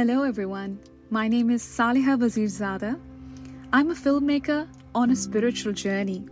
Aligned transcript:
Hello, 0.00 0.22
everyone. 0.22 0.78
My 1.10 1.28
name 1.28 1.50
is 1.50 1.62
Saliha 1.62 2.16
Wazirzada. 2.18 2.98
I'm 3.70 3.90
a 3.90 3.94
filmmaker 3.94 4.66
on 4.94 5.10
a 5.10 5.14
spiritual 5.14 5.74
journey. 5.74 6.24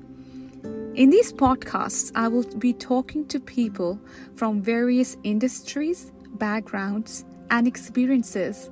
In 0.94 1.10
these 1.10 1.34
podcasts, 1.34 2.10
I 2.14 2.28
will 2.28 2.44
be 2.56 2.72
talking 2.72 3.26
to 3.26 3.38
people 3.38 4.00
from 4.36 4.62
various 4.62 5.18
industries, 5.22 6.12
backgrounds, 6.38 7.26
and 7.50 7.66
experiences. 7.66 8.70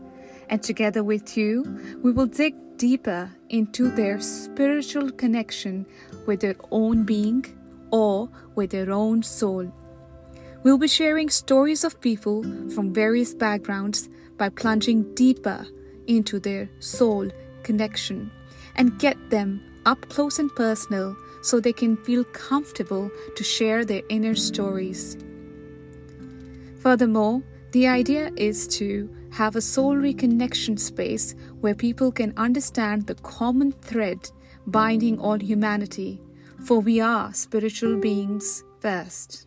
And 0.48 0.62
together 0.62 1.04
with 1.04 1.36
you, 1.36 1.78
we 2.02 2.10
will 2.10 2.24
dig 2.24 2.54
deeper 2.78 3.30
into 3.50 3.90
their 3.90 4.18
spiritual 4.18 5.10
connection 5.10 5.84
with 6.24 6.40
their 6.40 6.56
own 6.70 7.02
being 7.02 7.44
or 7.90 8.30
with 8.54 8.70
their 8.70 8.90
own 8.90 9.22
soul. 9.22 9.70
We'll 10.62 10.78
be 10.78 10.88
sharing 10.88 11.28
stories 11.28 11.84
of 11.84 12.00
people 12.00 12.42
from 12.70 12.94
various 12.94 13.34
backgrounds 13.34 14.08
by 14.36 14.48
plunging 14.48 15.14
deeper 15.14 15.66
into 16.06 16.38
their 16.38 16.68
soul 16.78 17.30
connection 17.62 18.30
and 18.76 18.98
get 18.98 19.16
them 19.30 19.60
up 19.86 20.08
close 20.08 20.38
and 20.38 20.54
personal 20.54 21.16
so 21.42 21.60
they 21.60 21.72
can 21.72 21.96
feel 21.96 22.24
comfortable 22.24 23.10
to 23.36 23.44
share 23.44 23.84
their 23.84 24.02
inner 24.08 24.34
stories. 24.34 25.16
Furthermore, 26.80 27.42
the 27.72 27.86
idea 27.86 28.30
is 28.36 28.66
to 28.68 29.08
have 29.32 29.56
a 29.56 29.60
soul 29.60 29.94
reconnection 29.94 30.78
space 30.78 31.34
where 31.60 31.74
people 31.74 32.10
can 32.10 32.32
understand 32.36 33.06
the 33.06 33.14
common 33.16 33.72
thread 33.72 34.30
binding 34.66 35.18
all 35.20 35.38
humanity, 35.38 36.20
for 36.64 36.80
we 36.80 37.00
are 37.00 37.32
spiritual 37.34 37.98
beings 37.98 38.64
first. 38.80 39.45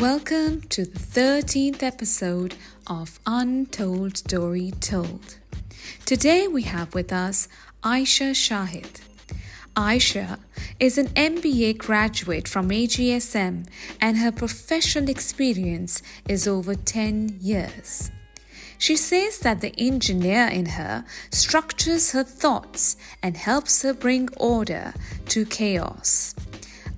Welcome 0.00 0.62
to 0.70 0.86
the 0.86 0.98
13th 0.98 1.82
episode 1.82 2.54
of 2.86 3.20
Untold 3.26 4.16
Story 4.16 4.72
Told. 4.80 5.36
Today 6.06 6.48
we 6.48 6.62
have 6.62 6.94
with 6.94 7.12
us 7.12 7.48
Ayesha 7.84 8.32
Shahed. 8.32 9.02
Ayesha 9.76 10.38
is 10.78 10.96
an 10.96 11.08
MBA 11.08 11.76
graduate 11.76 12.48
from 12.48 12.70
AGSM 12.70 13.66
and 14.00 14.16
her 14.16 14.32
professional 14.32 15.10
experience 15.10 16.00
is 16.26 16.48
over 16.48 16.74
10 16.74 17.36
years. 17.38 18.10
She 18.78 18.96
says 18.96 19.40
that 19.40 19.60
the 19.60 19.74
engineer 19.76 20.46
in 20.46 20.64
her 20.64 21.04
structures 21.30 22.12
her 22.12 22.24
thoughts 22.24 22.96
and 23.22 23.36
helps 23.36 23.82
her 23.82 23.92
bring 23.92 24.30
order 24.38 24.94
to 25.26 25.44
chaos. 25.44 26.34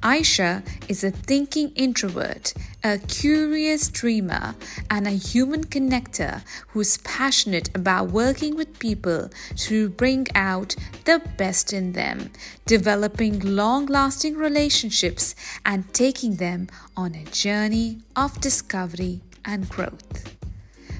Ayesha 0.02 0.64
is 0.88 1.04
a 1.04 1.12
thinking 1.12 1.70
introvert, 1.76 2.52
a 2.82 2.98
curious 2.98 3.88
dreamer, 3.88 4.56
and 4.90 5.06
a 5.06 5.10
human 5.10 5.64
connector 5.64 6.42
who's 6.68 6.96
passionate 6.98 7.70
about 7.74 8.10
working 8.10 8.56
with 8.56 8.80
people 8.80 9.30
to 9.56 9.90
bring 9.90 10.26
out 10.34 10.74
the 11.04 11.22
best 11.36 11.72
in 11.72 11.92
them, 11.92 12.30
developing 12.66 13.38
long 13.38 13.86
lasting 13.86 14.36
relationships, 14.36 15.36
and 15.64 15.92
taking 15.94 16.36
them 16.36 16.68
on 16.96 17.14
a 17.14 17.24
journey 17.26 18.00
of 18.16 18.40
discovery 18.40 19.20
and 19.44 19.68
growth. 19.68 20.36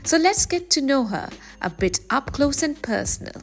So 0.05 0.17
let's 0.17 0.47
get 0.47 0.71
to 0.71 0.81
know 0.81 1.05
her 1.05 1.29
a 1.61 1.71
bit 1.71 2.01
up 2.09 2.33
close 2.33 2.63
and 2.63 2.81
personal. 2.81 3.43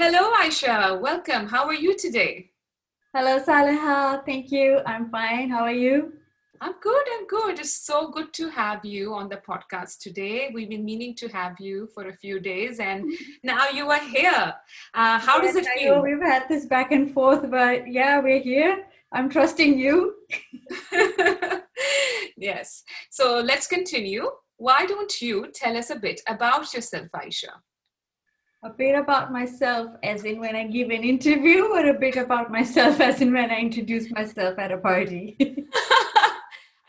Hello, 0.00 0.30
Ayesha. 0.32 0.96
Welcome. 1.02 1.48
How 1.48 1.66
are 1.66 1.74
you 1.74 1.96
today? 1.96 2.52
Hello, 3.12 3.40
Saliha. 3.40 4.24
Thank 4.24 4.52
you. 4.52 4.78
I'm 4.86 5.10
fine. 5.10 5.50
How 5.50 5.64
are 5.64 5.72
you? 5.72 6.12
I'm 6.60 6.74
good. 6.80 7.04
I'm 7.14 7.26
good. 7.26 7.58
It's 7.58 7.84
so 7.84 8.08
good 8.08 8.32
to 8.34 8.48
have 8.48 8.84
you 8.84 9.12
on 9.12 9.28
the 9.28 9.38
podcast 9.38 9.98
today. 9.98 10.52
We've 10.54 10.68
been 10.68 10.84
meaning 10.84 11.16
to 11.16 11.26
have 11.30 11.58
you 11.58 11.88
for 11.92 12.06
a 12.06 12.12
few 12.12 12.38
days, 12.38 12.78
and 12.78 13.12
now 13.42 13.70
you 13.70 13.90
are 13.90 14.04
here. 14.04 14.54
Uh, 14.94 15.18
how 15.18 15.42
yes, 15.42 15.56
does 15.56 15.66
it 15.66 15.68
feel? 15.76 16.00
we've 16.00 16.22
had 16.22 16.44
this 16.48 16.66
back 16.66 16.92
and 16.92 17.12
forth, 17.12 17.50
but 17.50 17.90
yeah, 17.90 18.20
we're 18.20 18.38
here. 18.38 18.84
I'm 19.10 19.28
trusting 19.28 19.80
you. 19.80 20.14
yes. 22.36 22.84
So 23.10 23.40
let's 23.40 23.66
continue. 23.66 24.30
Why 24.58 24.86
don't 24.86 25.20
you 25.20 25.48
tell 25.52 25.76
us 25.76 25.90
a 25.90 25.96
bit 25.96 26.20
about 26.28 26.72
yourself, 26.72 27.08
Ayesha? 27.12 27.54
A 28.64 28.70
bit 28.70 28.96
about 28.96 29.32
myself 29.32 29.92
as 30.02 30.24
in 30.24 30.40
when 30.40 30.56
I 30.56 30.66
give 30.66 30.90
an 30.90 31.04
interview, 31.04 31.64
or 31.66 31.86
a 31.86 31.98
bit 31.98 32.16
about 32.16 32.50
myself 32.50 33.00
as 33.08 33.20
in 33.20 33.32
when 33.32 33.50
I 33.50 33.58
introduce 33.60 34.10
myself 34.10 34.58
at 34.58 34.72
a 34.72 34.78
party? 34.78 35.36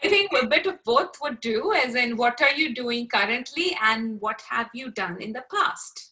I 0.02 0.08
think 0.08 0.32
a 0.42 0.48
bit 0.48 0.66
of 0.66 0.84
both 0.84 1.16
would 1.22 1.40
do, 1.42 1.74
as 1.74 1.94
in 1.94 2.18
what 2.18 2.42
are 2.42 2.54
you 2.54 2.74
doing 2.74 3.08
currently 3.08 3.78
and 3.84 4.20
what 4.22 4.42
have 4.50 4.70
you 4.74 4.92
done 4.92 5.22
in 5.22 5.34
the 5.34 5.44
past? 5.54 6.09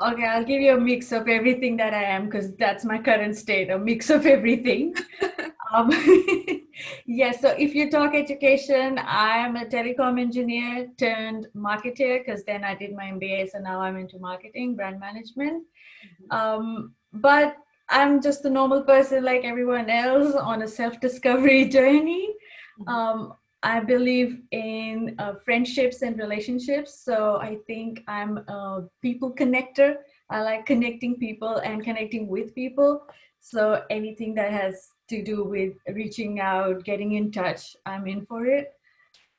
Okay, 0.00 0.24
I'll 0.24 0.44
give 0.44 0.60
you 0.60 0.76
a 0.76 0.80
mix 0.80 1.12
of 1.12 1.28
everything 1.28 1.76
that 1.76 1.92
I 1.94 2.02
am 2.02 2.24
because 2.24 2.54
that's 2.56 2.84
my 2.84 2.98
current 2.98 3.36
state 3.36 3.70
a 3.70 3.78
mix 3.78 4.10
of 4.10 4.26
everything. 4.26 4.94
um, 5.72 5.90
yes, 7.06 7.40
so 7.40 7.50
if 7.50 7.74
you 7.74 7.90
talk 7.90 8.14
education, 8.14 8.98
I'm 9.04 9.56
a 9.56 9.66
telecom 9.66 10.20
engineer 10.20 10.88
turned 10.96 11.46
marketer 11.54 12.24
because 12.24 12.42
then 12.44 12.64
I 12.64 12.74
did 12.74 12.94
my 12.94 13.04
MBA, 13.04 13.50
so 13.50 13.58
now 13.58 13.80
I'm 13.80 13.96
into 13.96 14.18
marketing, 14.18 14.76
brand 14.76 14.98
management. 14.98 15.64
Mm-hmm. 16.04 16.36
Um, 16.36 16.94
but 17.12 17.56
I'm 17.88 18.22
just 18.22 18.44
a 18.46 18.50
normal 18.50 18.82
person 18.82 19.22
like 19.22 19.44
everyone 19.44 19.90
else 19.90 20.34
on 20.34 20.62
a 20.62 20.68
self 20.68 20.98
discovery 21.00 21.64
journey. 21.76 22.34
Mm-hmm. 22.80 22.88
Um, 22.88 23.34
I 23.62 23.80
believe 23.80 24.40
in 24.50 25.14
uh, 25.18 25.34
friendships 25.44 26.02
and 26.02 26.18
relationships. 26.18 26.98
So 27.04 27.38
I 27.40 27.58
think 27.66 28.02
I'm 28.08 28.38
a 28.38 28.88
people 29.00 29.32
connector. 29.32 29.96
I 30.30 30.42
like 30.42 30.66
connecting 30.66 31.16
people 31.16 31.58
and 31.58 31.84
connecting 31.84 32.26
with 32.26 32.54
people. 32.54 33.06
So 33.38 33.82
anything 33.90 34.34
that 34.34 34.52
has 34.52 34.88
to 35.10 35.22
do 35.22 35.44
with 35.44 35.74
reaching 35.94 36.40
out, 36.40 36.84
getting 36.84 37.12
in 37.12 37.30
touch, 37.30 37.76
I'm 37.86 38.06
in 38.06 38.26
for 38.26 38.46
it. 38.46 38.72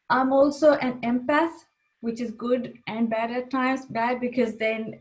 I'm 0.09 0.31
also 0.31 0.73
an 0.73 1.01
empath, 1.01 1.53
which 2.01 2.21
is 2.21 2.31
good 2.31 2.73
and 2.87 3.09
bad 3.09 3.31
at 3.31 3.49
times. 3.49 3.85
Bad 3.87 4.21
because 4.21 4.55
then 4.57 4.99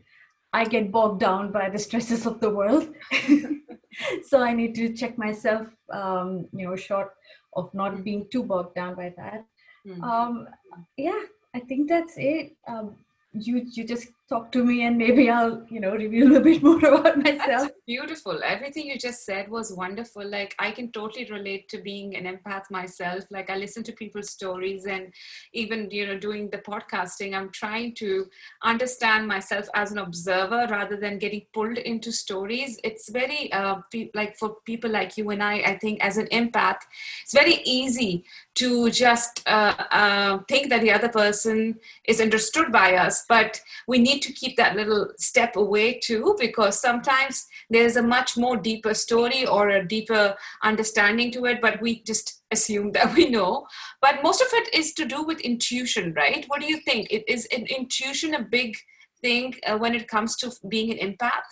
I 0.53 0.65
get 0.65 0.91
bogged 0.91 1.19
down 1.19 1.51
by 1.51 1.69
the 1.69 1.79
stresses 1.79 2.25
of 2.25 2.39
the 2.39 2.49
world. 2.49 2.93
so 4.27 4.41
I 4.41 4.53
need 4.53 4.75
to 4.75 4.93
check 4.93 5.17
myself, 5.17 5.67
um, 5.91 6.47
you 6.53 6.67
know, 6.67 6.75
short 6.75 7.13
of 7.55 7.73
not 7.73 8.03
being 8.03 8.27
too 8.31 8.43
bogged 8.43 8.75
down 8.75 8.95
by 8.95 9.13
that. 9.17 9.45
Mm-hmm. 9.87 10.03
Um, 10.03 10.47
yeah, 10.95 11.21
I 11.55 11.59
think 11.59 11.89
that's 11.89 12.13
it. 12.17 12.55
Um, 12.67 12.95
you 13.33 13.65
you 13.73 13.83
just 13.83 14.07
talk 14.29 14.51
to 14.51 14.63
me 14.63 14.85
and 14.85 14.97
maybe 14.97 15.29
I'll 15.29 15.65
you 15.69 15.79
know 15.79 15.91
reveal 15.91 16.35
a 16.35 16.39
bit 16.39 16.63
more 16.67 16.79
about 16.79 17.17
myself. 17.17 17.47
That's 17.47 17.71
beautiful. 17.85 18.39
Everything 18.43 18.87
you 18.87 18.97
just 18.97 19.25
said 19.25 19.49
was 19.49 19.73
wonderful. 19.73 20.27
Like 20.27 20.55
I 20.59 20.71
can 20.71 20.91
totally 20.91 21.25
relate 21.25 21.67
to 21.69 21.79
being 21.79 22.15
an 22.15 22.25
empath 22.25 22.71
myself. 22.71 23.25
Like 23.29 23.49
I 23.49 23.57
listen 23.57 23.83
to 23.83 23.91
people's 23.91 24.29
stories 24.29 24.85
and 24.85 25.13
even 25.53 25.89
you 25.91 26.07
know 26.07 26.17
doing 26.17 26.49
the 26.49 26.59
podcasting, 26.59 27.35
I'm 27.35 27.49
trying 27.49 27.95
to 27.95 28.27
understand 28.63 29.27
myself 29.27 29.67
as 29.73 29.91
an 29.91 29.97
observer 29.97 30.67
rather 30.69 30.97
than 30.97 31.19
getting 31.19 31.45
pulled 31.53 31.77
into 31.77 32.11
stories. 32.11 32.79
It's 32.83 33.09
very 33.09 33.51
uh, 33.51 33.81
like 34.13 34.37
for 34.37 34.57
people 34.65 34.89
like 34.89 35.17
you 35.17 35.29
and 35.31 35.43
I. 35.43 35.55
I 35.73 35.77
think 35.77 36.03
as 36.03 36.17
an 36.17 36.27
empath, 36.27 36.79
it's 37.23 37.33
very 37.33 37.61
easy 37.65 38.23
to 38.55 38.89
just 38.89 39.41
uh, 39.47 39.73
uh, 39.91 40.39
think 40.47 40.69
that 40.69 40.81
the 40.81 40.91
other 40.91 41.09
person 41.09 41.79
is 42.05 42.21
understood 42.21 42.71
by 42.71 42.95
us, 42.95 43.25
but 43.27 43.59
we 43.87 43.99
need 43.99 44.12
to 44.19 44.33
keep 44.33 44.57
that 44.57 44.75
little 44.75 45.09
step 45.17 45.55
away 45.55 45.99
too, 45.99 46.35
because 46.39 46.79
sometimes 46.79 47.45
there's 47.69 47.95
a 47.95 48.03
much 48.03 48.37
more 48.37 48.57
deeper 48.57 48.93
story 48.93 49.45
or 49.45 49.69
a 49.69 49.87
deeper 49.87 50.35
understanding 50.63 51.31
to 51.31 51.45
it, 51.45 51.61
but 51.61 51.81
we 51.81 52.01
just 52.03 52.43
assume 52.51 52.91
that 52.91 53.13
we 53.13 53.29
know. 53.29 53.67
But 54.01 54.23
most 54.23 54.41
of 54.41 54.47
it 54.51 54.73
is 54.73 54.93
to 54.93 55.05
do 55.05 55.23
with 55.23 55.39
intuition, 55.41 56.13
right? 56.13 56.45
What 56.47 56.61
do 56.61 56.67
you 56.67 56.77
think? 56.81 57.11
It, 57.11 57.23
is 57.27 57.45
intuition 57.45 58.35
a 58.35 58.41
big 58.41 58.75
thing 59.21 59.55
uh, 59.65 59.77
when 59.77 59.95
it 59.95 60.07
comes 60.07 60.35
to 60.37 60.51
being 60.67 60.91
an 60.91 60.97
empath? 60.97 61.51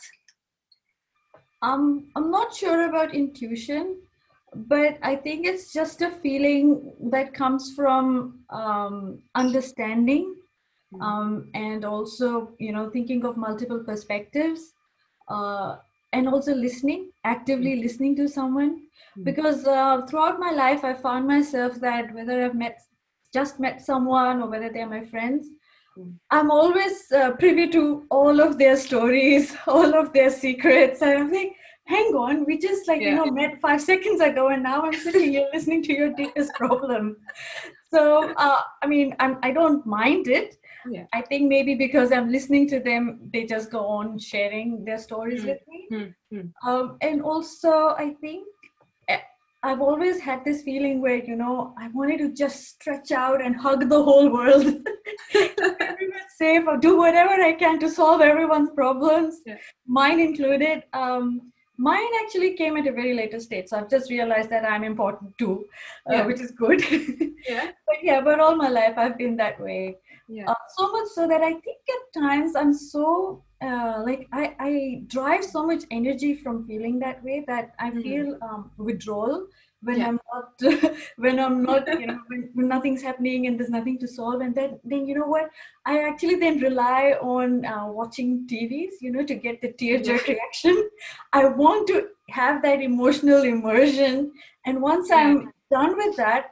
Um, 1.62 2.10
I'm 2.16 2.32
not 2.32 2.56
sure 2.56 2.90
about 2.90 3.14
intuition 3.14 4.02
but 4.54 4.98
I 5.02 5.16
think 5.16 5.46
it's 5.46 5.72
just 5.72 6.02
a 6.02 6.12
feeling 6.12 6.94
that 7.12 7.34
comes 7.34 7.74
from 7.74 8.40
um, 8.50 9.20
understanding. 9.34 10.36
Um, 11.00 11.50
and 11.54 11.86
also, 11.86 12.52
you 12.60 12.74
know, 12.74 12.90
thinking 12.90 13.24
of 13.26 13.38
multiple 13.38 13.80
perspectives 13.80 14.74
uh, 15.30 15.78
and 16.12 16.28
also 16.28 16.54
listening, 16.54 17.12
actively 17.24 17.76
hmm. 17.76 17.82
listening 17.82 18.16
to 18.18 18.28
someone. 18.28 18.82
Mm. 19.18 19.24
Because 19.24 19.66
uh, 19.66 20.06
throughout 20.06 20.40
my 20.40 20.52
life, 20.52 20.84
I 20.84 20.94
found 20.94 21.28
myself 21.28 21.76
that 21.82 22.14
whether 22.14 22.44
I've 22.44 22.56
met 22.56 22.80
just 23.34 23.60
met 23.60 23.82
someone 23.82 24.42
or 24.42 24.50
whether 24.50 24.70
they're 24.70 24.90
my 24.90 25.06
friends. 25.06 25.48
I'm 26.30 26.52
always 26.52 27.12
uh, 27.12 27.32
privy 27.32 27.68
to 27.70 28.06
all 28.10 28.40
of 28.40 28.58
their 28.58 28.78
stories, 28.78 29.56
all 29.68 29.94
of 29.94 30.14
their 30.14 30.30
secrets. 30.30 31.02
And 31.02 31.12
I'm 31.12 31.32
like, 31.32 31.54
hang 31.86 32.14
on, 32.16 32.46
we 32.46 32.58
just 32.58 32.88
like, 32.88 33.02
yeah. 33.02 33.10
you 33.10 33.16
know, 33.16 33.26
met 33.26 33.60
five 33.62 33.82
seconds 33.92 34.22
ago 34.22 34.50
and 34.50 34.64
now 34.64 34.84
I'm 34.84 34.94
sitting 34.94 35.32
here 35.32 35.48
listening 35.54 35.84
to 35.84 35.94
your 35.94 36.14
deepest 36.14 36.54
problem. 36.54 37.18
So, 37.94 38.34
uh, 38.38 38.62
I 38.82 38.88
mean, 38.88 39.16
I'm, 39.20 39.38
I 39.44 39.52
don't 39.52 39.86
mind 39.86 40.28
it. 40.28 40.58
Yeah. 40.90 41.06
I 41.14 41.22
think 41.22 41.50
maybe 41.50 41.76
because 41.76 42.12
I'm 42.12 42.32
listening 42.32 42.68
to 42.70 42.80
them, 42.80 43.20
they 43.34 43.46
just 43.46 43.72
go 43.72 43.86
on 43.86 44.18
sharing 44.18 44.84
their 44.86 44.98
stories 44.98 45.44
mm. 45.44 45.48
with 45.48 45.60
me. 45.68 46.14
Mm. 46.34 46.52
Um, 46.66 46.98
and 47.02 47.22
also, 47.22 47.96
I 47.98 48.16
think 48.22 48.48
I've 49.64 49.82
always 49.82 50.20
had 50.20 50.44
this 50.44 50.64
feeling 50.64 51.02
where, 51.02 51.18
you 51.18 51.36
know, 51.36 51.76
I 51.78 51.88
wanted 51.90 52.18
to 52.20 52.34
just 52.34 52.68
stretch 52.70 53.12
out 53.12 53.44
and 53.44 53.56
hug 53.56 53.90
the 53.90 54.04
whole 54.04 54.32
world. 54.32 54.66
Everyone's 55.36 56.34
safe 56.36 56.64
or 56.68 56.78
do 56.78 56.98
whatever 56.98 57.34
I 57.34 57.54
can 57.54 57.80
to 57.80 57.90
solve 57.90 58.22
everyone's 58.22 58.72
problems, 58.72 59.42
yeah. 59.46 59.58
mine 59.86 60.20
included. 60.20 60.84
Um, 60.94 61.52
mine 61.78 62.10
actually 62.24 62.56
came 62.56 62.76
at 62.76 62.88
a 62.88 62.92
very 62.92 63.14
later 63.14 63.40
stage. 63.40 63.68
So 63.68 63.78
I've 63.78 63.90
just 63.90 64.10
realized 64.10 64.50
that 64.50 64.66
I'm 64.66 64.84
important 64.84 65.38
too, 65.38 65.66
uh, 66.10 66.14
yeah. 66.16 66.26
which 66.26 66.42
is 66.42 66.52
good. 66.52 66.82
yeah. 67.48 67.72
But 67.88 67.98
yeah, 68.02 68.22
but 68.22 68.40
all 68.40 68.56
my 68.56 68.70
life 68.70 68.96
I've 68.98 69.18
been 69.18 69.38
that 69.38 69.60
way. 69.60 69.98
Yeah. 70.32 70.46
Uh, 70.48 70.56
so 70.78 70.92
much 70.92 71.08
so 71.10 71.28
that 71.28 71.42
I 71.42 71.52
think 71.52 71.80
at 71.90 72.22
times 72.22 72.56
I'm 72.56 72.74
so 72.74 73.44
uh, 73.62 74.02
like 74.06 74.28
I, 74.32 74.56
I 74.60 75.02
drive 75.08 75.44
so 75.44 75.66
much 75.66 75.84
energy 75.92 76.34
from 76.34 76.66
feeling 76.66 77.00
that 77.00 77.22
way 77.24 77.44
that 77.48 77.74
I 77.80 77.90
mm-hmm. 77.90 78.02
feel 78.02 78.38
um, 78.42 78.72
withdrawal 78.78 79.48
when 79.84 80.00
yeah. 80.00 80.08
I'm 80.08 80.20
not 80.34 80.94
when 81.18 81.40
I'm 81.40 81.64
not 81.64 81.88
you 82.00 82.08
know 82.08 82.20
when, 82.28 82.50
when, 82.54 82.68
nothing's 82.70 83.02
happening 83.02 83.48
and 83.48 83.60
there's 83.60 83.70
nothing 83.70 84.00
to 84.00 84.08
solve 84.08 84.40
and 84.42 84.56
then 84.56 84.80
then 84.86 85.06
you 85.06 85.16
know 85.16 85.26
what 85.26 85.50
I 85.86 86.02
actually 86.04 86.36
then 86.36 86.60
rely 86.60 87.18
on 87.22 87.66
uh, 87.66 87.88
watching 87.88 88.48
TVs 88.50 89.02
you 89.02 89.12
know 89.12 89.26
to 89.26 89.36
get 89.36 89.62
the 89.62 89.74
tear 89.74 90.02
jerk 90.02 90.28
reaction. 90.28 90.90
I 91.34 91.46
want 91.46 91.88
to 91.90 92.08
have 92.30 92.62
that 92.62 92.82
emotional 92.82 93.44
immersion 93.44 94.32
and 94.66 94.82
once 94.82 95.10
yeah. 95.10 95.18
I'm 95.18 95.52
done 95.70 95.98
with 95.98 96.16
that 96.18 96.51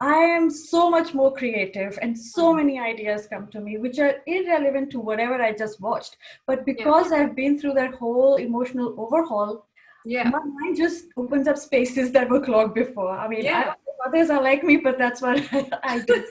I 0.00 0.16
am 0.16 0.50
so 0.50 0.90
much 0.90 1.14
more 1.14 1.32
creative, 1.32 1.98
and 2.02 2.18
so 2.18 2.52
mm. 2.52 2.56
many 2.56 2.78
ideas 2.78 3.26
come 3.26 3.48
to 3.48 3.60
me, 3.60 3.78
which 3.78 3.98
are 3.98 4.16
irrelevant 4.26 4.90
to 4.90 5.00
whatever 5.00 5.40
I 5.40 5.52
just 5.52 5.80
watched. 5.80 6.16
But 6.46 6.66
because 6.66 7.10
yeah. 7.10 7.18
I've 7.18 7.34
been 7.34 7.58
through 7.58 7.74
that 7.74 7.94
whole 7.94 8.36
emotional 8.36 8.94
overhaul, 8.98 9.66
yeah. 10.04 10.28
my 10.28 10.40
mind 10.44 10.76
just 10.76 11.06
opens 11.16 11.48
up 11.48 11.56
spaces 11.56 12.12
that 12.12 12.28
were 12.28 12.40
clogged 12.40 12.74
before. 12.74 13.10
I 13.10 13.26
mean, 13.26 13.44
yeah. 13.44 13.72
I 13.74 13.74
others 14.06 14.30
are 14.30 14.42
like 14.42 14.62
me, 14.62 14.76
but 14.76 14.98
that's 14.98 15.22
what 15.22 15.42
I 15.82 16.00
do. 16.00 16.24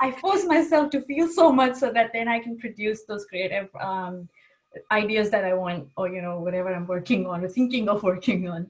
I 0.00 0.10
force 0.10 0.44
myself 0.44 0.90
to 0.90 1.02
feel 1.02 1.28
so 1.28 1.52
much 1.52 1.76
so 1.76 1.92
that 1.92 2.10
then 2.12 2.28
I 2.28 2.40
can 2.40 2.58
produce 2.58 3.04
those 3.04 3.24
creative 3.26 3.68
um, 3.80 4.28
ideas 4.90 5.30
that 5.30 5.44
I 5.44 5.54
want, 5.54 5.88
or 5.96 6.08
you 6.08 6.20
know, 6.20 6.40
whatever 6.40 6.74
I'm 6.74 6.86
working 6.86 7.26
on 7.26 7.44
or 7.44 7.48
thinking 7.48 7.88
of 7.88 8.02
working 8.02 8.48
on 8.48 8.68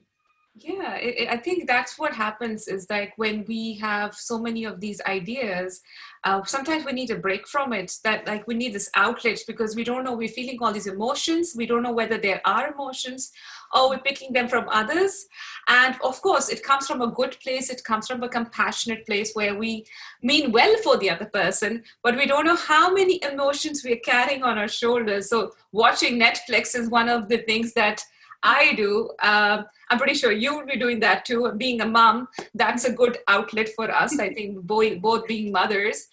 yeah 0.57 0.95
it, 0.95 1.19
it, 1.19 1.29
i 1.29 1.37
think 1.37 1.67
that's 1.67 1.99
what 1.99 2.13
happens 2.13 2.67
is 2.67 2.87
like 2.89 3.13
when 3.17 3.43
we 3.45 3.73
have 3.73 4.15
so 4.15 4.39
many 4.39 4.63
of 4.63 4.79
these 4.79 5.01
ideas 5.01 5.81
uh, 6.23 6.43
sometimes 6.43 6.85
we 6.85 6.91
need 6.91 7.11
a 7.11 7.15
break 7.15 7.47
from 7.47 7.73
it 7.73 7.97
that 8.03 8.25
like 8.25 8.47
we 8.47 8.55
need 8.55 8.73
this 8.73 8.89
outlet 8.95 9.39
because 9.47 9.75
we 9.75 9.83
don't 9.83 10.03
know 10.03 10.13
we're 10.13 10.27
feeling 10.29 10.57
all 10.61 10.71
these 10.71 10.87
emotions 10.87 11.53
we 11.57 11.65
don't 11.65 11.83
know 11.83 11.91
whether 11.91 12.17
there 12.17 12.41
are 12.45 12.71
emotions 12.71 13.31
or 13.75 13.89
we're 13.89 13.99
picking 13.99 14.33
them 14.33 14.47
from 14.47 14.67
others. 14.69 15.27
And 15.67 15.95
of 16.03 16.21
course 16.21 16.49
it 16.49 16.63
comes 16.63 16.87
from 16.87 17.01
a 17.01 17.07
good 17.07 17.37
place 17.41 17.69
it 17.69 17.83
comes 17.83 18.07
from 18.07 18.23
a 18.23 18.29
compassionate 18.29 19.05
place 19.05 19.33
where 19.33 19.55
we 19.55 19.85
mean 20.21 20.51
well 20.51 20.75
for 20.83 20.97
the 20.97 21.09
other 21.09 21.25
person 21.25 21.83
but 22.03 22.15
we 22.15 22.25
don't 22.25 22.45
know 22.45 22.55
how 22.55 22.93
many 22.93 23.19
emotions 23.23 23.83
we're 23.83 23.97
carrying 23.97 24.43
on 24.43 24.57
our 24.57 24.67
shoulders. 24.67 25.29
So 25.29 25.53
watching 25.71 26.19
netflix 26.19 26.75
is 26.75 26.89
one 26.89 27.09
of 27.09 27.27
the 27.27 27.39
things 27.39 27.73
that 27.73 28.03
I 28.45 28.73
do. 28.75 29.09
Uh, 29.21 29.63
I'm 29.89 29.97
pretty 29.97 30.13
sure 30.13 30.31
you 30.31 30.55
will 30.55 30.67
be 30.67 30.77
doing 30.77 30.99
that 30.99 31.25
too. 31.25 31.51
Being 31.57 31.81
a 31.81 31.85
mom, 31.87 32.27
that's 32.53 32.85
a 32.85 32.91
good 32.91 33.17
outlet 33.27 33.69
for 33.69 33.89
us. 33.89 34.19
I 34.19 34.33
think 34.33 34.59
both, 34.61 35.01
both 35.01 35.27
being 35.27 35.51
mothers. 35.51 36.07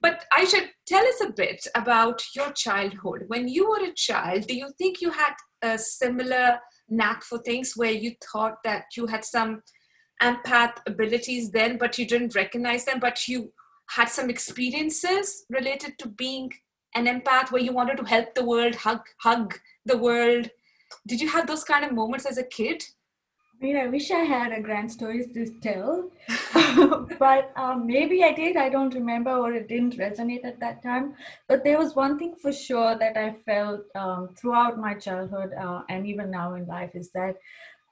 But 0.00 0.24
Ayesha 0.36 0.60
tell 0.86 1.04
us 1.04 1.20
a 1.22 1.32
bit 1.32 1.66
about 1.74 2.22
your 2.36 2.52
childhood. 2.52 3.24
When 3.28 3.48
you 3.48 3.68
were 3.70 3.84
a 3.84 3.94
child, 3.94 4.46
do 4.46 4.54
you 4.54 4.70
think 4.76 5.00
you 5.00 5.10
had 5.10 5.32
a 5.62 5.78
similar 5.78 6.58
knack 6.90 7.24
for 7.24 7.38
things 7.38 7.72
where 7.74 7.90
you 7.90 8.12
thought 8.32 8.58
that 8.64 8.84
you 8.96 9.06
had 9.06 9.24
some 9.24 9.62
empath 10.22 10.74
abilities 10.86 11.50
then, 11.50 11.78
but 11.78 11.98
you 11.98 12.06
didn't 12.06 12.34
recognize 12.34 12.84
them, 12.84 13.00
but 13.00 13.26
you 13.26 13.50
had 13.90 14.08
some 14.08 14.28
experiences 14.28 15.44
related 15.48 15.98
to 15.98 16.08
being 16.08 16.52
an 16.94 17.06
empath 17.06 17.50
where 17.50 17.62
you 17.62 17.72
wanted 17.72 17.96
to 17.96 18.04
help 18.04 18.34
the 18.34 18.44
world, 18.44 18.74
hug, 18.74 19.00
hug 19.20 19.58
the 19.86 19.96
world, 19.96 20.50
did 21.06 21.20
you 21.20 21.28
have 21.28 21.46
those 21.46 21.64
kind 21.64 21.84
of 21.84 21.92
moments 21.92 22.26
as 22.26 22.38
a 22.38 22.44
kid? 22.44 22.84
I 23.60 23.64
mean, 23.64 23.76
I 23.76 23.88
wish 23.88 24.12
I 24.12 24.20
had 24.20 24.52
a 24.52 24.60
grand 24.60 24.90
stories 24.92 25.32
to 25.34 25.46
tell, 25.60 26.10
but 27.18 27.52
um, 27.56 27.88
maybe 27.88 28.22
I 28.22 28.32
did. 28.32 28.56
I 28.56 28.68
don't 28.68 28.94
remember, 28.94 29.32
or 29.32 29.52
it 29.52 29.66
didn't 29.66 29.98
resonate 29.98 30.44
at 30.44 30.60
that 30.60 30.80
time. 30.80 31.14
But 31.48 31.64
there 31.64 31.76
was 31.76 31.96
one 31.96 32.20
thing 32.20 32.36
for 32.40 32.52
sure 32.52 32.96
that 32.96 33.16
I 33.16 33.32
felt 33.44 33.80
um, 33.96 34.28
throughout 34.36 34.78
my 34.78 34.94
childhood 34.94 35.54
uh, 35.60 35.82
and 35.88 36.06
even 36.06 36.30
now 36.30 36.54
in 36.54 36.66
life 36.68 36.92
is 36.94 37.10
that 37.12 37.34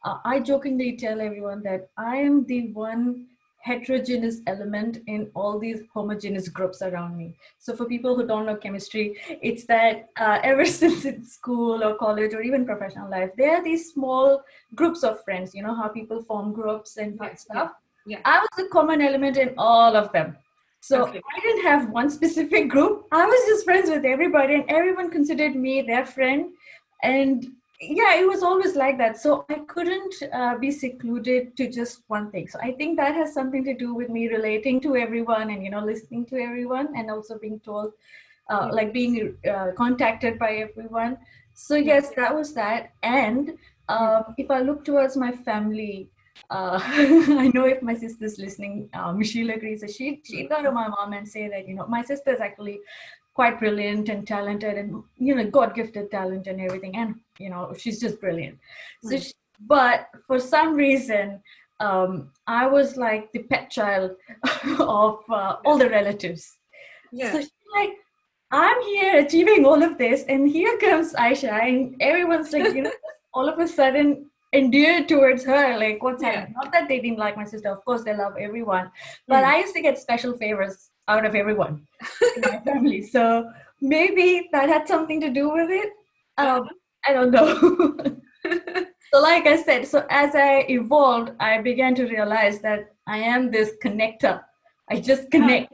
uh, 0.04 0.18
I 0.24 0.38
jokingly 0.38 0.96
tell 0.96 1.20
everyone 1.20 1.64
that 1.64 1.88
I 1.96 2.18
am 2.18 2.44
the 2.46 2.72
one 2.72 3.26
heterogeneous 3.66 4.42
element 4.46 4.98
in 5.08 5.28
all 5.34 5.58
these 5.58 5.80
homogeneous 5.92 6.48
groups 6.48 6.82
around 6.82 7.16
me. 7.16 7.34
So 7.58 7.74
for 7.74 7.84
people 7.84 8.14
who 8.14 8.24
don't 8.26 8.46
know 8.46 8.54
chemistry, 8.54 9.18
it's 9.42 9.64
that 9.66 10.10
uh, 10.20 10.38
ever 10.44 10.64
since 10.80 11.04
in 11.04 11.24
school 11.24 11.82
or 11.82 11.96
college 11.96 12.32
or 12.32 12.42
even 12.42 12.64
professional 12.64 13.10
life, 13.10 13.30
there 13.36 13.56
are 13.56 13.64
these 13.64 13.92
small 13.92 14.42
groups 14.76 15.02
of 15.02 15.22
friends. 15.24 15.54
You 15.54 15.64
know 15.64 15.74
how 15.74 15.88
people 15.88 16.22
form 16.22 16.52
groups 16.52 16.96
and 16.96 17.18
yeah, 17.20 17.34
stuff. 17.34 17.72
Yeah, 18.06 18.18
yeah. 18.18 18.20
I 18.24 18.38
was 18.38 18.48
the 18.56 18.68
common 18.70 19.02
element 19.02 19.36
in 19.36 19.52
all 19.58 19.96
of 19.96 20.12
them. 20.12 20.36
So 20.80 21.02
okay. 21.08 21.20
I 21.36 21.40
didn't 21.40 21.64
have 21.64 21.90
one 21.90 22.08
specific 22.08 22.68
group. 22.68 23.06
I 23.10 23.26
was 23.26 23.46
just 23.48 23.64
friends 23.64 23.90
with 23.90 24.04
everybody, 24.04 24.54
and 24.54 24.64
everyone 24.68 25.10
considered 25.10 25.56
me 25.56 25.82
their 25.82 26.06
friend. 26.06 26.52
And 27.02 27.46
yeah 27.80 28.14
it 28.16 28.26
was 28.26 28.42
always 28.42 28.74
like 28.74 28.98
that. 28.98 29.18
So 29.18 29.44
i 29.48 29.54
couldn't 29.54 30.14
uh, 30.32 30.56
be 30.58 30.70
secluded 30.70 31.56
to 31.56 31.70
just 31.70 32.02
one 32.08 32.30
thing. 32.30 32.48
So 32.48 32.58
i 32.62 32.72
think 32.72 32.96
that 32.96 33.14
has 33.14 33.34
something 33.34 33.64
to 33.64 33.74
do 33.74 33.94
with 33.94 34.08
me 34.08 34.28
relating 34.28 34.80
to 34.82 34.96
everyone 34.96 35.50
and 35.50 35.62
you 35.62 35.70
know 35.70 35.84
listening 35.84 36.26
to 36.26 36.36
everyone 36.38 36.88
and 36.96 37.10
also 37.10 37.38
being 37.38 37.60
told 37.60 37.92
uh, 38.48 38.68
like 38.72 38.92
being 38.92 39.36
uh, 39.50 39.72
contacted 39.76 40.38
by 40.38 40.52
everyone. 40.56 41.18
So 41.54 41.76
yes 41.76 42.10
that 42.16 42.34
was 42.34 42.54
that. 42.54 42.92
And 43.02 43.54
um, 43.88 44.34
if 44.36 44.50
i 44.50 44.60
look 44.60 44.84
towards 44.84 45.16
my 45.16 45.32
family 45.32 46.10
uh, 46.50 46.78
I 46.82 47.50
know 47.54 47.64
if 47.64 47.82
my 47.82 47.94
sister's 47.94 48.38
listening, 48.38 48.88
um, 48.94 49.22
she'll 49.22 49.50
agree. 49.50 49.76
So 49.76 49.86
she 49.86 50.20
she'd 50.24 50.48
go 50.48 50.62
to 50.62 50.70
my 50.70 50.88
mom 50.88 51.12
and 51.12 51.28
say 51.28 51.48
that 51.48 51.66
you 51.68 51.74
know 51.74 51.86
my 51.86 52.02
sister's 52.02 52.40
actually 52.40 52.80
quite 53.34 53.58
brilliant 53.58 54.08
and 54.08 54.26
talented 54.26 54.78
and 54.78 55.02
you 55.18 55.34
know 55.34 55.44
god 55.50 55.74
gifted 55.74 56.10
talent 56.10 56.46
and 56.46 56.60
everything. 56.60 56.96
And 56.96 57.16
you 57.38 57.50
know 57.50 57.72
she's 57.76 58.00
just 58.00 58.20
brilliant 58.20 58.58
so 59.02 59.16
hmm. 59.16 59.22
she, 59.22 59.32
but 59.60 60.08
for 60.26 60.38
some 60.38 60.74
reason 60.74 61.40
um, 61.80 62.30
i 62.46 62.66
was 62.66 62.96
like 62.96 63.30
the 63.32 63.42
pet 63.44 63.70
child 63.70 64.12
of 64.80 65.18
uh, 65.30 65.56
all 65.64 65.78
the 65.78 65.88
relatives 65.88 66.58
yeah 67.12 67.32
so 67.32 67.40
she's 67.40 67.50
like 67.74 67.90
i'm 68.50 68.80
here 68.82 69.18
achieving 69.18 69.64
all 69.64 69.82
of 69.82 69.98
this 69.98 70.24
and 70.28 70.48
here 70.48 70.78
comes 70.78 71.14
ayesha 71.16 71.52
and 71.52 71.94
everyone's 72.00 72.52
like 72.52 72.74
you 72.74 72.82
know 72.82 72.92
all 73.34 73.48
of 73.48 73.58
a 73.58 73.68
sudden 73.68 74.30
endeared 74.52 75.08
towards 75.08 75.44
her 75.44 75.76
like 75.78 76.02
what's 76.02 76.22
yeah. 76.22 76.30
happening 76.30 76.54
not 76.56 76.72
that 76.72 76.88
they 76.88 77.00
didn't 77.00 77.18
like 77.18 77.36
my 77.36 77.44
sister 77.44 77.68
of 77.68 77.84
course 77.84 78.04
they 78.04 78.16
love 78.16 78.34
everyone 78.38 78.90
but 79.28 79.42
mm. 79.42 79.48
i 79.48 79.58
used 79.58 79.74
to 79.74 79.82
get 79.82 79.98
special 79.98 80.32
favors 80.38 80.90
out 81.08 81.24
of 81.24 81.34
everyone 81.34 81.86
in 82.36 82.42
my 82.42 82.58
family. 82.64 83.02
So 83.02 83.50
maybe 83.80 84.48
that 84.52 84.68
had 84.68 84.88
something 84.88 85.20
to 85.20 85.30
do 85.30 85.50
with 85.50 85.70
it. 85.70 85.92
Um, 86.38 86.68
I 87.06 87.12
don't 87.12 87.30
know. 87.30 87.56
so, 89.12 89.20
like 89.20 89.46
I 89.46 89.62
said, 89.62 89.86
so 89.86 90.06
as 90.10 90.34
I 90.34 90.66
evolved, 90.68 91.32
I 91.40 91.60
began 91.60 91.94
to 91.96 92.04
realize 92.06 92.60
that 92.60 92.94
I 93.06 93.18
am 93.18 93.50
this 93.50 93.72
connector. 93.82 94.42
I 94.90 95.00
just 95.00 95.30
connect. 95.30 95.72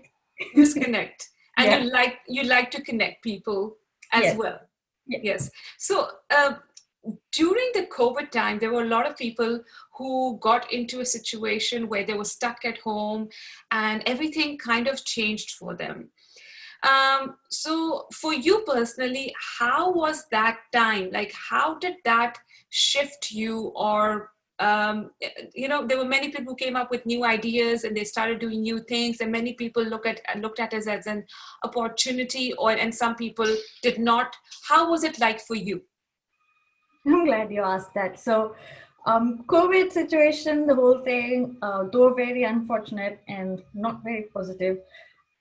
just 0.57 0.77
connect, 0.77 1.29
and 1.57 1.67
yeah. 1.67 1.79
you 1.79 1.91
like 1.91 2.19
you 2.29 2.43
like 2.45 2.71
to 2.73 2.83
connect 2.83 3.23
people 3.23 3.77
as 4.13 4.25
yes. 4.25 4.37
well. 4.37 4.59
Yes. 5.07 5.21
yes. 5.25 5.51
So. 5.79 6.09
Uh, 6.31 6.55
during 7.33 7.69
the 7.75 7.87
COVID 7.87 8.31
time, 8.31 8.61
there 8.61 8.73
were 8.73 8.83
a 8.83 8.89
lot 8.89 9.09
of 9.09 9.17
people 9.17 9.61
who 9.97 10.39
got 10.41 10.73
into 10.73 11.01
a 11.01 11.05
situation 11.05 11.89
where 11.89 12.05
they 12.05 12.15
were 12.15 12.25
stuck 12.25 12.65
at 12.65 12.79
home 12.79 13.29
and 13.73 14.03
everything 14.07 14.57
kind 14.57 14.87
of 14.87 15.05
changed 15.05 15.51
for 15.53 15.75
them. 15.75 16.11
Um, 16.83 17.37
so, 17.49 18.07
for 18.13 18.35
you 18.35 18.65
personally, 18.67 19.35
how 19.59 19.93
was 19.93 20.27
that 20.31 20.59
time? 20.73 21.11
Like, 21.13 21.33
how 21.33 21.79
did 21.79 21.95
that 22.05 22.39
shift 22.71 23.31
you? 23.31 23.73
Or 23.77 24.31
um, 24.59 25.11
you 25.55 25.67
know 25.67 25.87
there 25.87 25.99
were 25.99 26.05
many 26.05 26.29
people 26.29 26.53
who 26.53 26.57
came 26.57 26.77
up 26.77 26.91
with 26.91 27.05
new 27.05 27.25
ideas 27.25 27.85
and 27.85 27.97
they 27.97 28.05
started 28.05 28.39
doing 28.39 28.63
new 28.63 28.81
things 28.81 29.21
and 29.21 29.33
many 29.33 29.55
people 29.55 29.83
look 29.83 30.07
at 30.07 30.21
looked 30.39 30.61
at 30.61 30.73
it 30.73 30.87
as 30.87 31.07
an 31.07 31.25
opportunity 31.65 32.53
or 32.55 32.71
and 32.71 32.95
some 32.95 33.17
people 33.17 33.47
did 33.83 33.99
not. 33.99 34.37
How 34.69 34.91
was 34.91 35.05
it 35.05 35.19
like 35.19 35.41
for 35.41 35.57
you? 35.57 35.83
I'm 37.07 37.25
glad 37.25 37.51
you 37.51 37.63
asked 37.63 37.95
that. 37.95 38.21
So 38.21 38.55
um, 39.07 39.45
covid 39.49 39.91
situation 39.91 40.67
the 40.67 40.75
whole 40.75 41.01
thing 41.01 41.57
uh, 41.63 41.85
though 41.93 42.15
very 42.15 42.45
unfortunate 42.45 43.21
and 43.27 43.63
not 43.75 44.03
very 44.05 44.29
positive 44.35 44.79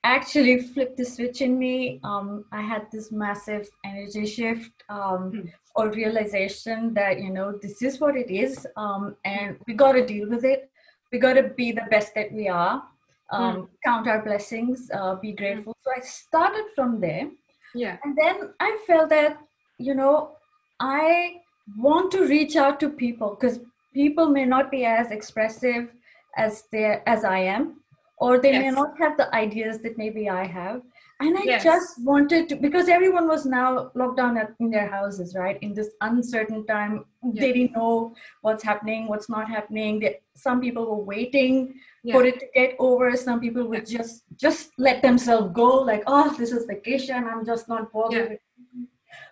actually 0.04 0.60
flipped 0.60 0.96
the 0.96 1.04
switch 1.04 1.40
in 1.40 1.58
me. 1.58 2.00
Um, 2.02 2.44
i 2.52 2.60
had 2.60 2.86
this 2.90 3.12
massive 3.12 3.68
energy 3.84 4.26
shift 4.26 4.72
um, 4.88 5.32
mm 5.32 5.52
or 5.74 5.90
realization 5.90 6.92
that 6.94 7.18
you 7.18 7.30
know 7.30 7.58
this 7.62 7.80
is 7.82 7.98
what 7.98 8.16
it 8.16 8.30
is 8.30 8.66
um, 8.76 9.16
and 9.24 9.56
we 9.66 9.74
got 9.74 9.92
to 9.92 10.06
deal 10.06 10.28
with 10.28 10.44
it. 10.44 10.70
We 11.10 11.18
got 11.18 11.34
to 11.34 11.44
be 11.44 11.72
the 11.72 11.86
best 11.90 12.14
that 12.14 12.32
we 12.32 12.48
are 12.48 12.82
um, 13.30 13.56
mm. 13.56 13.68
count 13.84 14.06
our 14.06 14.22
blessings 14.22 14.90
uh, 14.94 15.14
be 15.16 15.32
grateful. 15.32 15.72
Mm. 15.72 15.84
so 15.84 15.90
i 15.96 16.00
started 16.00 16.64
from 16.74 17.00
there. 17.00 17.30
Yeah. 17.74 17.96
And 18.04 18.16
then 18.16 18.50
i 18.60 18.76
felt 18.86 19.08
that 19.10 19.38
you 19.78 19.94
know 19.94 20.32
i 20.80 21.36
want 21.78 22.12
to 22.12 22.26
reach 22.26 22.56
out 22.56 22.78
to 22.80 22.88
people 22.90 23.36
because 23.38 23.60
people 23.94 24.28
may 24.28 24.44
not 24.44 24.70
be 24.70 24.84
as 24.84 25.10
expressive 25.10 25.88
as 26.36 26.64
they 26.72 27.00
as 27.06 27.24
i 27.24 27.38
am 27.38 27.81
or 28.22 28.38
they 28.38 28.52
yes. 28.52 28.62
may 28.62 28.70
not 28.70 28.98
have 28.98 29.16
the 29.16 29.28
ideas 29.34 29.78
that 29.84 29.98
maybe 29.98 30.28
i 30.30 30.44
have 30.46 30.80
and 31.20 31.38
i 31.38 31.44
yes. 31.44 31.64
just 31.64 32.02
wanted 32.10 32.48
to 32.48 32.56
because 32.64 32.88
everyone 32.96 33.26
was 33.32 33.44
now 33.44 33.90
locked 33.94 34.16
down 34.16 34.36
at, 34.42 34.52
in 34.60 34.70
their 34.70 34.88
houses 34.96 35.34
right 35.34 35.58
in 35.62 35.74
this 35.78 35.90
uncertain 36.08 36.64
time 36.66 37.04
yeah. 37.22 37.40
they 37.40 37.52
didn't 37.52 37.72
know 37.72 38.14
what's 38.42 38.62
happening 38.70 39.08
what's 39.08 39.28
not 39.28 39.48
happening 39.56 39.98
they, 40.00 40.14
some 40.34 40.60
people 40.60 40.86
were 40.90 41.04
waiting 41.14 41.74
yeah. 42.04 42.14
for 42.14 42.24
it 42.24 42.38
to 42.40 42.46
get 42.54 42.76
over 42.78 43.16
some 43.16 43.40
people 43.40 43.66
would 43.74 43.90
yeah. 43.90 43.98
just 43.98 44.24
just 44.46 44.70
let 44.78 45.02
themselves 45.02 45.52
go 45.52 45.68
like 45.92 46.02
oh 46.06 46.34
this 46.38 46.52
is 46.52 46.64
vacation 46.66 47.28
i'm 47.34 47.44
just 47.52 47.68
not 47.68 47.92
bothered 47.92 48.38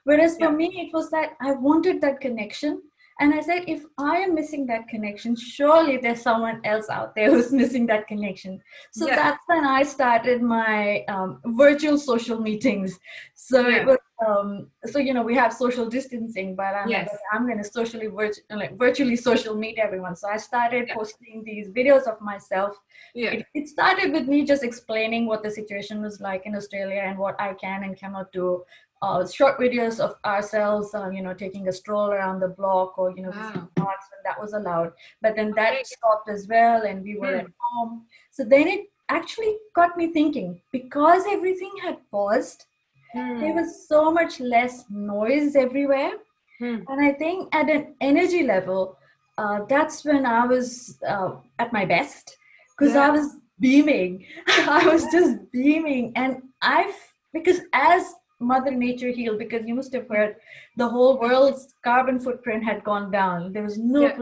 whereas 0.04 0.36
for 0.36 0.52
me 0.60 0.68
it 0.84 0.92
was 0.92 1.10
that 1.10 1.36
i 1.40 1.52
wanted 1.52 2.00
that 2.00 2.20
connection 2.20 2.82
and 3.20 3.34
I 3.34 3.40
said, 3.40 3.64
if 3.68 3.84
I 3.98 4.16
am 4.16 4.34
missing 4.34 4.64
that 4.66 4.88
connection, 4.88 5.36
surely 5.36 5.98
there's 5.98 6.22
someone 6.22 6.62
else 6.64 6.88
out 6.88 7.14
there 7.14 7.30
who's 7.30 7.52
missing 7.62 7.86
that 7.86 8.08
connection. 8.08 8.62
So 8.92 9.06
yeah. 9.06 9.16
that's 9.16 9.42
when 9.46 9.66
I 9.66 9.82
started 9.82 10.40
my 10.40 11.04
um, 11.04 11.40
virtual 11.44 11.98
social 11.98 12.40
meetings. 12.40 12.98
So 13.34 13.68
yeah. 13.68 13.76
it 13.76 13.86
was, 13.86 13.98
um, 14.26 14.68
so 14.86 14.98
you 14.98 15.12
know, 15.12 15.22
we 15.22 15.34
have 15.34 15.52
social 15.52 15.86
distancing, 15.86 16.56
but 16.56 16.74
I'm, 16.74 16.88
yes. 16.88 17.10
like, 17.10 17.20
I'm 17.30 17.46
going 17.46 17.58
to 17.58 17.64
socially, 17.64 18.06
virtu- 18.06 18.40
like, 18.50 18.78
virtually 18.78 19.16
social 19.16 19.54
meet 19.54 19.78
everyone. 19.78 20.16
So 20.16 20.26
I 20.28 20.38
started 20.38 20.88
yeah. 20.88 20.94
posting 20.94 21.42
these 21.44 21.68
videos 21.68 22.04
of 22.06 22.22
myself. 22.22 22.74
Yeah. 23.14 23.32
It, 23.32 23.46
it 23.52 23.68
started 23.68 24.12
with 24.12 24.28
me 24.28 24.46
just 24.46 24.64
explaining 24.64 25.26
what 25.26 25.42
the 25.42 25.50
situation 25.50 26.00
was 26.00 26.22
like 26.22 26.46
in 26.46 26.56
Australia 26.56 27.02
and 27.04 27.18
what 27.18 27.38
I 27.38 27.52
can 27.52 27.84
and 27.84 27.98
cannot 27.98 28.32
do 28.32 28.64
uh, 29.02 29.26
short 29.26 29.58
videos 29.58 29.98
of 29.98 30.14
ourselves, 30.24 30.94
uh, 30.94 31.08
you 31.08 31.22
know, 31.22 31.32
taking 31.32 31.68
a 31.68 31.72
stroll 31.72 32.10
around 32.10 32.40
the 32.40 32.48
block 32.48 32.98
or, 32.98 33.12
you 33.16 33.22
know, 33.22 33.30
wow. 33.30 33.68
parks 33.76 34.06
when 34.10 34.22
that 34.24 34.40
was 34.40 34.52
allowed. 34.52 34.92
But 35.22 35.36
then 35.36 35.52
that 35.56 35.86
stopped 35.86 36.28
as 36.28 36.46
well 36.48 36.82
and 36.82 37.02
we 37.02 37.16
were 37.18 37.34
at 37.36 37.46
hmm. 37.46 37.50
home. 37.60 38.06
So 38.30 38.44
then 38.44 38.68
it 38.68 38.90
actually 39.08 39.56
got 39.74 39.96
me 39.96 40.12
thinking 40.12 40.60
because 40.70 41.24
everything 41.28 41.72
had 41.82 41.98
paused, 42.10 42.66
hmm. 43.12 43.40
there 43.40 43.54
was 43.54 43.88
so 43.88 44.10
much 44.10 44.38
less 44.38 44.84
noise 44.90 45.56
everywhere. 45.56 46.12
Hmm. 46.58 46.80
And 46.88 47.02
I 47.02 47.12
think 47.12 47.54
at 47.54 47.70
an 47.70 47.94
energy 48.02 48.42
level, 48.42 48.98
uh, 49.38 49.64
that's 49.66 50.04
when 50.04 50.26
I 50.26 50.44
was 50.44 50.98
uh, 51.08 51.36
at 51.58 51.72
my 51.72 51.86
best 51.86 52.36
because 52.78 52.94
yeah. 52.94 53.06
I 53.06 53.10
was 53.10 53.36
beaming. 53.58 54.26
I 54.46 54.86
was 54.86 55.04
just 55.10 55.38
beaming. 55.52 56.12
And 56.16 56.42
I, 56.60 56.92
because 57.32 57.60
as 57.72 58.14
mother 58.40 58.70
nature 58.70 59.10
healed 59.10 59.38
because 59.38 59.66
you 59.66 59.74
must 59.74 59.92
have 59.92 60.08
heard 60.08 60.36
the 60.76 60.88
whole 60.88 61.18
world's 61.18 61.74
carbon 61.84 62.18
footprint 62.18 62.64
had 62.64 62.82
gone 62.84 63.10
down. 63.10 63.52
There 63.52 63.62
was 63.62 63.78
no 63.78 64.02
yeah. 64.02 64.18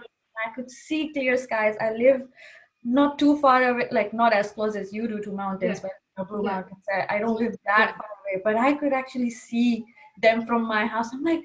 i 0.47 0.55
could 0.55 0.71
see 0.71 1.13
clear 1.13 1.37
skies. 1.37 1.77
I 1.81 1.93
live 1.93 2.23
not 2.85 3.19
too 3.19 3.39
far 3.39 3.63
away 3.71 3.89
like 3.91 4.13
not 4.13 4.33
as 4.33 4.53
close 4.53 4.77
as 4.77 4.93
you 4.93 5.09
do 5.09 5.21
to 5.21 5.33
mountains 5.33 5.81
yeah. 5.83 5.91
but 6.17 6.29
blue 6.29 6.45
yeah. 6.45 6.53
mountains. 6.53 6.85
I, 7.09 7.19
don't 7.19 7.41
live 7.41 7.55
that 7.67 7.97
far 7.97 8.07
away 8.21 8.43
but 8.45 8.57
i 8.57 8.73
could 8.73 8.93
actually 8.93 9.31
see 9.31 9.85
them 10.21 10.47
from 10.47 10.63
my 10.63 10.87
house. 10.87 11.13
I'm 11.13 11.23
like 11.23 11.43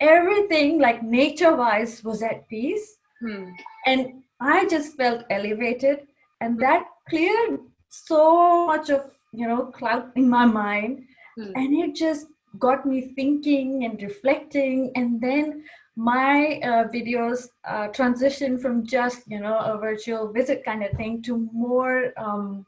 everything 0.00 0.80
like 0.80 1.02
nature 1.02 1.54
wise 1.56 2.02
was 2.02 2.22
at 2.22 2.48
peace. 2.48 2.96
Hmm. 3.20 3.50
and 3.86 4.22
i 4.40 4.66
just 4.66 4.96
felt 4.96 5.24
elevated 5.30 6.00
and 6.40 6.58
that 6.58 6.84
cleared 7.08 7.60
so 7.88 8.66
much 8.66 8.90
of 8.90 9.04
you 9.32 9.46
know 9.46 9.66
cloud 9.66 10.10
in 10.16 10.28
my 10.28 10.44
mind 10.44 11.04
mm. 11.38 11.52
and 11.54 11.74
it 11.74 11.94
just 11.94 12.26
got 12.58 12.86
me 12.86 13.12
thinking 13.16 13.84
and 13.84 14.02
reflecting 14.02 14.90
and 14.94 15.20
then 15.20 15.64
my 15.96 16.60
uh, 16.64 16.84
videos 16.88 17.48
uh, 17.64 17.88
transition 17.88 18.58
from 18.58 18.84
just 18.84 19.22
you 19.30 19.40
know 19.40 19.58
a 19.58 19.78
virtual 19.78 20.32
visit 20.32 20.64
kind 20.64 20.82
of 20.82 20.90
thing 20.92 21.22
to 21.22 21.48
more 21.52 22.12
um, 22.16 22.66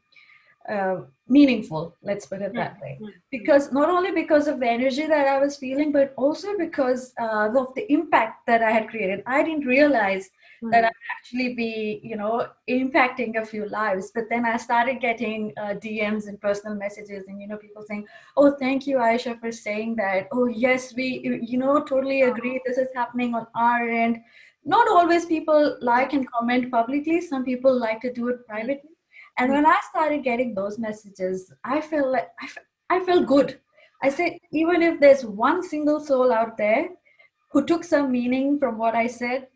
uh, 0.69 1.01
meaningful 1.29 1.95
let's 2.01 2.25
put 2.25 2.41
it 2.41 2.53
that 2.53 2.79
way. 2.81 2.97
mm-hmm. 3.01 3.11
because 3.31 3.71
not 3.71 3.89
only 3.89 4.11
because 4.11 4.47
of 4.47 4.59
the 4.59 4.67
energy 4.67 5.05
that 5.05 5.27
i 5.27 5.37
was 5.39 5.57
feeling 5.57 5.91
but 5.91 6.13
also 6.17 6.57
because 6.57 7.13
uh, 7.19 7.49
of 7.55 7.73
the 7.75 7.91
impact 7.91 8.45
that 8.47 8.61
i 8.61 8.71
had 8.71 8.87
created. 8.87 9.23
I 9.25 9.43
didn't 9.43 9.65
realize 9.65 10.25
mm-hmm. 10.27 10.69
that 10.71 10.85
i'd 10.85 11.03
actually 11.17 11.53
be 11.53 11.99
you 12.03 12.15
know 12.15 12.47
impacting 12.69 13.37
a 13.41 13.45
few 13.45 13.67
lives 13.67 14.11
but 14.15 14.25
then 14.29 14.45
i 14.45 14.55
started 14.57 15.01
getting 15.01 15.53
uh, 15.57 15.73
dms 15.85 16.27
and 16.27 16.39
personal 16.39 16.75
messages 16.75 17.25
and 17.27 17.41
you 17.41 17.47
know 17.47 17.57
people 17.57 17.83
saying 17.87 18.05
oh 18.37 18.55
thank 18.57 18.87
you 18.87 18.99
ayesha 18.99 19.35
for 19.35 19.51
saying 19.51 19.95
that. 19.95 20.27
Oh 20.31 20.45
yes 20.47 20.93
we 20.95 21.07
you 21.51 21.57
know 21.57 21.83
totally 21.83 22.21
agree 22.23 22.61
this 22.65 22.77
is 22.77 22.87
happening 22.95 23.35
on 23.35 23.47
our 23.55 23.87
end. 23.87 24.19
Not 24.65 24.89
always 24.89 25.25
people 25.25 25.77
like 25.81 26.13
and 26.13 26.29
comment 26.29 26.71
publicly. 26.71 27.21
Some 27.21 27.45
people 27.45 27.73
like 27.79 28.01
to 28.01 28.11
do 28.11 28.27
it 28.29 28.45
privately 28.45 28.96
and 29.37 29.51
when 29.51 29.65
I 29.65 29.79
started 29.89 30.23
getting 30.23 30.53
those 30.53 30.79
messages, 30.79 31.53
I 31.63 31.81
felt 31.81 32.07
like 32.07 32.29
I, 32.41 32.97
I 32.97 32.99
felt 33.05 33.27
good. 33.27 33.59
I 34.01 34.09
said, 34.09 34.37
even 34.51 34.81
if 34.81 34.99
there's 34.99 35.25
one 35.25 35.63
single 35.63 35.99
soul 35.99 36.31
out 36.31 36.57
there 36.57 36.89
who 37.51 37.65
took 37.65 37.83
some 37.83 38.11
meaning 38.11 38.59
from 38.59 38.77
what 38.77 38.95
I 38.95 39.07
said, 39.07 39.47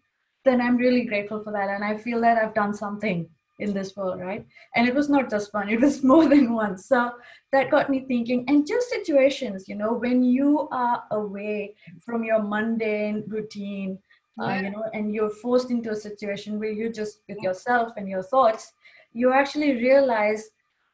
then 0.43 0.61
I'm 0.61 0.77
really 0.77 1.05
grateful 1.05 1.43
for 1.43 1.51
that. 1.53 1.69
And 1.69 1.83
I 1.83 1.97
feel 1.97 2.21
that 2.21 2.37
I've 2.37 2.55
done 2.55 2.73
something 2.73 3.29
in 3.59 3.73
this 3.73 3.95
world, 3.95 4.19
right? 4.19 4.45
And 4.75 4.87
it 4.87 4.95
was 4.95 5.09
not 5.09 5.29
just 5.29 5.53
one, 5.53 5.69
it 5.69 5.79
was 5.79 6.03
more 6.11 6.27
than 6.27 6.53
one. 6.53 6.77
So 6.77 7.11
that 7.51 7.69
got 7.69 7.89
me 7.89 8.05
thinking. 8.07 8.43
And 8.47 8.67
just 8.67 8.89
situations, 8.89 9.67
you 9.67 9.75
know, 9.75 9.93
when 9.93 10.23
you 10.23 10.67
are 10.71 11.03
away 11.11 11.75
from 12.03 12.23
your 12.23 12.41
mundane 12.41 13.23
routine, 13.27 13.99
uh, 14.41 14.45
yeah. 14.45 14.53
uh, 14.53 14.61
you 14.61 14.71
know, 14.71 14.83
and 14.93 15.13
you're 15.13 15.29
forced 15.29 15.69
into 15.69 15.91
a 15.91 15.95
situation 15.95 16.59
where 16.59 16.71
you're 16.71 16.91
just 16.91 17.21
with 17.27 17.37
yourself 17.39 17.91
and 17.97 18.09
your 18.09 18.23
thoughts, 18.23 18.73
you 19.13 19.31
actually 19.31 19.73
realize 19.73 20.49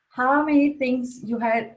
how 0.10 0.44
many 0.44 0.74
things 0.74 1.22
you 1.24 1.38
had 1.38 1.76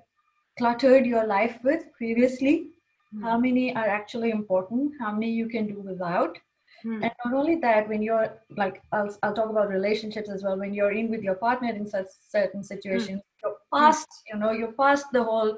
cluttered 0.58 1.06
your 1.06 1.26
life 1.26 1.58
with 1.62 1.84
previously 1.96 2.68
mm. 3.14 3.22
how 3.22 3.38
many 3.38 3.74
are 3.74 3.88
actually 3.88 4.30
important 4.30 4.92
how 5.00 5.12
many 5.12 5.30
you 5.30 5.48
can 5.48 5.66
do 5.66 5.80
without 5.80 6.38
mm. 6.84 7.02
and 7.02 7.10
not 7.24 7.34
only 7.34 7.56
that 7.56 7.88
when 7.88 8.02
you're 8.02 8.28
like 8.56 8.82
I'll, 8.92 9.14
I'll 9.22 9.34
talk 9.34 9.50
about 9.50 9.68
relationships 9.68 10.30
as 10.30 10.42
well 10.42 10.58
when 10.58 10.74
you're 10.74 10.92
in 10.92 11.10
with 11.10 11.22
your 11.22 11.36
partner 11.36 11.70
in 11.70 11.86
such 11.86 12.06
certain 12.28 12.62
situations 12.62 13.20
mm. 13.20 13.24
you're 13.42 13.56
past 13.74 14.08
you 14.32 14.38
know 14.38 14.52
you're 14.52 14.72
past 14.72 15.06
the 15.12 15.22
whole 15.22 15.56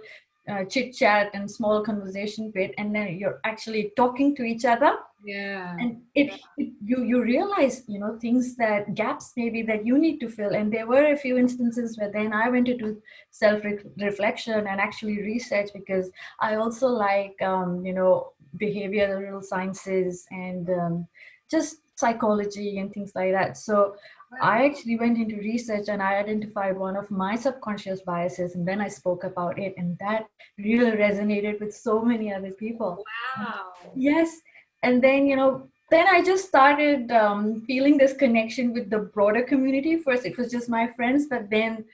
uh, 0.48 0.64
chit 0.64 0.94
chat 0.94 1.30
and 1.34 1.50
small 1.50 1.82
conversation 1.84 2.50
bit 2.50 2.74
and 2.78 2.94
then 2.94 3.16
you're 3.16 3.40
actually 3.44 3.92
talking 3.96 4.34
to 4.36 4.42
each 4.42 4.64
other. 4.64 4.96
Yeah. 5.24 5.76
And 5.78 6.02
it, 6.16 6.40
it, 6.56 6.72
you 6.84 7.04
you 7.04 7.22
realize 7.22 7.84
you 7.86 8.00
know 8.00 8.18
things 8.18 8.56
that 8.56 8.94
gaps 8.94 9.32
maybe 9.36 9.62
that 9.62 9.86
you 9.86 9.96
need 9.98 10.18
to 10.18 10.28
fill. 10.28 10.54
And 10.54 10.72
there 10.72 10.88
were 10.88 11.12
a 11.12 11.16
few 11.16 11.38
instances 11.38 11.96
where 11.96 12.10
then 12.10 12.32
i 12.32 12.48
went 12.48 12.66
to 12.66 12.76
do 12.76 13.00
self 13.30 13.62
reflection 13.98 14.66
and 14.66 14.80
actually 14.80 15.22
research 15.22 15.70
because 15.72 16.10
i 16.40 16.56
also 16.56 16.88
like 16.88 17.40
um, 17.40 17.86
you 17.86 17.94
know 17.94 18.32
behavioral 18.58 19.42
sciences 19.42 20.26
and 20.30 20.68
um, 20.70 21.06
just 21.48 21.76
psychology 21.94 22.78
and 22.78 22.92
things 22.92 23.12
like 23.14 23.32
that. 23.32 23.56
So 23.56 23.94
I 24.40 24.64
actually 24.64 24.96
went 24.96 25.18
into 25.18 25.36
research 25.36 25.88
and 25.88 26.02
I 26.02 26.14
identified 26.14 26.76
one 26.76 26.96
of 26.96 27.10
my 27.10 27.36
subconscious 27.36 28.00
biases, 28.00 28.54
and 28.54 28.66
then 28.66 28.80
I 28.80 28.88
spoke 28.88 29.24
about 29.24 29.58
it, 29.58 29.74
and 29.76 29.98
that 29.98 30.26
really 30.58 30.92
resonated 30.92 31.60
with 31.60 31.74
so 31.74 32.02
many 32.02 32.32
other 32.32 32.52
people. 32.52 33.04
Wow. 33.36 33.72
Yes. 33.94 34.40
And 34.82 35.02
then, 35.02 35.26
you 35.26 35.36
know, 35.36 35.68
then 35.90 36.06
I 36.08 36.22
just 36.22 36.48
started 36.48 37.12
um, 37.12 37.62
feeling 37.66 37.98
this 37.98 38.14
connection 38.14 38.72
with 38.72 38.88
the 38.88 38.98
broader 38.98 39.42
community. 39.42 39.96
First, 39.96 40.24
it 40.24 40.38
was 40.38 40.50
just 40.50 40.68
my 40.68 40.88
friends, 40.88 41.26
but 41.28 41.50
then 41.50 41.84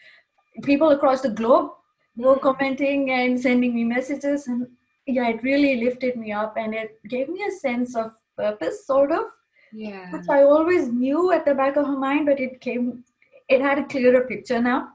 people 0.62 0.90
across 0.90 1.21
the 1.21 1.30
globe 1.30 1.73
were 2.16 2.37
mm. 2.37 2.40
commenting 2.40 3.11
and 3.11 3.40
sending 3.40 3.75
me 3.75 3.85
messages. 3.85 4.47
And 4.47 4.68
yeah, 5.07 5.28
it 5.28 5.42
really 5.42 5.85
lifted 5.85 6.16
me 6.16 6.33
up 6.33 6.57
and 6.57 6.75
it 6.75 6.99
gave 7.09 7.28
me 7.28 7.42
a 7.42 7.50
sense 7.50 7.97
of 7.97 8.12
purpose, 8.37 8.87
sort 8.87 9.11
of 9.11 9.25
Yeah. 9.72 10.10
Which 10.10 10.28
I 10.28 10.42
always 10.42 10.88
knew 10.88 11.32
at 11.32 11.44
the 11.44 11.54
back 11.54 11.76
of 11.76 11.87
her 11.87 11.96
mind, 11.98 12.26
but 12.26 12.40
it 12.40 12.60
came, 12.60 13.04
it 13.48 13.60
had 13.60 13.78
a 13.78 13.84
clearer 13.84 14.26
picture 14.26 14.60
now. 14.60 14.88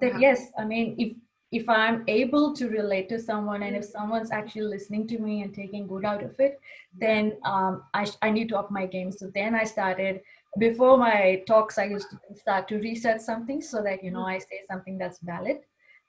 That 0.00 0.14
Wow. 0.14 0.20
yes, 0.20 0.52
I 0.58 0.64
mean, 0.64 0.94
if 0.98 1.14
if 1.50 1.66
I'm 1.66 2.04
able 2.08 2.52
to 2.52 2.68
relate 2.68 3.08
to 3.08 3.18
someone 3.18 3.62
and 3.62 3.74
if 3.74 3.84
someone's 3.84 4.30
actually 4.30 4.64
listening 4.64 5.06
to 5.08 5.18
me 5.18 5.40
and 5.42 5.54
taking 5.54 5.86
good 5.86 6.04
out 6.04 6.22
of 6.22 6.38
it, 6.38 6.60
then 6.92 7.38
um, 7.44 7.84
I, 7.94 8.04
sh- 8.04 8.18
I 8.20 8.30
need 8.30 8.50
to 8.50 8.58
up 8.58 8.70
my 8.70 8.84
game. 8.84 9.10
So 9.10 9.30
then 9.34 9.54
I 9.54 9.64
started, 9.64 10.20
before 10.58 10.98
my 10.98 11.42
talks, 11.46 11.78
I 11.78 11.84
used 11.84 12.10
to 12.10 12.18
start 12.38 12.68
to 12.68 12.76
research 12.78 13.22
something 13.22 13.62
so 13.62 13.82
that, 13.82 14.04
you 14.04 14.10
know, 14.10 14.26
I 14.26 14.38
say 14.38 14.60
something 14.70 14.98
that's 14.98 15.20
valid 15.20 15.60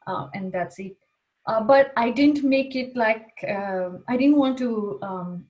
uh, 0.07 0.27
and 0.33 0.51
that's 0.51 0.77
it. 0.77 0.97
Uh, 1.45 1.61
but 1.61 1.93
I 1.95 2.09
didn't 2.11 2.43
make 2.43 2.75
it 2.75 2.97
like, 2.97 3.29
um, 3.47 4.03
I 4.09 4.17
didn't 4.17 4.35
want 4.35 4.57
to 4.57 4.99
um, 5.01 5.45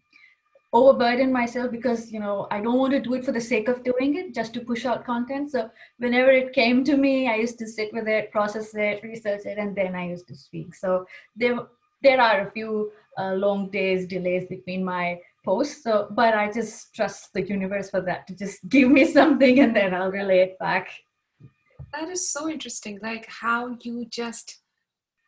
overburden 0.72 1.32
myself 1.32 1.72
because, 1.72 2.12
you 2.12 2.20
know, 2.20 2.48
I 2.52 2.62
don't 2.62 2.78
want 2.78 2.94
to 2.94 3.00
do 3.00 3.16
it 3.16 3.26
for 3.26 3.32
the 3.32 3.42
sake 3.42 3.68
of 3.68 3.84
doing 3.84 4.16
it, 4.16 4.36
just 4.36 4.54
to 4.54 4.62
push 4.62 4.86
out 4.86 5.06
content. 5.06 5.52
So 5.52 5.70
whenever 5.98 6.30
it 6.30 6.54
came 6.54 6.84
to 6.84 6.96
me, 6.96 7.28
I 7.28 7.36
used 7.36 7.58
to 7.60 7.68
sit 7.68 7.92
with 7.92 8.08
it, 8.08 8.32
process 8.32 8.76
it, 8.76 9.04
research 9.04 9.46
it, 9.46 9.58
and 9.58 9.76
then 9.76 9.96
I 9.96 10.08
used 10.08 10.28
to 10.28 10.36
speak. 10.36 10.76
So 10.76 11.06
there, 11.36 11.58
there 12.04 12.22
are 12.22 12.48
a 12.48 12.52
few 12.52 12.92
uh, 13.18 13.34
long 13.34 13.70
days, 13.72 14.06
delays 14.06 14.46
between 14.48 14.84
my 14.84 15.20
posts. 15.44 15.84
So, 15.84 16.08
but 16.12 16.36
I 16.36 16.52
just 16.52 16.94
trust 16.94 17.34
the 17.34 17.48
universe 17.48 17.90
for 17.90 18.02
that 18.02 18.28
to 18.28 18.36
just 18.36 18.60
give 18.70 18.90
me 18.92 19.06
something, 19.06 19.60
and 19.60 19.76
then 19.76 19.94
I'll 19.94 20.12
relay 20.12 20.40
it 20.42 20.60
back. 20.60 20.90
That 21.94 22.10
is 22.10 22.32
so 22.32 22.48
interesting. 22.48 23.00
Like 23.02 23.26
how 23.28 23.76
you 23.82 24.06
just 24.12 24.60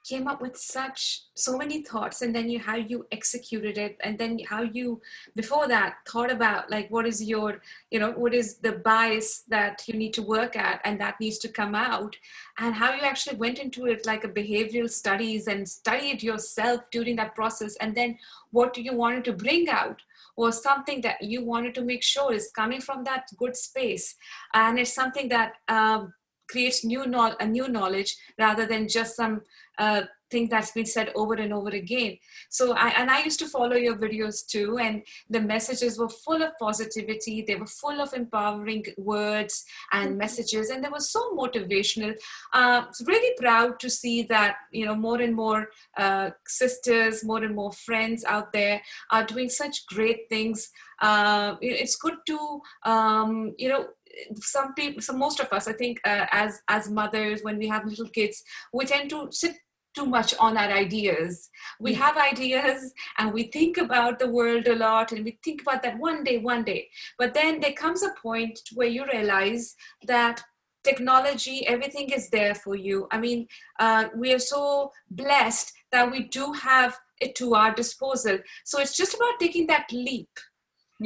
came 0.07 0.27
up 0.27 0.41
with 0.41 0.57
such 0.57 1.23
so 1.35 1.57
many 1.57 1.81
thoughts 1.83 2.21
and 2.21 2.35
then 2.35 2.49
you 2.49 2.59
how 2.59 2.75
you 2.75 3.05
executed 3.11 3.77
it 3.77 3.97
and 4.03 4.17
then 4.17 4.39
how 4.47 4.61
you 4.61 5.01
before 5.35 5.67
that 5.67 5.95
thought 6.07 6.31
about 6.31 6.69
like 6.69 6.89
what 6.89 7.05
is 7.05 7.23
your 7.23 7.61
you 7.91 7.99
know 7.99 8.11
what 8.11 8.33
is 8.33 8.57
the 8.57 8.71
bias 8.71 9.43
that 9.47 9.83
you 9.87 9.93
need 9.93 10.13
to 10.13 10.21
work 10.21 10.55
at 10.55 10.81
and 10.83 10.99
that 10.99 11.19
needs 11.19 11.37
to 11.37 11.47
come 11.47 11.75
out 11.75 12.15
and 12.59 12.73
how 12.73 12.93
you 12.93 13.01
actually 13.01 13.37
went 13.37 13.59
into 13.59 13.85
it 13.85 14.05
like 14.05 14.23
a 14.23 14.29
behavioral 14.29 14.89
studies 14.89 15.47
and 15.47 15.67
studied 15.67 16.23
yourself 16.23 16.81
during 16.91 17.15
that 17.15 17.35
process 17.35 17.75
and 17.77 17.95
then 17.95 18.17
what 18.51 18.77
you 18.77 18.93
wanted 18.93 19.23
to 19.23 19.33
bring 19.33 19.69
out 19.69 20.01
was 20.37 20.63
something 20.63 21.01
that 21.01 21.21
you 21.21 21.43
wanted 21.43 21.75
to 21.75 21.81
make 21.81 22.03
sure 22.03 22.33
is 22.33 22.51
coming 22.55 22.81
from 22.81 23.03
that 23.03 23.27
good 23.37 23.55
space 23.55 24.15
and 24.53 24.79
it's 24.79 24.93
something 24.93 25.29
that 25.29 25.53
um, 25.67 26.13
creates 26.51 26.83
new 26.83 27.05
no- 27.07 27.35
a 27.39 27.45
new 27.45 27.67
knowledge 27.67 28.15
rather 28.37 28.65
than 28.65 28.87
just 28.87 29.15
some 29.15 29.41
uh, 29.77 30.01
thing 30.31 30.47
that's 30.47 30.71
been 30.71 30.85
said 30.85 31.11
over 31.15 31.33
and 31.33 31.53
over 31.53 31.69
again. 31.69 32.17
So 32.49 32.73
I 32.73 32.89
and 32.89 33.11
I 33.11 33.23
used 33.23 33.39
to 33.39 33.47
follow 33.47 33.75
your 33.75 33.97
videos 33.97 34.45
too, 34.47 34.77
and 34.79 35.03
the 35.29 35.41
messages 35.41 35.99
were 35.99 36.09
full 36.09 36.41
of 36.41 36.57
positivity. 36.59 37.43
They 37.45 37.55
were 37.55 37.67
full 37.67 38.01
of 38.01 38.13
empowering 38.13 38.85
words 38.97 39.65
and 39.91 40.17
messages, 40.17 40.69
and 40.69 40.83
they 40.83 40.89
were 40.89 41.07
so 41.15 41.35
motivational. 41.35 42.15
Uh, 42.53 42.85
so 42.91 43.05
really 43.05 43.33
proud 43.39 43.79
to 43.81 43.89
see 43.89 44.23
that 44.23 44.55
you 44.71 44.85
know 44.85 44.95
more 44.95 45.21
and 45.21 45.35
more 45.35 45.69
uh, 45.97 46.29
sisters, 46.47 47.23
more 47.23 47.43
and 47.43 47.55
more 47.55 47.73
friends 47.73 48.23
out 48.25 48.53
there 48.53 48.81
are 49.11 49.25
doing 49.25 49.49
such 49.49 49.85
great 49.87 50.29
things. 50.29 50.69
Uh, 51.01 51.55
it's 51.61 51.95
good 51.95 52.17
to 52.27 52.61
um, 52.83 53.53
you 53.57 53.69
know 53.69 53.85
some 54.35 54.73
people 54.73 55.01
so 55.01 55.13
most 55.13 55.39
of 55.39 55.51
us 55.51 55.67
i 55.67 55.73
think 55.73 55.99
uh, 56.05 56.25
as 56.31 56.61
as 56.67 56.89
mothers 56.89 57.41
when 57.43 57.57
we 57.57 57.67
have 57.67 57.85
little 57.85 58.09
kids 58.09 58.43
we 58.73 58.85
tend 58.85 59.09
to 59.09 59.27
sit 59.31 59.55
too 59.93 60.05
much 60.05 60.33
on 60.39 60.57
our 60.57 60.71
ideas. 60.71 61.49
We 61.79 61.93
have 61.95 62.17
ideas 62.17 62.93
and 63.17 63.33
we 63.33 63.43
think 63.43 63.77
about 63.77 64.19
the 64.19 64.29
world 64.29 64.67
a 64.67 64.75
lot 64.75 65.11
and 65.11 65.25
we 65.25 65.37
think 65.43 65.61
about 65.61 65.83
that 65.83 65.99
one 65.99 66.23
day 66.23 66.37
one 66.37 66.63
day. 66.63 66.89
But 67.17 67.33
then 67.33 67.59
there 67.59 67.73
comes 67.73 68.03
a 68.03 68.13
point 68.21 68.59
where 68.73 68.87
you 68.87 69.05
realize 69.05 69.75
that 70.07 70.41
technology 70.83 71.67
everything 71.67 72.09
is 72.09 72.29
there 72.29 72.55
for 72.55 72.75
you. 72.75 73.07
I 73.11 73.19
mean 73.19 73.47
uh, 73.79 74.05
we 74.15 74.33
are 74.33 74.39
so 74.39 74.91
blessed 75.09 75.73
that 75.91 76.09
we 76.09 76.23
do 76.23 76.53
have 76.53 76.97
it 77.19 77.35
to 77.35 77.53
our 77.53 77.73
disposal. 77.73 78.39
So 78.65 78.79
it's 78.79 78.95
just 78.95 79.13
about 79.13 79.39
taking 79.39 79.67
that 79.67 79.87
leap 79.91 80.29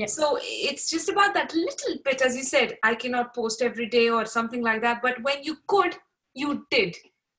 So 0.07 0.37
it's 0.41 0.89
just 0.89 1.09
about 1.09 1.33
that 1.35 1.53
little 1.53 1.95
bit, 2.03 2.21
as 2.21 2.35
you 2.35 2.43
said, 2.43 2.77
I 2.83 2.95
cannot 2.95 3.33
post 3.33 3.61
every 3.61 3.87
day 3.87 4.09
or 4.09 4.25
something 4.25 4.61
like 4.61 4.81
that. 4.81 5.01
But 5.01 5.21
when 5.23 5.43
you 5.43 5.57
could, 5.67 5.95
you 6.33 6.65
did. 6.69 6.95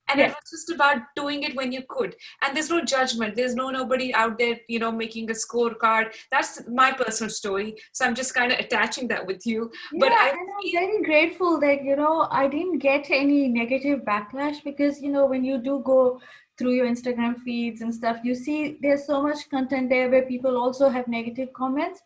And 0.08 0.20
it 0.20 0.28
was 0.28 0.50
just 0.50 0.70
about 0.70 0.98
doing 1.16 1.42
it 1.42 1.56
when 1.56 1.72
you 1.72 1.82
could. 1.88 2.14
And 2.42 2.56
there's 2.56 2.70
no 2.70 2.84
judgment. 2.84 3.34
There's 3.34 3.56
no 3.56 3.70
nobody 3.70 4.14
out 4.14 4.38
there, 4.38 4.56
you 4.68 4.78
know, 4.78 4.92
making 4.92 5.28
a 5.30 5.34
scorecard. 5.34 6.14
That's 6.30 6.62
my 6.68 6.92
personal 6.92 7.28
story. 7.28 7.74
So 7.92 8.04
I'm 8.04 8.14
just 8.14 8.32
kind 8.32 8.52
of 8.52 8.60
attaching 8.60 9.08
that 9.08 9.26
with 9.26 9.44
you. 9.44 9.70
But 9.98 10.12
I 10.12 10.28
and 10.28 10.38
I'm 10.38 10.72
very 10.72 11.02
grateful 11.02 11.58
that 11.60 11.82
you 11.82 11.96
know 11.96 12.28
I 12.30 12.46
didn't 12.46 12.78
get 12.78 13.10
any 13.10 13.48
negative 13.48 14.00
backlash 14.00 14.62
because 14.62 15.02
you 15.02 15.10
know 15.10 15.26
when 15.26 15.44
you 15.44 15.58
do 15.58 15.82
go 15.84 16.20
through 16.56 16.74
your 16.74 16.86
Instagram 16.86 17.38
feeds 17.40 17.80
and 17.80 17.92
stuff, 17.92 18.18
you 18.22 18.34
see 18.34 18.78
there's 18.80 19.06
so 19.06 19.22
much 19.22 19.50
content 19.50 19.90
there 19.90 20.08
where 20.08 20.22
people 20.22 20.56
also 20.56 20.88
have 20.88 21.08
negative 21.08 21.52
comments. 21.52 22.00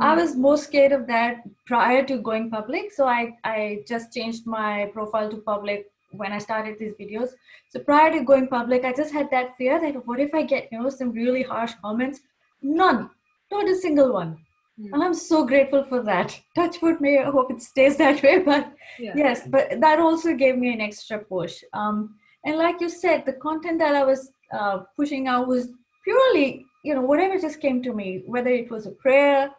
I 0.00 0.14
was 0.14 0.36
more 0.36 0.56
scared 0.56 0.92
of 0.92 1.06
that 1.08 1.42
prior 1.66 2.04
to 2.06 2.18
going 2.18 2.50
public, 2.50 2.92
so 2.92 3.06
I 3.06 3.36
I 3.44 3.84
just 3.86 4.12
changed 4.12 4.46
my 4.46 4.90
profile 4.92 5.30
to 5.30 5.36
public 5.36 5.86
when 6.12 6.32
I 6.32 6.38
started 6.38 6.78
these 6.78 6.94
videos. 7.00 7.30
So 7.68 7.80
prior 7.80 8.12
to 8.12 8.24
going 8.24 8.48
public, 8.48 8.84
I 8.84 8.92
just 8.92 9.12
had 9.12 9.30
that 9.30 9.56
fear 9.56 9.80
that 9.80 10.06
what 10.06 10.20
if 10.20 10.34
I 10.34 10.42
get 10.44 10.68
you 10.72 10.82
know 10.82 10.88
some 10.88 11.12
really 11.12 11.42
harsh 11.42 11.74
comments? 11.82 12.20
None, 12.62 13.10
not 13.50 13.68
a 13.68 13.76
single 13.76 14.12
one. 14.12 14.38
Hmm. 14.80 14.94
And 14.94 15.04
I'm 15.04 15.14
so 15.14 15.44
grateful 15.44 15.84
for 15.84 16.02
that. 16.02 16.40
Touch 16.54 16.80
wood, 16.80 17.00
may 17.00 17.18
I 17.18 17.30
hope 17.30 17.50
it 17.50 17.62
stays 17.62 17.96
that 17.98 18.22
way. 18.22 18.38
But 18.50 18.72
Yeah. 18.98 19.12
yes, 19.14 19.46
but 19.46 19.80
that 19.80 20.00
also 20.00 20.34
gave 20.34 20.56
me 20.58 20.72
an 20.72 20.80
extra 20.80 21.18
push. 21.18 21.62
Um, 21.72 22.14
and 22.44 22.56
like 22.56 22.80
you 22.80 22.88
said, 22.88 23.24
the 23.24 23.34
content 23.34 23.78
that 23.78 23.94
I 23.94 24.04
was 24.04 24.32
uh, 24.58 24.78
pushing 24.96 25.28
out 25.28 25.48
was 25.48 25.68
purely, 26.04 26.64
you 26.84 26.94
know, 26.94 27.02
whatever 27.02 27.38
just 27.38 27.60
came 27.60 27.82
to 27.82 27.92
me, 27.92 28.22
whether 28.26 28.50
it 28.50 28.70
was 28.70 28.86
a 28.86 28.90
prayer 28.90 29.50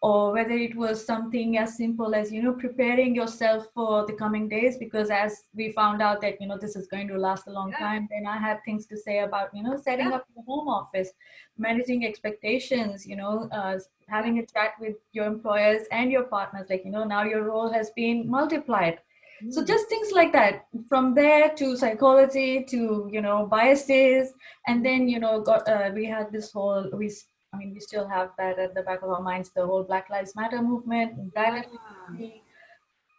or 0.00 0.32
whether 0.32 0.52
it 0.52 0.76
was 0.76 1.04
something 1.04 1.58
as 1.58 1.76
simple 1.76 2.14
as 2.14 2.30
you 2.30 2.40
know 2.42 2.52
preparing 2.52 3.14
yourself 3.14 3.66
for 3.74 4.06
the 4.06 4.12
coming 4.12 4.48
days 4.48 4.76
because 4.78 5.10
as 5.10 5.44
we 5.54 5.72
found 5.72 6.00
out 6.00 6.20
that 6.20 6.40
you 6.40 6.46
know 6.46 6.56
this 6.56 6.76
is 6.76 6.86
going 6.86 7.08
to 7.08 7.18
last 7.18 7.48
a 7.48 7.50
long 7.50 7.70
Yeah. 7.70 7.78
time 7.78 8.08
then 8.10 8.26
i 8.26 8.36
had 8.36 8.58
things 8.64 8.86
to 8.86 8.96
say 8.96 9.18
about 9.20 9.48
you 9.52 9.62
know 9.62 9.76
setting 9.76 10.06
Yeah. 10.06 10.16
up 10.16 10.26
your 10.34 10.44
home 10.44 10.68
office 10.68 11.10
managing 11.56 12.06
expectations 12.06 13.06
you 13.06 13.16
know 13.16 13.48
uh, 13.50 13.78
having 14.08 14.38
a 14.38 14.46
chat 14.46 14.74
with 14.80 14.96
your 15.12 15.26
employers 15.26 15.82
and 15.90 16.12
your 16.12 16.24
partners 16.24 16.68
like 16.70 16.84
you 16.84 16.92
know 16.92 17.04
now 17.04 17.24
your 17.24 17.42
role 17.42 17.72
has 17.72 17.90
been 17.96 18.28
multiplied 18.30 19.00
so 19.50 19.64
just 19.64 19.88
things 19.88 20.10
like 20.12 20.32
that 20.32 20.66
from 20.88 21.14
there 21.14 21.48
to 21.54 21.76
psychology 21.76 22.64
to 22.64 23.08
you 23.10 23.20
know 23.20 23.46
biases 23.46 24.32
and 24.66 24.84
then 24.84 25.08
you 25.08 25.20
know 25.20 25.40
got 25.40 25.66
uh, 25.68 25.90
we 25.94 26.04
had 26.04 26.30
this 26.32 26.50
whole 26.52 26.90
we 26.92 27.08
i 27.52 27.56
mean 27.56 27.72
we 27.74 27.80
still 27.80 28.06
have 28.08 28.30
that 28.38 28.58
at 28.58 28.74
the 28.74 28.82
back 28.82 29.02
of 29.02 29.10
our 29.10 29.22
minds 29.22 29.50
the 29.50 29.64
whole 29.64 29.82
black 29.82 30.10
lives 30.10 30.34
matter 30.36 30.60
movement 30.62 31.12
and 31.18 31.32
that 31.34 31.66
Ah. 31.80 32.14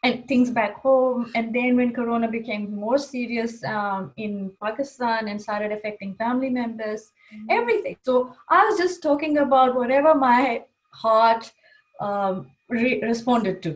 and 0.08 0.26
things 0.30 0.50
back 0.50 0.76
home. 0.82 1.30
And 1.36 1.54
then 1.54 1.76
when 1.76 1.90
corona 1.94 2.28
became 2.34 2.74
more 2.84 2.98
serious 2.98 3.56
um, 3.66 4.14
in 4.26 4.52
pakistan 4.66 5.28
and 5.28 5.42
started 5.46 5.74
affecting 5.78 6.14
family 6.16 6.50
members 6.50 7.12
everything. 7.50 7.98
So 8.10 8.14
i 8.58 8.60
was 8.68 8.78
just 8.84 9.04
talking 9.04 9.40
about 9.40 9.76
whatever 9.76 10.16
my 10.16 10.64
heart 10.92 11.52
um, 12.00 12.48
re- 12.70 13.02
responded 13.02 13.62
to. 13.64 13.74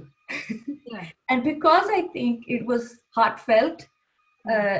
Yeah. 0.93 1.09
and 1.29 1.43
because 1.43 1.87
i 1.99 2.01
think 2.15 2.45
it 2.47 2.65
was 2.65 2.83
heartfelt 3.17 3.85
uh, 4.53 4.79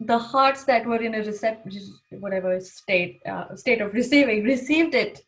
the 0.00 0.18
hearts 0.18 0.64
that 0.64 0.86
were 0.86 1.00
in 1.00 1.14
a 1.14 1.18
recept 1.18 1.72
whatever 2.10 2.58
state 2.60 3.20
uh, 3.26 3.54
state 3.54 3.80
of 3.80 3.92
receiving 3.94 4.44
received 4.54 4.94
it 4.94 5.24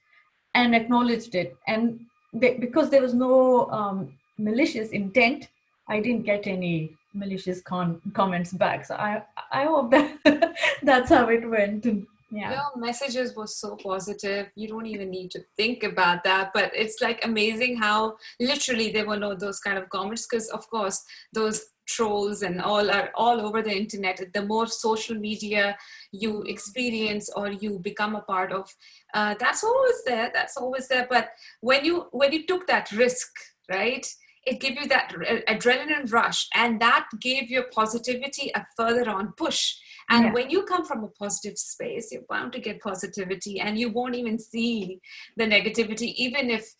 and 0.54 0.74
acknowledged 0.74 1.34
it. 1.34 1.56
And 1.66 2.00
they, 2.32 2.54
because 2.54 2.90
there 2.90 3.02
was 3.02 3.14
no 3.14 3.70
um, 3.70 4.14
malicious 4.38 4.90
intent 4.90 5.48
i 5.88 6.00
didn't 6.00 6.24
get 6.24 6.46
any 6.46 6.96
malicious 7.14 7.60
con- 7.62 8.00
comments 8.12 8.52
back. 8.52 8.84
So 8.84 8.94
i 8.96 9.22
i 9.52 9.64
hope 9.64 9.90
that 9.92 10.56
that's 10.82 11.10
how 11.10 11.28
it 11.28 11.48
went. 11.48 11.86
Yeah. 12.30 12.50
Your 12.50 12.76
messages 12.76 13.36
were 13.36 13.46
so 13.46 13.76
positive. 13.76 14.48
You 14.56 14.66
don't 14.66 14.86
even 14.86 15.08
need 15.08 15.30
to 15.32 15.44
think 15.56 15.84
about 15.84 16.24
that. 16.24 16.50
But 16.52 16.72
it's 16.74 17.00
like 17.00 17.24
amazing 17.24 17.76
how 17.76 18.16
literally 18.40 18.90
there 18.90 19.06
were 19.06 19.16
no 19.16 19.34
those 19.36 19.60
kind 19.60 19.78
of 19.78 19.88
comments. 19.88 20.26
Because, 20.26 20.48
of 20.48 20.68
course, 20.68 21.04
those 21.32 21.64
trolls 21.86 22.42
and 22.42 22.60
all 22.60 22.90
are 22.90 23.10
all 23.14 23.40
over 23.40 23.62
the 23.62 23.76
internet. 23.76 24.20
The 24.32 24.44
more 24.44 24.66
social 24.66 25.16
media 25.16 25.76
you 26.12 26.42
experience 26.42 27.30
or 27.36 27.52
you 27.52 27.78
become 27.78 28.14
a 28.14 28.22
part 28.22 28.52
of, 28.52 28.70
uh, 29.14 29.34
that's 29.38 29.62
always 29.64 30.02
there. 30.04 30.30
That's 30.34 30.56
always 30.56 30.88
there. 30.88 31.06
But 31.08 31.30
when 31.60 31.84
you 31.84 32.06
when 32.12 32.32
you 32.32 32.46
took 32.46 32.66
that 32.66 32.90
risk, 32.92 33.28
right? 33.70 34.06
It 34.46 34.60
gave 34.60 34.78
you 34.78 34.86
that 34.88 35.10
adrenaline 35.48 36.12
rush, 36.12 36.48
and 36.54 36.78
that 36.80 37.08
gave 37.18 37.48
your 37.48 37.64
positivity 37.74 38.50
a 38.54 38.66
further 38.76 39.08
on 39.08 39.32
push. 39.38 39.74
And 40.10 40.24
Yeah. 40.24 40.32
when 40.32 40.50
you 40.50 40.64
come 40.64 40.84
from 40.84 41.02
a 41.02 41.08
positive 41.08 41.56
space, 41.56 42.12
you're 42.12 42.28
bound 42.28 42.52
to 42.52 42.60
get 42.60 42.82
positivity, 42.82 43.58
and 43.58 43.78
you 43.78 43.88
won't 43.88 44.14
even 44.14 44.38
see 44.38 45.00
the 45.38 45.44
negativity, 45.44 46.12
even 46.16 46.50
if 46.50 46.74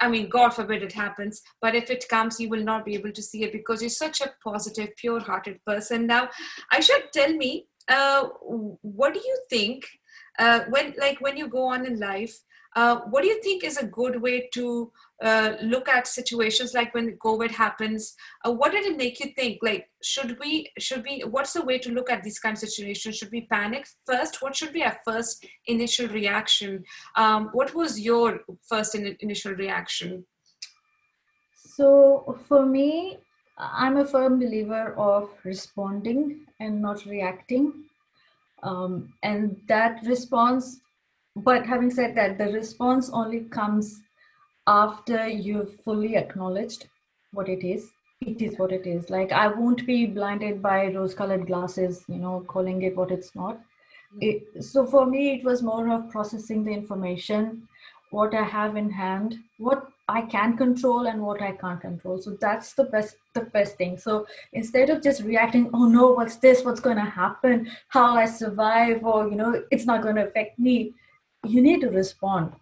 I 0.00 0.08
mean, 0.08 0.28
God 0.28 0.50
forbid 0.50 0.82
it 0.82 0.92
happens, 0.92 1.42
but 1.60 1.74
if 1.74 1.90
it 1.90 2.08
comes, 2.08 2.38
you 2.38 2.48
will 2.48 2.62
not 2.62 2.84
be 2.84 2.94
able 2.94 3.12
to 3.12 3.22
see 3.22 3.44
it 3.44 3.52
because 3.52 3.80
you're 3.80 3.88
such 3.88 4.20
a 4.20 4.32
positive, 4.44 4.90
pure 4.96 5.20
hearted 5.20 5.64
person. 5.64 6.06
Now, 6.06 6.28
Ayesha 6.72 6.94
tell 7.12 7.32
me, 7.32 7.66
uh, 7.88 8.26
what 8.82 9.14
do 9.14 9.20
you 9.20 9.38
think 9.48 9.86
uh, 10.38 10.60
when, 10.68 10.94
like, 10.98 11.20
when 11.20 11.36
you 11.36 11.48
go 11.48 11.64
on 11.68 11.86
in 11.86 11.98
life? 11.98 12.36
Uh, 12.74 13.00
what 13.08 13.22
do 13.22 13.28
you 13.28 13.42
think 13.42 13.64
is 13.64 13.78
a 13.78 13.86
good 13.86 14.20
way 14.20 14.50
to 14.52 14.92
uh, 15.22 15.54
look 15.62 15.88
at 15.88 16.06
situations 16.06 16.74
like 16.74 16.92
when 16.94 17.16
COVID 17.24 17.50
happens? 17.50 18.14
Uh, 18.44 18.52
what 18.52 18.72
did 18.72 18.84
it 18.84 18.96
make 18.96 19.20
you 19.20 19.32
think? 19.36 19.58
Like, 19.62 19.88
should 20.02 20.38
we, 20.38 20.70
should 20.78 21.04
we, 21.04 21.20
what's 21.20 21.52
the 21.52 21.64
way 21.64 21.78
to 21.78 21.90
look 21.90 22.10
at 22.10 22.22
these 22.22 22.38
kind 22.38 22.54
of 22.54 22.58
situations? 22.58 23.16
Should 23.16 23.32
we 23.32 23.46
panic 23.50 23.86
first? 24.06 24.42
What 24.42 24.54
should 24.54 24.72
be 24.72 24.84
our 24.84 24.98
first 25.04 25.46
initial 25.66 26.08
reaction? 26.08 26.84
Um, 27.16 27.50
what 27.52 27.74
was 27.74 27.98
your 28.00 28.40
first 28.68 28.94
in, 28.94 29.16
initial 29.20 29.54
reaction? 29.54 30.26
So, 31.54 32.38
for 32.46 32.64
me, 32.64 33.18
I'm 33.58 33.96
a 33.96 34.04
firm 34.04 34.38
believer 34.38 34.94
of 34.96 35.30
responding 35.44 36.46
and 36.60 36.80
not 36.80 37.04
reacting. 37.06 37.84
Um, 38.62 39.12
and 39.22 39.60
that 39.68 40.00
response 40.04 40.80
but 41.36 41.66
having 41.66 41.90
said 41.90 42.14
that, 42.14 42.38
the 42.38 42.46
response 42.46 43.10
only 43.12 43.40
comes 43.40 44.00
after 44.66 45.28
you've 45.28 45.80
fully 45.80 46.16
acknowledged 46.16 46.88
what 47.32 47.48
it 47.48 47.64
is. 47.66 47.90
It 48.20 48.40
is 48.40 48.58
what 48.58 48.72
it 48.72 48.86
is. 48.86 49.10
Like 49.10 49.32
I 49.32 49.46
won't 49.48 49.86
be 49.86 50.06
blinded 50.06 50.62
by 50.62 50.86
rose-colored 50.86 51.46
glasses, 51.46 52.04
you 52.08 52.16
know, 52.16 52.44
calling 52.48 52.82
it 52.82 52.96
what 52.96 53.10
it's 53.10 53.34
not. 53.34 53.56
Mm-hmm. 53.56 54.18
It, 54.22 54.64
so 54.64 54.86
for 54.86 55.06
me, 55.06 55.34
it 55.34 55.44
was 55.44 55.62
more 55.62 55.90
of 55.90 56.10
processing 56.10 56.64
the 56.64 56.72
information, 56.72 57.68
what 58.10 58.34
I 58.34 58.42
have 58.42 58.76
in 58.76 58.90
hand, 58.90 59.36
what 59.58 59.88
I 60.08 60.22
can 60.22 60.56
control 60.56 61.08
and 61.08 61.20
what 61.20 61.42
I 61.42 61.52
can't 61.52 61.80
control. 61.80 62.22
So 62.22 62.36
that's 62.40 62.74
the 62.74 62.84
best 62.84 63.16
the 63.34 63.42
best 63.42 63.76
thing. 63.76 63.98
So 63.98 64.26
instead 64.52 64.88
of 64.88 65.02
just 65.02 65.22
reacting, 65.22 65.70
oh 65.74 65.86
no, 65.86 66.12
what's 66.12 66.36
this? 66.36 66.64
What's 66.64 66.80
going 66.80 66.96
to 66.96 67.02
happen? 67.02 67.70
How 67.88 68.16
I 68.16 68.26
survive? 68.26 69.04
Or 69.04 69.28
you 69.28 69.36
know, 69.36 69.62
it's 69.70 69.84
not 69.84 70.02
going 70.02 70.14
to 70.16 70.26
affect 70.28 70.58
me 70.58 70.94
you 71.44 71.60
need 71.60 71.80
to 71.80 71.90
respond. 71.90 72.52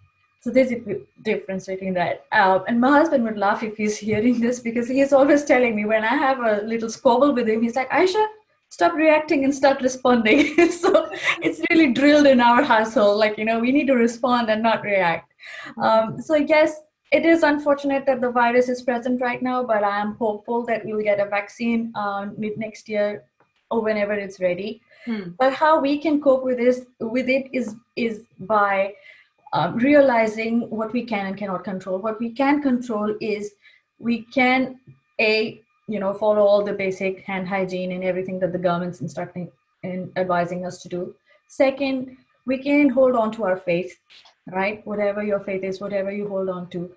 So 0.45 0.51
there's 0.51 0.73
a 0.73 1.01
difference 1.23 1.65
between 1.65 1.95
that. 1.95 2.27
Uh, 2.31 2.59
and 2.69 2.79
my 2.79 2.91
husband 2.91 3.25
would 3.25 3.39
laugh 3.39 3.63
if 3.63 3.79
he's 3.79 3.97
hearing 3.97 4.41
this 4.41 4.61
because 4.61 4.87
he's 4.87 5.15
always 5.15 5.43
telling 5.43 5.75
me 5.75 5.87
when 5.87 6.05
I 6.05 6.17
have 6.17 6.39
a 6.41 6.61
little 6.67 6.91
squabble 6.91 7.33
with 7.33 7.49
him, 7.49 7.63
he's 7.63 7.77
like, 7.77 7.91
Ayesha, 7.91 8.27
stop 8.69 8.93
reacting 8.93 9.45
and 9.45 9.55
start 9.55 9.81
responding. 9.81 10.71
so 10.71 11.11
it's 11.41 11.63
really 11.71 11.95
drilled 11.95 12.27
in 12.27 12.43
our 12.43 12.63
household. 12.63 13.17
Like, 13.21 13.39
you 13.39 13.47
know, 13.47 13.59
we 13.59 13.73
need 13.73 13.87
to 13.87 13.95
respond 13.95 14.51
and 14.51 14.63
not 14.63 14.83
react. 14.83 15.33
Um, 15.81 16.21
so, 16.21 16.35
yes, 16.35 16.79
it 17.11 17.25
is 17.25 17.43
unfortunate 17.43 18.05
that 18.05 18.21
the 18.21 18.31
virus 18.31 18.69
is 18.69 18.83
present 18.83 19.23
right 19.23 19.41
now, 19.41 19.65
but 19.65 19.83
I 19.83 19.99
am 19.99 20.15
hopeful 20.17 20.67
that 20.67 20.85
we'll 20.85 21.01
get 21.01 21.21
a 21.21 21.25
vaccine 21.25 21.91
uh, 21.95 22.27
mid 22.37 22.59
next 22.59 22.87
year 22.87 23.25
or 23.71 23.81
whenever 23.81 24.13
it's 24.13 24.41
ready. 24.41 24.83
Hmm. 25.07 25.31
But 25.39 25.55
how 25.55 25.81
we 25.81 25.97
can 25.97 26.21
cope 26.21 26.45
with 26.45 26.59
this 26.59 26.85
with 27.01 27.31
it 27.31 27.49
is 27.55 27.77
is 27.97 28.25
by 28.41 28.93
uh, 29.55 29.71
realizing 29.77 30.69
what 30.69 30.93
we 30.93 31.05
can 31.05 31.27
and 31.27 31.37
cannot 31.37 31.62
control. 31.62 31.99
What 31.99 32.19
we 32.19 32.31
can 32.31 32.61
control 32.61 33.14
is 33.21 33.53
we 33.99 34.23
can 34.23 34.81
a 35.21 35.61
you 35.87 36.01
know 36.01 36.12
follow 36.12 36.43
all 36.43 36.64
the 36.64 36.73
basic 36.73 37.21
hand 37.21 37.49
hygiene 37.49 37.93
and 37.93 38.03
everything 38.03 38.40
that 38.40 38.53
the 38.53 38.59
government's 38.59 39.01
instructing 39.01 39.51
and 39.85 40.11
advising 40.17 40.67
us 40.67 40.83
to 40.83 40.88
do. 40.88 41.14
Second, 41.49 42.17
we 42.47 42.59
can 42.59 42.88
hold 42.88 43.14
on 43.14 43.31
to 43.33 43.45
our 43.45 43.57
faith, 43.57 43.97
right? 44.51 44.85
Whatever 44.87 45.23
your 45.23 45.40
faith 45.40 45.62
is, 45.62 45.81
whatever 45.81 46.11
you 46.11 46.29
hold 46.29 46.49
on 46.49 46.69
to, 46.71 46.90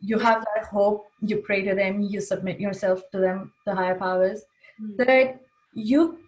you 0.00 0.18
have 0.18 0.44
that 0.54 0.66
hope. 0.66 1.06
You 1.20 1.38
pray 1.38 1.62
to 1.62 1.74
them. 1.74 2.02
You 2.02 2.20
submit 2.20 2.60
yourself 2.60 3.02
to 3.10 3.18
them, 3.18 3.52
the 3.66 3.74
higher 3.74 3.98
powers. 3.98 4.42
Mm-hmm. 4.80 5.02
Third, 5.02 5.38
you 5.72 6.18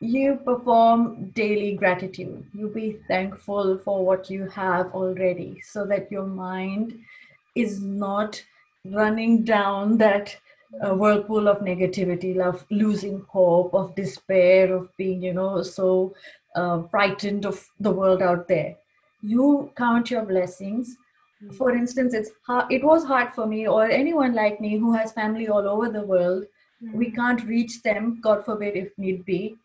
you 0.00 0.36
perform 0.44 1.30
daily 1.30 1.74
gratitude. 1.74 2.46
You 2.54 2.68
be 2.68 2.98
thankful 3.08 3.78
for 3.78 4.04
what 4.04 4.30
you 4.30 4.48
have 4.48 4.92
already 4.94 5.60
so 5.60 5.84
that 5.86 6.10
your 6.10 6.26
mind 6.26 6.98
is 7.56 7.80
not 7.80 8.42
running 8.84 9.44
down 9.44 9.98
that 9.98 10.36
uh, 10.82 10.94
whirlpool 10.94 11.48
of 11.48 11.60
negativity, 11.60 12.38
of 12.40 12.64
losing 12.70 13.24
hope, 13.28 13.74
of 13.74 13.94
despair, 13.96 14.72
of 14.72 14.96
being, 14.96 15.22
you 15.22 15.32
know, 15.32 15.62
so 15.62 16.14
uh, 16.54 16.82
frightened 16.90 17.44
of 17.44 17.66
the 17.80 17.90
world 17.90 18.22
out 18.22 18.46
there. 18.46 18.76
You 19.22 19.72
count 19.76 20.10
your 20.10 20.24
blessings. 20.24 20.96
For 21.56 21.72
instance, 21.72 22.14
it's 22.14 22.30
hard, 22.46 22.70
it 22.70 22.84
was 22.84 23.04
hard 23.04 23.32
for 23.32 23.46
me 23.46 23.66
or 23.66 23.88
anyone 23.88 24.34
like 24.34 24.60
me 24.60 24.76
who 24.76 24.92
has 24.92 25.12
family 25.12 25.48
all 25.48 25.68
over 25.68 25.88
the 25.88 26.02
world. 26.02 26.44
We 26.92 27.10
can't 27.10 27.44
reach 27.44 27.82
them, 27.82 28.20
God 28.22 28.44
forbid, 28.44 28.76
if 28.76 28.96
need 28.98 29.24
be 29.24 29.56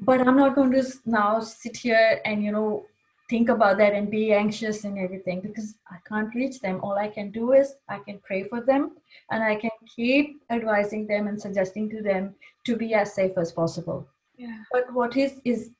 but 0.00 0.20
i'm 0.20 0.36
not 0.36 0.54
going 0.54 0.70
to 0.70 0.84
now 1.06 1.40
sit 1.40 1.76
here 1.76 2.20
and 2.24 2.42
you 2.42 2.52
know 2.52 2.84
think 3.28 3.50
about 3.50 3.76
that 3.76 3.92
and 3.92 4.10
be 4.10 4.32
anxious 4.32 4.84
and 4.84 4.98
everything 4.98 5.40
because 5.40 5.74
i 5.90 5.96
can't 6.08 6.34
reach 6.34 6.60
them 6.60 6.80
all 6.82 6.96
i 6.98 7.08
can 7.08 7.30
do 7.30 7.52
is 7.52 7.74
i 7.88 7.98
can 7.98 8.18
pray 8.24 8.42
for 8.44 8.60
them 8.60 8.92
and 9.30 9.42
i 9.42 9.54
can 9.54 9.70
keep 9.96 10.40
advising 10.50 11.06
them 11.06 11.26
and 11.26 11.40
suggesting 11.40 11.90
to 11.90 12.02
them 12.02 12.34
to 12.64 12.76
be 12.76 12.94
as 12.94 13.14
safe 13.14 13.32
as 13.36 13.52
possible 13.52 14.06
yeah. 14.36 14.62
but 14.72 14.92
what 14.92 15.16
is 15.16 15.40
is 15.44 15.70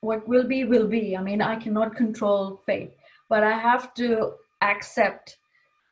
what 0.00 0.26
will 0.28 0.44
be 0.44 0.64
will 0.64 0.86
be 0.86 1.16
i 1.16 1.22
mean 1.22 1.40
i 1.40 1.56
cannot 1.56 1.94
control 1.94 2.60
fate 2.66 2.92
but 3.28 3.42
i 3.42 3.56
have 3.56 3.94
to 3.94 4.32
accept 4.62 5.36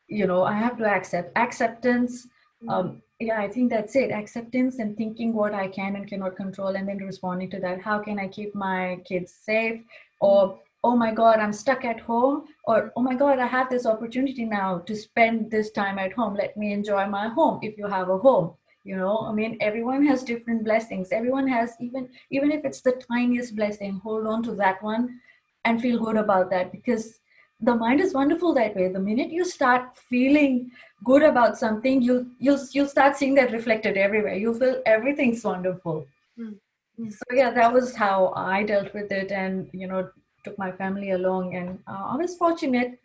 you 0.09 0.27
know 0.27 0.43
i 0.43 0.53
have 0.53 0.77
to 0.77 0.85
accept 0.85 1.37
acceptance. 1.37 2.27
Um, 2.67 3.03
yeah 3.21 3.41
i 3.41 3.49
think 3.49 3.71
that's 3.71 3.95
it. 3.97 4.11
Acceptance 4.11 4.79
and 4.79 4.97
thinking 4.97 5.33
what 5.33 5.55
i 5.55 5.69
can 5.69 5.97
and 5.97 6.09
cannot 6.09 6.37
control 6.37 6.77
and 6.77 6.89
then 6.89 6.99
responding 6.99 7.51
to 7.51 7.61
that. 7.61 7.81
How 7.81 7.99
can 7.99 8.19
i 8.19 8.29
keep 8.29 8.55
my 8.55 9.01
kids 9.05 9.33
safe? 9.33 9.81
Or 10.21 10.59
oh 10.85 10.97
my 10.97 11.13
god 11.13 11.39
i'm 11.39 11.53
stuck 11.53 11.85
at 11.85 12.01
home. 12.01 12.45
Or 12.65 12.93
oh 12.97 13.03
my 13.03 13.15
god 13.15 13.39
i 13.39 13.47
have 13.47 13.71
this 13.71 13.87
opportunity 13.87 14.45
now 14.45 14.79
to 14.79 14.97
spend 14.97 15.51
this 15.51 15.71
time 15.71 15.99
at 15.99 16.13
home. 16.13 16.35
Let 16.35 16.57
me 16.57 16.73
enjoy 16.73 17.07
my 17.07 17.29
home 17.29 17.61
if 17.63 17.79
you 17.79 17.87
have 17.87 18.09
a 18.09 18.19
home 18.19 18.55
you 18.85 18.97
know? 18.97 19.19
I 19.29 19.33
mean 19.33 19.59
everyone 19.61 20.05
has 20.07 20.23
different 20.23 20.65
blessings. 20.65 21.13
Everyone 21.13 21.47
has 21.47 21.77
even 21.81 22.09
even 22.31 22.51
if 22.51 22.65
it's 22.65 22.81
the 22.81 23.01
tiniest 23.11 23.55
blessing 23.55 24.01
hold 24.03 24.27
on 24.27 24.43
to 24.45 24.55
that 24.55 24.83
one 24.83 25.21
and 25.65 25.81
feel 25.81 26.03
good 26.03 26.17
about 26.17 26.51
that 26.51 26.73
because 26.73 27.21
the 27.61 27.75
mind 27.75 28.01
is 28.01 28.15
wonderful 28.15 28.55
that 28.55 28.77
way. 28.77 28.89
The 28.89 29.01
minute 29.01 29.31
you 29.31 29.45
start 29.45 29.97
feeling 29.97 30.71
good 31.05 31.23
about 31.23 31.59
something 31.59 32.01
you 32.03 32.31
you'll 32.39 32.65
you'll 32.73 32.89
start 32.89 33.17
seeing 33.17 33.35
that 33.35 33.53
reflected 33.53 33.97
everywhere. 33.97 34.35
You 34.35 34.59
feel 34.59 34.83
everything's 34.87 35.45
wonderful. 35.45 36.07
Mm-hmm. 36.39 37.11
so 37.11 37.25
yeah 37.33 37.51
that 37.51 37.73
was 37.73 37.95
how 37.97 38.33
i 38.37 38.63
dealt 38.63 38.93
with 38.95 39.11
it 39.11 39.33
and 39.33 39.69
you 39.73 39.89
know 39.89 40.09
took 40.45 40.57
my 40.59 40.71
family 40.71 41.11
along 41.11 41.57
and 41.57 41.79
uh, 41.89 42.05
i 42.13 42.17
was 42.17 42.37
fortunate 42.37 42.99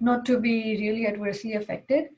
not 0.00 0.26
to 0.26 0.38
be 0.38 0.76
really 0.80 1.06
adversely 1.06 1.54
affected 1.54 2.08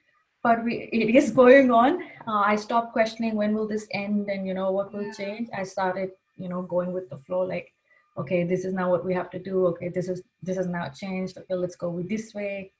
but 0.42 0.62
we, 0.64 0.74
it 0.92 1.14
is 1.14 1.30
going 1.30 1.70
on. 1.70 2.02
Uh, 2.26 2.42
i 2.52 2.56
stopped 2.56 2.92
questioning 2.92 3.34
when 3.34 3.54
will 3.54 3.68
this 3.68 3.86
end 3.92 4.28
and 4.28 4.46
you 4.46 4.54
know 4.54 4.70
what 4.70 4.92
will 4.92 5.12
change. 5.12 5.48
I 5.52 5.64
started 5.64 6.10
you 6.36 6.48
know 6.48 6.62
going 6.62 6.92
with 6.92 7.08
the 7.10 7.18
flow 7.18 7.40
like 7.40 7.72
okay 8.18 8.44
this 8.44 8.64
is 8.64 8.72
now 8.72 8.90
what 8.90 9.04
we 9.04 9.14
have 9.14 9.30
to 9.30 9.38
do 9.38 9.66
okay 9.66 9.88
this 9.88 10.08
is 10.08 10.22
this 10.42 10.56
has 10.56 10.66
now 10.66 10.88
changed 10.88 11.36
okay 11.38 11.54
let's 11.54 11.76
go 11.76 11.90
with 11.90 12.08
this 12.08 12.34
way. 12.34 12.72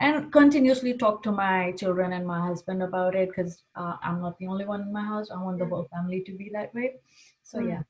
And 0.00 0.32
continuously 0.32 0.94
talk 0.98 1.22
to 1.22 1.30
my 1.30 1.70
children 1.78 2.12
and 2.12 2.26
my 2.26 2.40
husband 2.44 2.82
about 2.82 3.14
it 3.14 3.28
because 3.28 3.62
uh, 3.76 3.94
i'm 4.02 4.20
not 4.20 4.36
the 4.38 4.48
only 4.48 4.64
one 4.64 4.82
in 4.82 4.92
my 4.92 5.04
house. 5.04 5.30
I 5.30 5.40
want 5.40 5.60
the 5.60 5.66
whole 5.66 5.86
family 5.92 6.22
to 6.26 6.32
be 6.32 6.50
that 6.52 6.74
way. 6.74 6.94
So 7.44 7.58
mm. 7.58 7.68
yeah. 7.68 7.82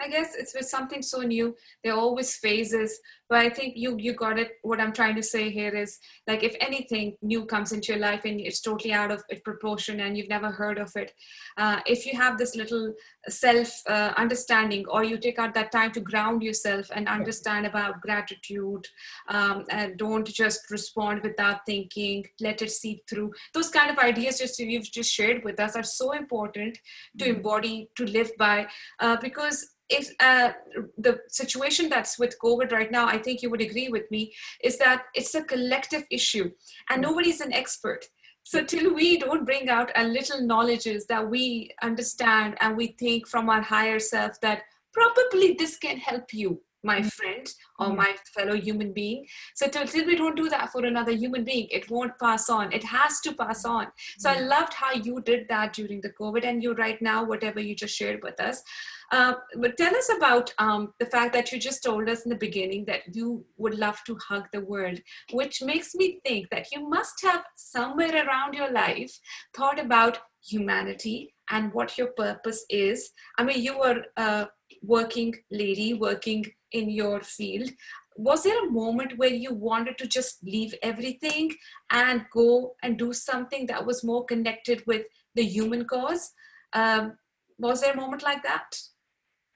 I 0.00 0.08
guess 0.08 0.34
it's 0.36 0.54
with 0.54 0.68
something 0.68 1.02
so 1.02 1.20
new. 1.22 1.54
There 1.82 1.92
are 1.92 1.98
always 1.98 2.36
phases, 2.36 2.98
but 3.32 3.40
I 3.40 3.48
think 3.48 3.78
you 3.78 3.96
you 3.98 4.12
got 4.12 4.38
it. 4.38 4.58
What 4.60 4.78
I'm 4.78 4.92
trying 4.92 5.16
to 5.16 5.22
say 5.22 5.48
here 5.48 5.74
is 5.74 5.98
like 6.28 6.42
if 6.42 6.54
anything 6.60 7.16
new 7.22 7.46
comes 7.46 7.72
into 7.72 7.92
your 7.92 8.02
life 8.02 8.26
and 8.26 8.38
it's 8.38 8.60
totally 8.60 8.92
out 8.92 9.10
of 9.10 9.24
proportion 9.42 10.00
and 10.00 10.18
you've 10.18 10.28
never 10.28 10.50
heard 10.50 10.78
of 10.78 10.94
it, 10.96 11.14
uh, 11.56 11.80
if 11.86 12.04
you 12.04 12.14
have 12.14 12.36
this 12.36 12.54
little 12.54 12.92
self 13.30 13.70
uh, 13.88 14.12
understanding 14.18 14.84
or 14.86 15.02
you 15.02 15.16
take 15.16 15.38
out 15.38 15.54
that 15.54 15.72
time 15.72 15.92
to 15.92 16.00
ground 16.00 16.42
yourself 16.42 16.90
and 16.94 17.08
understand 17.08 17.64
about 17.64 18.02
gratitude 18.02 18.86
um, 19.28 19.64
and 19.70 19.96
don't 19.96 20.28
just 20.28 20.70
respond 20.70 21.22
without 21.22 21.64
thinking, 21.64 22.26
let 22.38 22.60
it 22.60 22.70
seep 22.70 23.00
through. 23.08 23.32
Those 23.54 23.70
kind 23.70 23.90
of 23.90 23.96
ideas 23.96 24.40
just 24.40 24.58
you've 24.58 24.92
just 24.92 25.10
shared 25.10 25.42
with 25.42 25.58
us 25.58 25.74
are 25.74 25.82
so 25.82 26.12
important 26.12 26.78
to 27.16 27.24
mm-hmm. 27.24 27.36
embody, 27.36 27.88
to 27.96 28.04
live 28.04 28.32
by, 28.36 28.66
uh, 29.00 29.16
because 29.22 29.72
if 29.92 30.10
uh, 30.20 30.52
the 30.96 31.20
situation 31.28 31.88
that's 31.88 32.18
with 32.18 32.36
COVID 32.42 32.72
right 32.72 32.90
now, 32.90 33.06
I 33.06 33.18
think 33.22 33.42
you 33.42 33.50
would 33.50 33.60
agree 33.60 33.88
with 33.88 34.10
me, 34.10 34.32
is 34.62 34.78
that 34.78 35.04
it's 35.14 35.34
a 35.34 35.44
collective 35.44 36.04
issue 36.10 36.50
and 36.90 37.02
mm. 37.02 37.08
nobody's 37.08 37.40
an 37.40 37.52
expert. 37.52 38.04
So 38.44 38.64
till 38.64 38.92
we 38.92 39.18
don't 39.18 39.44
bring 39.44 39.68
out 39.68 39.90
a 39.94 40.04
little 40.04 40.42
knowledges 40.42 41.06
that 41.06 41.30
we 41.30 41.70
understand 41.82 42.56
and 42.60 42.76
we 42.76 42.88
think 42.98 43.28
from 43.28 43.48
our 43.48 43.62
higher 43.62 44.00
self 44.00 44.40
that 44.40 44.62
probably 44.92 45.54
this 45.58 45.76
can 45.78 45.96
help 45.96 46.32
you, 46.32 46.60
my 46.82 46.98
mm-hmm. 46.98 47.08
friend 47.08 47.46
or 47.78 47.86
mm-hmm. 47.86 47.96
my 47.96 48.14
fellow 48.34 48.54
human 48.54 48.92
being. 48.92 49.26
So 49.54 49.68
till 49.68 50.06
we 50.06 50.16
don't 50.16 50.36
do 50.36 50.48
that 50.48 50.70
for 50.70 50.84
another 50.84 51.12
human 51.12 51.44
being, 51.44 51.68
it 51.70 51.90
won't 51.90 52.18
pass 52.18 52.48
on. 52.48 52.72
It 52.72 52.84
has 52.84 53.20
to 53.20 53.34
pass 53.34 53.64
on. 53.64 53.88
So 54.18 54.30
I 54.30 54.40
loved 54.40 54.74
how 54.74 54.92
you 54.92 55.20
did 55.22 55.48
that 55.48 55.72
during 55.72 56.00
the 56.00 56.10
COVID, 56.10 56.44
and 56.44 56.62
you 56.62 56.74
right 56.74 57.00
now, 57.00 57.24
whatever 57.24 57.60
you 57.60 57.74
just 57.74 57.96
shared 57.96 58.22
with 58.22 58.40
us. 58.40 58.62
Uh, 59.10 59.34
but 59.56 59.76
tell 59.76 59.94
us 59.94 60.10
about 60.16 60.54
um, 60.58 60.94
the 60.98 61.06
fact 61.06 61.34
that 61.34 61.52
you 61.52 61.58
just 61.58 61.84
told 61.84 62.08
us 62.08 62.22
in 62.22 62.30
the 62.30 62.36
beginning 62.36 62.84
that 62.86 63.02
you 63.12 63.44
would 63.58 63.74
love 63.78 64.00
to 64.06 64.16
hug 64.28 64.46
the 64.52 64.60
world, 64.60 64.98
which 65.32 65.62
makes 65.62 65.94
me 65.94 66.20
think 66.24 66.48
that 66.50 66.72
you 66.72 66.88
must 66.88 67.22
have 67.22 67.44
somewhere 67.54 68.26
around 68.26 68.54
your 68.54 68.72
life 68.72 69.18
thought 69.54 69.78
about 69.78 70.18
humanity 70.42 71.34
and 71.52 71.72
what 71.72 71.96
your 71.96 72.08
purpose 72.08 72.64
is. 72.68 73.10
I 73.38 73.44
mean, 73.44 73.62
you 73.62 73.78
were 73.78 74.02
a 74.16 74.48
working 74.82 75.34
lady 75.50 75.94
working 75.94 76.44
in 76.72 76.90
your 76.90 77.20
field. 77.20 77.70
Was 78.16 78.42
there 78.42 78.66
a 78.66 78.70
moment 78.70 79.16
where 79.18 79.30
you 79.30 79.54
wanted 79.54 79.96
to 79.98 80.06
just 80.06 80.42
leave 80.42 80.74
everything 80.82 81.52
and 81.90 82.26
go 82.32 82.74
and 82.82 82.98
do 82.98 83.12
something 83.12 83.66
that 83.66 83.86
was 83.86 84.02
more 84.02 84.24
connected 84.24 84.82
with 84.86 85.06
the 85.34 85.44
human 85.44 85.84
cause? 85.84 86.32
Um, 86.72 87.16
was 87.58 87.80
there 87.80 87.92
a 87.92 87.96
moment 87.96 88.22
like 88.22 88.42
that? 88.42 88.76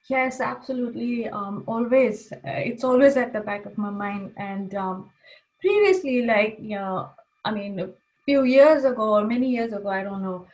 Yes, 0.09 0.39
absolutely. 0.39 1.27
Um, 1.27 1.63
always, 1.67 2.31
uh, 2.31 2.37
it's 2.43 2.83
always 2.83 3.17
at 3.17 3.33
the 3.33 3.41
back 3.41 3.65
of 3.65 3.77
my 3.77 3.89
mind. 3.89 4.33
And 4.37 4.73
um, 4.75 5.09
previously, 5.59 6.25
like, 6.25 6.57
you 6.59 6.77
know, 6.77 7.09
I 7.43 7.51
mean, 7.51 7.79
a 7.79 7.89
few 8.25 8.43
years 8.43 8.85
ago 8.85 9.15
or 9.15 9.25
many 9.25 9.49
years 9.49 9.73
ago, 9.73 9.89
I 9.89 10.03
don't 10.03 10.23
know, 10.23 10.47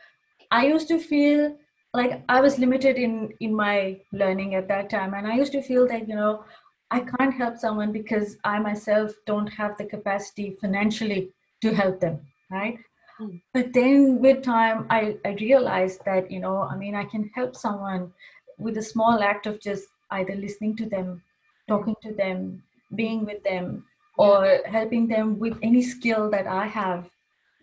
I 0.54 0.66
used 0.66 0.86
to 0.88 1.00
feel 1.00 1.56
like 1.92 2.22
I 2.28 2.40
was 2.40 2.58
limited 2.60 2.96
in 2.96 3.14
in 3.40 3.54
my 3.60 4.00
learning 4.12 4.54
at 4.54 4.68
that 4.68 4.88
time, 4.88 5.14
and 5.14 5.26
I 5.26 5.34
used 5.36 5.52
to 5.52 5.62
feel 5.68 5.88
that 5.88 6.08
you 6.08 6.14
know 6.14 6.44
I 6.96 7.00
can't 7.00 7.34
help 7.42 7.56
someone 7.62 7.90
because 7.92 8.36
I 8.44 8.58
myself 8.66 9.16
don't 9.26 9.52
have 9.60 9.76
the 9.78 9.86
capacity 9.94 10.56
financially 10.60 11.22
to 11.62 11.74
help 11.80 11.98
them, 12.04 12.20
right? 12.52 12.78
Mm. 13.20 13.40
But 13.52 13.72
then 13.72 14.20
with 14.20 14.44
time, 14.44 14.86
I, 14.90 15.16
I 15.24 15.32
realized 15.40 16.04
that 16.10 16.30
you 16.30 16.40
know 16.44 16.56
I 16.74 16.76
mean 16.76 16.94
I 16.94 17.04
can 17.14 17.28
help 17.34 17.56
someone 17.56 18.12
with 18.56 18.78
a 18.78 18.88
small 18.92 19.24
act 19.32 19.48
of 19.48 19.60
just 19.60 19.88
either 20.18 20.36
listening 20.36 20.76
to 20.82 20.88
them, 20.94 21.20
talking 21.66 21.96
to 22.02 22.14
them, 22.22 22.62
being 22.94 23.26
with 23.32 23.42
them, 23.42 23.84
or 24.18 24.60
helping 24.78 25.08
them 25.08 25.36
with 25.40 25.58
any 25.62 25.82
skill 25.82 26.30
that 26.30 26.46
I 26.46 26.66
have 26.68 27.10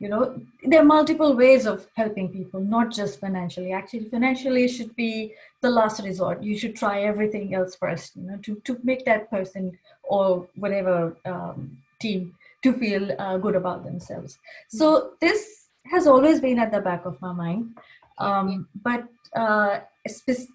you 0.02 0.10
know 0.10 0.22
there 0.64 0.82
are 0.82 0.90
multiple 0.92 1.36
ways 1.36 1.66
of 1.72 1.88
helping 1.96 2.28
people 2.30 2.60
not 2.60 2.92
just 2.92 3.20
financially. 3.20 3.72
Actually 3.72 4.06
financially 4.16 4.68
should 4.68 4.96
be 4.96 5.34
the 5.62 5.70
last 5.70 6.04
resort. 6.04 6.42
You 6.42 6.58
should 6.58 6.76
try 6.76 7.04
everything 7.04 7.54
else 7.54 7.76
first 7.76 8.16
you 8.16 8.24
know 8.24 8.38
to, 8.46 8.56
to 8.66 8.78
make 8.84 9.06
that 9.06 9.30
person 9.30 9.78
or 10.04 10.48
whatever 10.56 11.16
um, 11.26 11.78
team 12.00 12.34
to 12.64 12.74
feel 12.74 13.16
uh, 13.20 13.38
good 13.38 13.56
about 13.56 13.86
themselves. 13.86 14.38
So 14.70 14.88
mm-hmm. 14.88 15.16
this 15.22 15.68
has 15.86 16.08
always 16.08 16.42
been 16.42 16.60
at 16.60 16.72
the 16.72 16.82
back 16.82 17.06
of 17.06 17.22
my 17.22 17.34
mind. 17.34 17.78
Um, 18.18 18.68
but 18.84 19.08
uh, 19.36 19.80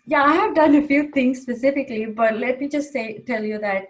yeah 0.06 0.24
i 0.24 0.35
have 0.35 0.54
done 0.54 0.74
a 0.74 0.87
few 0.87 1.11
things 1.12 1.40
specifically 1.40 2.06
but 2.06 2.37
let 2.37 2.61
me 2.61 2.68
just 2.68 2.92
say 2.92 3.18
tell 3.26 3.44
you 3.44 3.59
that 3.59 3.87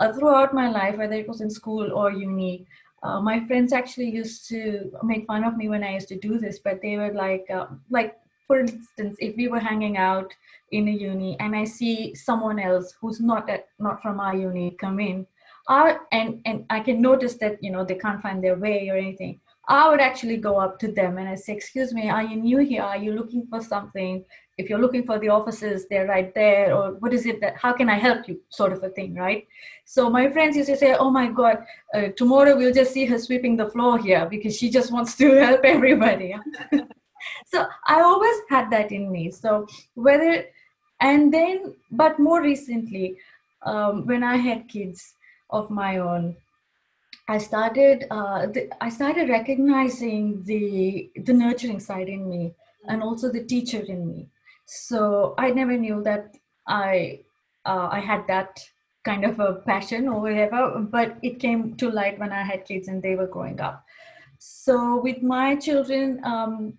uh, 0.00 0.12
throughout 0.12 0.54
my 0.54 0.68
life 0.68 0.96
whether 0.96 1.14
it 1.14 1.28
was 1.28 1.40
in 1.40 1.50
school 1.50 1.92
or 1.92 2.10
uni 2.10 2.66
uh, 3.04 3.20
my 3.20 3.46
friends 3.46 3.72
actually 3.72 4.08
used 4.08 4.48
to 4.48 4.90
make 5.02 5.26
fun 5.26 5.44
of 5.44 5.56
me 5.56 5.68
when 5.68 5.84
I 5.84 5.92
used 5.92 6.08
to 6.08 6.18
do 6.18 6.38
this, 6.38 6.58
but 6.58 6.80
they 6.80 6.96
were 6.96 7.12
like, 7.12 7.44
uh, 7.50 7.66
like 7.90 8.16
for 8.46 8.60
instance, 8.60 9.16
if 9.20 9.36
we 9.36 9.48
were 9.48 9.60
hanging 9.60 9.96
out 9.96 10.32
in 10.72 10.88
a 10.88 10.90
uni 10.90 11.36
and 11.38 11.54
I 11.54 11.64
see 11.64 12.14
someone 12.14 12.58
else 12.58 12.94
who's 13.00 13.20
not 13.20 13.48
at, 13.50 13.68
not 13.78 14.02
from 14.02 14.20
our 14.20 14.34
uni 14.34 14.76
come 14.80 15.00
in, 15.00 15.26
I, 15.68 15.96
and 16.12 16.40
and 16.44 16.64
I 16.70 16.80
can 16.80 17.00
notice 17.00 17.34
that 17.36 17.62
you 17.62 17.70
know 17.70 17.84
they 17.84 17.94
can't 17.94 18.22
find 18.22 18.42
their 18.42 18.56
way 18.56 18.88
or 18.88 18.96
anything. 18.96 19.40
I 19.68 19.88
would 19.88 20.00
actually 20.00 20.36
go 20.36 20.58
up 20.58 20.78
to 20.80 20.92
them 20.92 21.18
and 21.18 21.28
I 21.28 21.34
say, 21.36 21.54
"Excuse 21.54 21.94
me, 21.94 22.10
are 22.10 22.22
you 22.22 22.36
new 22.36 22.58
here? 22.58 22.82
Are 22.82 22.96
you 22.96 23.12
looking 23.12 23.46
for 23.46 23.62
something? 23.62 24.24
if 24.56 24.70
you're 24.70 24.78
looking 24.78 25.04
for 25.04 25.18
the 25.18 25.28
offices 25.28 25.86
they're 25.88 26.06
right 26.06 26.34
there 26.34 26.74
or 26.74 26.94
what 26.94 27.12
is 27.12 27.26
it 27.26 27.40
that 27.40 27.56
how 27.56 27.72
can 27.72 27.88
i 27.88 27.94
help 27.94 28.28
you 28.28 28.40
sort 28.48 28.72
of 28.72 28.82
a 28.82 28.88
thing 28.90 29.14
right 29.14 29.46
so 29.84 30.08
my 30.08 30.30
friends 30.30 30.56
used 30.56 30.68
to 30.68 30.76
say 30.76 30.94
oh 30.94 31.10
my 31.10 31.28
god 31.28 31.64
uh, 31.94 32.08
tomorrow 32.16 32.56
we'll 32.56 32.72
just 32.72 32.92
see 32.92 33.04
her 33.04 33.18
sweeping 33.18 33.56
the 33.56 33.68
floor 33.70 33.98
here 33.98 34.26
because 34.30 34.56
she 34.56 34.70
just 34.70 34.92
wants 34.92 35.16
to 35.16 35.34
help 35.46 35.60
everybody 35.64 36.34
so 37.46 37.66
i 37.86 38.00
always 38.00 38.36
had 38.48 38.70
that 38.70 38.92
in 38.92 39.10
me 39.10 39.30
so 39.30 39.66
whether 39.94 40.44
and 41.00 41.32
then 41.32 41.74
but 41.90 42.18
more 42.18 42.42
recently 42.42 43.16
um, 43.62 44.06
when 44.06 44.22
i 44.22 44.36
had 44.36 44.68
kids 44.68 45.14
of 45.50 45.70
my 45.70 45.98
own 45.98 46.36
I 47.26 47.38
started 47.38 48.06
uh, 48.10 48.46
the, 48.46 48.70
I 48.82 48.90
started 48.90 49.28
recognizing 49.28 50.42
the 50.44 51.10
the 51.24 51.32
nurturing 51.32 51.80
side 51.80 52.08
in 52.08 52.28
me 52.28 52.54
and 52.86 53.02
also 53.02 53.30
the 53.32 53.42
teacher 53.42 53.80
in 53.80 54.06
me. 54.06 54.28
So 54.66 55.34
i 55.38 55.50
never 55.50 55.76
knew 55.76 56.02
that 56.02 56.36
i 56.66 57.20
uh, 57.64 57.88
i 57.90 58.00
had 58.00 58.26
that 58.28 58.60
kind 59.04 59.24
of 59.24 59.40
a 59.40 59.54
passion 59.66 60.08
or 60.08 60.20
whatever 60.20 60.78
but 60.80 61.16
it 61.22 61.38
came 61.38 61.74
to 61.76 61.90
light 61.90 62.18
when 62.18 62.32
i 62.32 62.42
had 62.42 62.64
kids 62.64 62.88
and 62.88 63.02
they 63.02 63.14
were 63.14 63.26
growing 63.26 63.60
up. 63.60 63.84
So 64.38 65.00
with 65.00 65.22
my 65.22 65.56
children 65.56 66.20
um, 66.24 66.74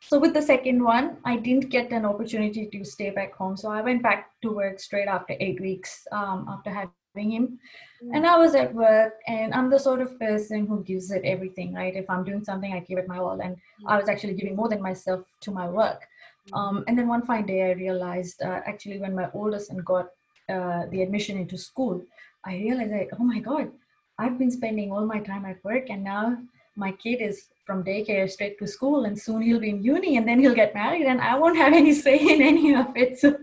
so 0.00 0.18
with 0.18 0.34
the 0.34 0.42
second 0.42 0.82
one 0.82 1.18
i 1.24 1.36
didn't 1.36 1.70
get 1.70 1.92
an 1.92 2.04
opportunity 2.04 2.66
to 2.66 2.84
stay 2.84 3.10
back 3.10 3.34
home. 3.36 3.56
So 3.56 3.70
i 3.70 3.82
went 3.82 4.02
back 4.02 4.30
to 4.42 4.52
work 4.52 4.80
straight 4.80 5.08
after 5.08 5.34
eight 5.38 5.60
weeks 5.60 6.06
um, 6.10 6.46
after 6.48 6.70
having 6.70 7.05
him 7.22 7.58
mm. 8.02 8.10
and 8.14 8.26
i 8.26 8.36
was 8.36 8.54
at 8.54 8.74
work 8.74 9.14
and 9.26 9.54
i'm 9.54 9.70
the 9.70 9.78
sort 9.78 10.00
of 10.00 10.18
person 10.18 10.66
who 10.66 10.82
gives 10.84 11.10
it 11.10 11.22
everything 11.24 11.74
right 11.74 11.96
if 11.96 12.08
i'm 12.08 12.24
doing 12.24 12.44
something 12.44 12.72
i 12.72 12.80
give 12.80 12.98
it 12.98 13.08
my 13.08 13.18
all 13.18 13.40
and 13.40 13.56
mm. 13.56 13.86
i 13.86 13.96
was 13.96 14.08
actually 14.08 14.34
giving 14.34 14.56
more 14.56 14.68
than 14.68 14.82
myself 14.82 15.24
to 15.40 15.50
my 15.50 15.68
work 15.68 16.06
um, 16.52 16.84
and 16.86 16.98
then 16.98 17.08
one 17.08 17.22
fine 17.22 17.46
day, 17.46 17.70
I 17.70 17.72
realized 17.72 18.42
uh, 18.42 18.60
actually 18.66 18.98
when 18.98 19.14
my 19.14 19.28
oldest 19.34 19.68
son 19.68 19.78
got 19.78 20.06
uh, 20.48 20.86
the 20.90 21.02
admission 21.02 21.38
into 21.38 21.58
school, 21.58 22.04
I 22.44 22.54
realized 22.56 22.92
that, 22.92 23.08
oh 23.18 23.24
my 23.24 23.40
God, 23.40 23.70
I've 24.18 24.38
been 24.38 24.50
spending 24.50 24.92
all 24.92 25.04
my 25.04 25.18
time 25.20 25.44
at 25.44 25.62
work 25.64 25.90
and 25.90 26.04
now 26.04 26.38
my 26.76 26.92
kid 26.92 27.20
is 27.20 27.48
from 27.66 27.82
daycare 27.82 28.30
straight 28.30 28.56
to 28.58 28.66
school 28.66 29.06
and 29.06 29.18
soon 29.18 29.42
he'll 29.42 29.58
be 29.58 29.70
in 29.70 29.82
uni 29.82 30.16
and 30.16 30.28
then 30.28 30.38
he'll 30.38 30.54
get 30.54 30.72
married 30.72 31.06
and 31.06 31.20
i 31.20 31.36
won't 31.36 31.56
have 31.56 31.72
any 31.72 31.92
say 31.92 32.16
in 32.16 32.40
any 32.40 32.74
of 32.74 32.86
it. 32.94 33.18
So, 33.26 33.34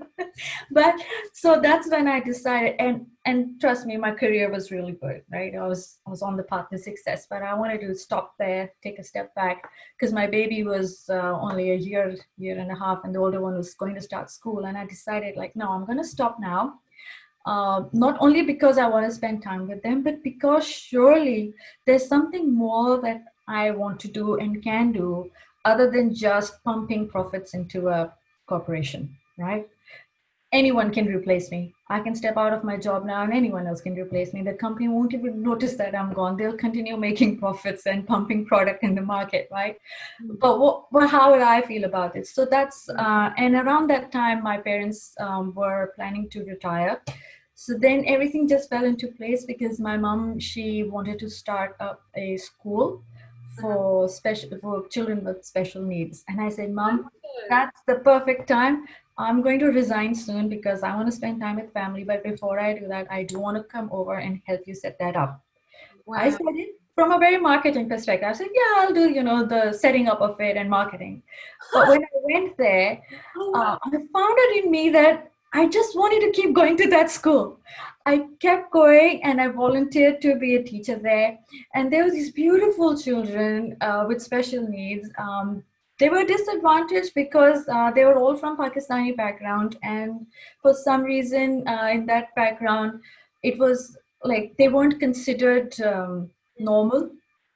but 0.71 0.95
so 1.33 1.59
that's 1.59 1.89
when 1.89 2.07
i 2.07 2.19
decided 2.19 2.75
and 2.79 3.05
and 3.25 3.59
trust 3.59 3.85
me 3.85 3.97
my 3.97 4.11
career 4.11 4.49
was 4.49 4.71
really 4.71 4.93
good 4.93 5.21
right? 5.31 5.53
I 5.55 5.67
was 5.67 5.99
i 6.07 6.09
was 6.09 6.21
on 6.21 6.37
the 6.37 6.43
path 6.43 6.69
to 6.69 6.77
success 6.77 7.25
but 7.29 7.41
i 7.41 7.53
wanted 7.53 7.81
to 7.81 7.95
stop 7.95 8.35
there 8.37 8.71
take 8.83 8.99
a 8.99 9.03
step 9.03 9.33
back 9.35 9.69
because 9.97 10.13
my 10.13 10.27
baby 10.27 10.63
was 10.63 11.05
uh, 11.09 11.37
only 11.47 11.71
a 11.71 11.75
year 11.75 12.15
year 12.37 12.59
and 12.59 12.71
a 12.71 12.75
half 12.75 13.03
and 13.03 13.13
the 13.13 13.19
older 13.19 13.41
one 13.41 13.55
was 13.55 13.73
going 13.73 13.95
to 13.95 14.01
start 14.01 14.29
school 14.29 14.65
and 14.65 14.77
i 14.77 14.85
decided 14.85 15.35
like 15.35 15.55
no 15.55 15.69
i'm 15.71 15.85
going 15.85 15.97
to 15.97 16.13
stop 16.15 16.37
now 16.39 16.79
uh, 17.45 17.83
not 17.91 18.17
only 18.19 18.43
because 18.43 18.77
I 18.77 18.87
want 18.87 19.05
to 19.05 19.11
spend 19.11 19.43
time 19.43 19.67
with 19.67 19.83
them, 19.83 20.01
but 20.01 20.23
because 20.23 20.65
surely 20.65 21.53
there's 21.85 22.07
something 22.07 22.53
more 22.53 23.01
that 23.01 23.23
I 23.47 23.71
want 23.71 23.99
to 24.01 24.07
do 24.07 24.35
and 24.35 24.63
can 24.63 24.91
do 24.91 25.29
other 25.65 25.89
than 25.89 26.13
just 26.13 26.63
pumping 26.63 27.09
profits 27.09 27.53
into 27.53 27.89
a 27.89 28.13
corporation, 28.47 29.15
right? 29.37 29.67
Anyone 30.53 30.91
can 30.91 31.07
replace 31.07 31.51
me. 31.51 31.73
I 31.89 31.99
can 31.99 32.15
step 32.15 32.37
out 32.37 32.53
of 32.53 32.63
my 32.63 32.77
job 32.77 33.05
now 33.05 33.23
and 33.23 33.33
anyone 33.33 33.67
else 33.67 33.81
can 33.81 33.95
replace 33.95 34.33
me. 34.33 34.43
The 34.43 34.53
company 34.53 34.87
won't 34.87 35.13
even 35.13 35.41
notice 35.41 35.73
that 35.75 35.95
I'm 35.95 36.13
gone. 36.13 36.37
They'll 36.37 36.55
continue 36.55 36.95
making 36.95 37.39
profits 37.43 37.87
and 37.87 38.07
pumping 38.07 38.45
product 38.45 38.83
in 38.83 38.95
the 38.95 39.01
market, 39.01 39.49
right? 39.51 39.77
Mm-hmm. 40.21 40.35
But 40.39 40.59
what, 40.59 40.91
what, 40.91 41.09
how 41.09 41.31
would 41.31 41.41
I 41.41 41.61
feel 41.61 41.83
about 41.83 42.15
it? 42.15 42.27
So 42.27 42.45
that's, 42.45 42.87
uh, 42.89 43.31
and 43.37 43.55
around 43.55 43.89
that 43.89 44.11
time, 44.11 44.43
my 44.43 44.57
parents 44.57 45.15
um, 45.19 45.53
were 45.55 45.91
planning 45.95 46.29
to 46.29 46.43
retire 46.45 47.01
so 47.55 47.73
then 47.77 48.03
everything 48.07 48.47
just 48.47 48.69
fell 48.69 48.83
into 48.83 49.07
place 49.07 49.45
because 49.45 49.79
my 49.79 49.95
mom 49.95 50.39
she 50.39 50.83
wanted 50.83 51.19
to 51.19 51.29
start 51.29 51.75
up 51.79 52.01
a 52.15 52.35
school 52.37 53.03
for 53.59 54.09
special 54.09 54.57
for 54.59 54.87
children 54.87 55.23
with 55.23 55.45
special 55.45 55.81
needs 55.81 56.23
and 56.27 56.41
i 56.41 56.49
said 56.49 56.71
mom 56.71 57.09
that's 57.49 57.81
the 57.87 57.95
perfect 57.95 58.47
time 58.47 58.85
i'm 59.17 59.41
going 59.41 59.59
to 59.59 59.67
resign 59.67 60.13
soon 60.13 60.49
because 60.49 60.83
i 60.83 60.95
want 60.95 61.07
to 61.07 61.11
spend 61.11 61.39
time 61.39 61.57
with 61.57 61.71
family 61.73 62.03
but 62.03 62.23
before 62.23 62.59
i 62.59 62.77
do 62.77 62.87
that 62.87 63.07
i 63.11 63.23
do 63.23 63.39
want 63.39 63.57
to 63.57 63.63
come 63.63 63.89
over 63.91 64.15
and 64.15 64.41
help 64.45 64.61
you 64.65 64.75
set 64.75 64.97
that 64.99 65.15
up 65.15 65.41
wow. 66.05 66.17
i 66.17 66.29
said 66.29 66.55
it 66.63 66.75
from 66.95 67.11
a 67.11 67.19
very 67.19 67.37
marketing 67.37 67.89
perspective 67.89 68.27
i 68.27 68.33
said 68.33 68.47
yeah 68.53 68.73
i'll 68.77 68.93
do 68.93 69.09
you 69.09 69.23
know 69.23 69.45
the 69.45 69.71
setting 69.73 70.07
up 70.07 70.21
of 70.21 70.39
it 70.39 70.57
and 70.57 70.69
marketing 70.69 71.21
but 71.73 71.87
when 71.87 72.03
i 72.03 72.07
went 72.23 72.57
there 72.57 73.01
oh, 73.37 73.49
wow. 73.51 73.61
uh, 73.73 73.77
i 73.85 73.91
found 73.91 74.35
it 74.45 74.63
in 74.63 74.71
me 74.71 74.89
that 74.89 75.29
I 75.55 75.67
just 75.67 75.95
wanted 75.95 76.21
to 76.21 76.31
keep 76.31 76.55
going 76.55 76.77
to 76.77 76.89
that 76.89 77.11
school. 77.11 77.59
I 78.07 78.25
kept 78.39 78.71
going 78.71 79.23
and 79.23 79.39
I 79.39 79.47
volunteered 79.49 80.19
to 80.23 80.35
be 80.35 80.55
a 80.55 80.63
teacher 80.63 80.97
there. 80.97 81.37
And 81.75 81.93
there 81.93 82.03
were 82.03 82.11
these 82.11 82.31
beautiful 82.31 82.97
children 82.97 83.77
uh, 83.79 84.05
with 84.07 84.21
special 84.21 84.67
needs. 84.67 85.09
Um, 85.17 85.63
they 86.03 86.09
were 86.09 86.25
disadvantaged 86.25 87.13
because 87.15 87.65
uh, 87.69 87.89
they 87.89 88.03
were 88.03 88.17
all 88.17 88.35
from 88.35 88.57
Pakistani 88.57 89.15
background, 89.15 89.77
and 89.83 90.27
for 90.61 90.73
some 90.73 91.01
reason 91.01 91.65
uh, 91.65 91.87
in 91.93 92.05
that 92.07 92.35
background, 92.35 92.99
it 93.41 93.57
was 93.57 93.97
like 94.21 94.53
they 94.57 94.67
weren't 94.67 94.99
considered 94.99 95.79
um, 95.79 96.29
normal. 96.59 97.09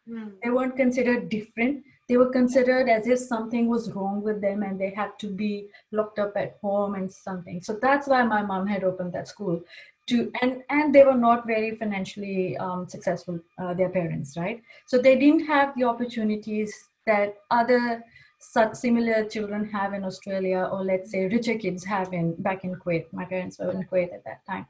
Mm. 0.09 0.31
They 0.41 0.49
weren't 0.49 0.77
considered 0.77 1.27
different. 1.27 1.83
They 2.07 2.15
were 2.15 2.29
considered 2.29 2.87
as 2.87 3.05
if 3.05 3.19
something 3.19 3.67
was 3.67 3.91
wrong 3.91 4.21
with 4.21 4.39
them 4.39 4.63
and 4.63 4.79
they 4.79 4.91
had 4.91 5.19
to 5.19 5.27
be 5.27 5.67
locked 5.91 6.17
up 6.17 6.37
at 6.37 6.55
home 6.61 6.95
and 6.95 7.11
something. 7.11 7.61
So 7.61 7.77
that's 7.81 8.07
why 8.07 8.23
my 8.23 8.43
mom 8.43 8.65
had 8.65 8.85
opened 8.85 9.11
that 9.11 9.27
school 9.27 9.61
to 10.07 10.31
and 10.41 10.63
and 10.69 10.95
they 10.95 11.03
were 11.03 11.21
not 11.27 11.45
very 11.45 11.75
financially 11.75 12.55
um, 12.59 12.87
successful 12.87 13.41
uh, 13.57 13.73
their 13.73 13.89
parents 13.89 14.37
right 14.37 14.61
so 14.85 14.97
they 14.97 15.17
didn't 15.17 15.45
have 15.45 15.73
the 15.75 15.83
opportunities 15.83 16.73
that 17.05 17.35
other 17.51 18.03
such 18.39 18.75
similar 18.75 19.25
children 19.25 19.67
have 19.69 19.93
in 19.93 20.03
australia 20.03 20.69
or 20.71 20.83
let's 20.83 21.11
say 21.11 21.27
richer 21.27 21.55
kids 21.55 21.83
have 21.83 22.13
in 22.13 22.35
back 22.41 22.63
in 22.63 22.75
kuwait. 22.75 23.05
My 23.11 23.25
parents 23.25 23.59
were 23.59 23.71
in 23.71 23.83
kuwait 23.83 24.13
at 24.13 24.23
that 24.25 24.45
time. 24.45 24.67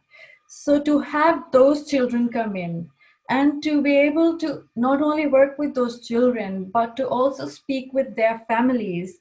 So 0.48 0.80
to 0.82 1.00
have 1.00 1.52
those 1.52 1.90
children 1.90 2.30
come 2.30 2.56
in 2.56 2.90
and 3.30 3.62
to 3.64 3.82
be 3.82 3.96
able 3.98 4.38
to 4.38 4.64
not 4.76 5.02
only 5.02 5.28
work 5.28 5.58
with 5.60 5.76
those 5.76 6.08
children 6.08 6.66
but 6.74 6.96
to 6.98 7.08
also 7.08 7.48
speak 7.48 7.94
with 7.94 8.16
their 8.16 8.42
families 8.48 9.20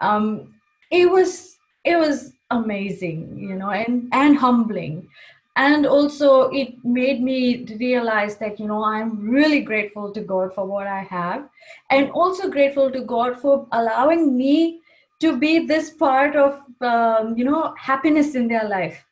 um, 0.00 0.54
it 0.90 1.10
was 1.10 1.56
it 1.84 1.96
was 1.96 2.32
amazing 2.50 3.36
you 3.38 3.56
know 3.56 3.70
and 3.70 4.08
and 4.12 4.36
humbling 4.36 5.08
and 5.56 5.84
also 5.86 6.48
it 6.50 6.82
made 6.82 7.22
me 7.22 7.66
realize 7.78 8.36
that 8.38 8.58
you 8.58 8.66
know 8.66 8.82
i'm 8.82 9.28
really 9.28 9.60
grateful 9.60 10.10
to 10.10 10.20
god 10.20 10.54
for 10.54 10.64
what 10.66 10.86
i 10.86 11.02
have 11.02 11.48
and 11.90 12.10
also 12.12 12.48
grateful 12.48 12.90
to 12.90 13.02
god 13.02 13.38
for 13.38 13.66
allowing 13.72 14.36
me 14.36 14.80
to 15.20 15.36
be 15.36 15.66
this 15.66 15.90
part 15.90 16.34
of 16.36 16.60
um, 16.80 17.36
you 17.36 17.44
know 17.44 17.74
happiness 17.78 18.34
in 18.34 18.48
their 18.48 18.66
life 18.68 19.04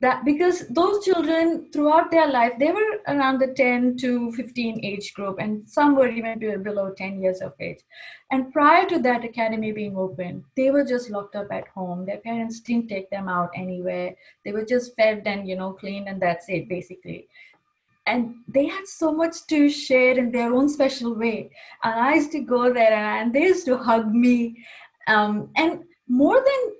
that 0.00 0.24
because 0.24 0.68
those 0.68 1.04
children 1.04 1.68
throughout 1.72 2.10
their 2.10 2.30
life 2.30 2.52
they 2.58 2.70
were 2.70 3.00
around 3.08 3.38
the 3.38 3.54
10 3.54 3.96
to 3.96 4.30
15 4.32 4.84
age 4.84 5.14
group 5.14 5.38
and 5.38 5.68
some 5.68 5.96
were 5.96 6.08
even 6.08 6.38
below 6.62 6.92
10 6.92 7.22
years 7.22 7.40
of 7.40 7.54
age. 7.60 7.80
And 8.30 8.52
prior 8.52 8.86
to 8.88 8.98
that 9.00 9.24
academy 9.24 9.72
being 9.72 9.96
open 9.96 10.44
they 10.54 10.70
were 10.70 10.84
just 10.84 11.08
locked 11.10 11.34
up 11.34 11.50
at 11.50 11.68
home. 11.68 12.04
Their 12.04 12.18
parents 12.18 12.60
didn't 12.60 12.88
take 12.88 13.08
them 13.10 13.28
out 13.28 13.50
anywhere. 13.54 14.14
They 14.44 14.52
were 14.52 14.66
just 14.66 14.94
fed 14.96 15.22
and 15.24 15.48
you 15.48 15.56
know 15.56 15.72
cleaned 15.72 16.08
and 16.08 16.20
that's 16.20 16.46
it 16.48 16.68
basically. 16.68 17.28
And 18.06 18.36
they 18.46 18.66
had 18.66 18.86
so 18.86 19.12
much 19.12 19.46
to 19.48 19.68
share 19.68 20.16
in 20.18 20.30
their 20.30 20.52
own 20.52 20.68
special 20.68 21.14
way. 21.14 21.50
And 21.82 21.94
i 21.94 22.14
used 22.14 22.32
to 22.32 22.40
go 22.40 22.72
there 22.72 22.92
and 22.92 23.34
they 23.34 23.44
used 23.44 23.66
to 23.66 23.76
hug 23.78 24.14
me. 24.14 24.64
Um, 25.08 25.50
and 25.56 25.84
more 26.06 26.36
than 26.36 26.72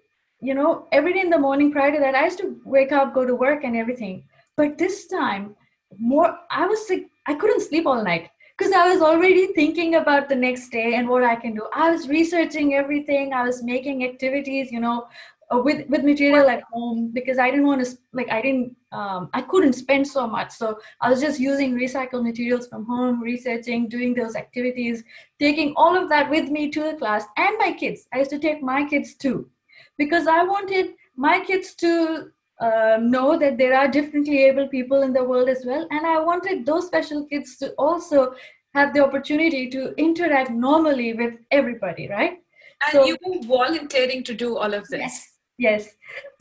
you 0.47 0.55
know, 0.55 0.87
every 0.93 1.13
day 1.13 1.21
in 1.21 1.31
the 1.31 1.39
morning 1.39 1.73
prior 1.73 1.93
to 1.93 1.99
that, 1.99 2.15
I 2.15 2.25
used 2.27 2.39
to 2.39 2.57
wake 2.65 2.93
up, 2.93 3.13
go 3.13 3.27
to 3.27 3.35
work, 3.35 3.65
and 3.65 3.77
everything. 3.77 4.25
But 4.57 4.79
this 4.79 5.07
time, 5.09 5.57
more, 5.99 6.39
I 6.51 6.67
was 6.67 6.87
sick. 6.87 7.09
I 7.27 7.35
couldn't 7.35 7.63
sleep 7.63 7.87
all 7.87 8.03
night 8.03 8.31
because 8.57 8.73
I 8.73 8.89
was 8.89 9.03
already 9.03 9.49
thinking 9.55 9.97
about 9.97 10.29
the 10.29 10.37
next 10.37 10.69
day 10.69 10.95
and 10.95 11.09
what 11.09 11.25
I 11.25 11.35
can 11.35 11.55
do. 11.55 11.67
I 11.75 11.91
was 11.91 12.09
researching 12.09 12.75
everything. 12.75 13.33
I 13.33 13.43
was 13.43 13.65
making 13.65 14.05
activities, 14.05 14.71
you 14.71 14.79
know, 14.79 15.09
uh, 15.53 15.59
with 15.59 15.89
with 15.89 16.05
material 16.05 16.49
at 16.49 16.63
home 16.73 17.11
because 17.13 17.39
I 17.39 17.51
didn't 17.51 17.67
want 17.67 17.85
to 17.85 17.99
like 18.13 18.31
I 18.31 18.41
didn't 18.41 18.77
um, 18.93 19.29
I 19.35 19.43
couldn't 19.43 19.73
spend 19.73 20.07
so 20.07 20.29
much. 20.29 20.53
So 20.53 20.79
I 21.01 21.11
was 21.11 21.21
just 21.21 21.41
using 21.41 21.75
recycled 21.75 22.23
materials 22.23 22.69
from 22.69 22.87
home, 22.87 23.21
researching, 23.21 23.89
doing 23.89 24.15
those 24.15 24.37
activities, 24.37 25.03
taking 25.41 25.75
all 25.77 26.01
of 26.01 26.09
that 26.09 26.31
with 26.31 26.51
me 26.51 26.71
to 26.71 26.83
the 26.85 26.95
class 26.95 27.25
and 27.37 27.59
my 27.59 27.73
kids. 27.73 28.07
I 28.15 28.19
used 28.21 28.31
to 28.37 28.39
take 28.39 28.63
my 28.63 28.85
kids 28.95 29.15
too 29.15 29.51
because 29.99 30.27
I 30.27 30.43
wanted 30.45 30.95
my 31.17 31.41
kids 31.41 31.75
to 31.77 32.31
uh, 32.61 32.99
know 33.01 33.39
that 33.39 33.59
there 33.59 33.77
are 33.77 33.89
differently 33.89 34.45
able 34.45 34.69
people 34.69 35.03
in 35.03 35.13
the 35.13 35.25
world 35.25 35.49
as 35.49 35.65
well. 35.65 35.87
And 35.91 36.07
I 36.07 36.21
wanted 36.21 36.65
those 36.65 36.87
special 36.87 37.27
kids 37.27 37.57
to 37.59 37.73
also 37.73 38.35
have 38.75 38.93
the 38.95 39.05
opportunity 39.05 39.69
to 39.71 39.95
interact 39.97 40.51
normally 40.51 41.15
with 41.15 41.35
everybody, 41.51 42.09
right? 42.09 42.39
And 42.87 42.93
so, 42.93 43.07
you 43.07 43.17
were 43.25 43.43
volunteering 43.47 44.23
to 44.25 44.35
do 44.35 44.57
all 44.59 44.75
of 44.75 44.87
this. 44.89 45.01
Yes. 45.01 45.33
Yes. 45.59 45.89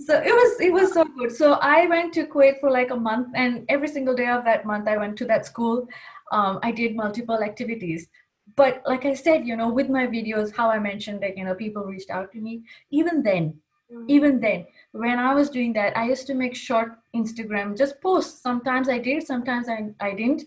So 0.01 0.17
it 0.17 0.33
was 0.33 0.59
it 0.59 0.73
was 0.73 0.91
so 0.91 1.05
good. 1.05 1.31
So 1.31 1.53
I 1.61 1.87
went 1.87 2.13
to 2.15 2.25
Kuwait 2.25 2.59
for 2.59 2.69
like 2.69 2.91
a 2.91 2.95
month 2.97 3.29
and 3.33 3.63
every 3.69 3.87
single 3.87 4.13
day 4.13 4.27
of 4.27 4.43
that 4.43 4.65
month 4.65 4.89
I 4.89 4.97
went 4.97 5.17
to 5.19 5.25
that 5.25 5.45
school. 5.45 5.87
Um, 6.33 6.59
I 6.63 6.71
did 6.71 6.97
multiple 6.97 7.41
activities 7.41 8.09
but 8.55 8.81
like 8.85 9.05
i 9.05 9.13
said 9.13 9.45
you 9.45 9.55
know 9.55 9.69
with 9.69 9.89
my 9.89 10.05
videos 10.07 10.55
how 10.55 10.69
i 10.69 10.79
mentioned 10.79 11.21
that 11.21 11.37
you 11.37 11.43
know 11.45 11.55
people 11.55 11.83
reached 11.83 12.09
out 12.09 12.31
to 12.31 12.39
me 12.39 12.63
even 12.91 13.23
then 13.23 13.53
mm-hmm. 13.91 14.05
even 14.09 14.39
then 14.39 14.65
when 14.91 15.19
i 15.19 15.33
was 15.33 15.49
doing 15.49 15.73
that 15.73 15.97
i 15.97 16.05
used 16.05 16.27
to 16.27 16.33
make 16.33 16.55
short 16.55 16.93
instagram 17.15 17.77
just 17.77 18.01
posts. 18.01 18.41
Sometimes 18.41 18.89
i 18.89 18.97
did 18.97 19.25
sometimes 19.25 19.69
i, 19.69 19.89
I 19.99 20.13
didn't 20.13 20.43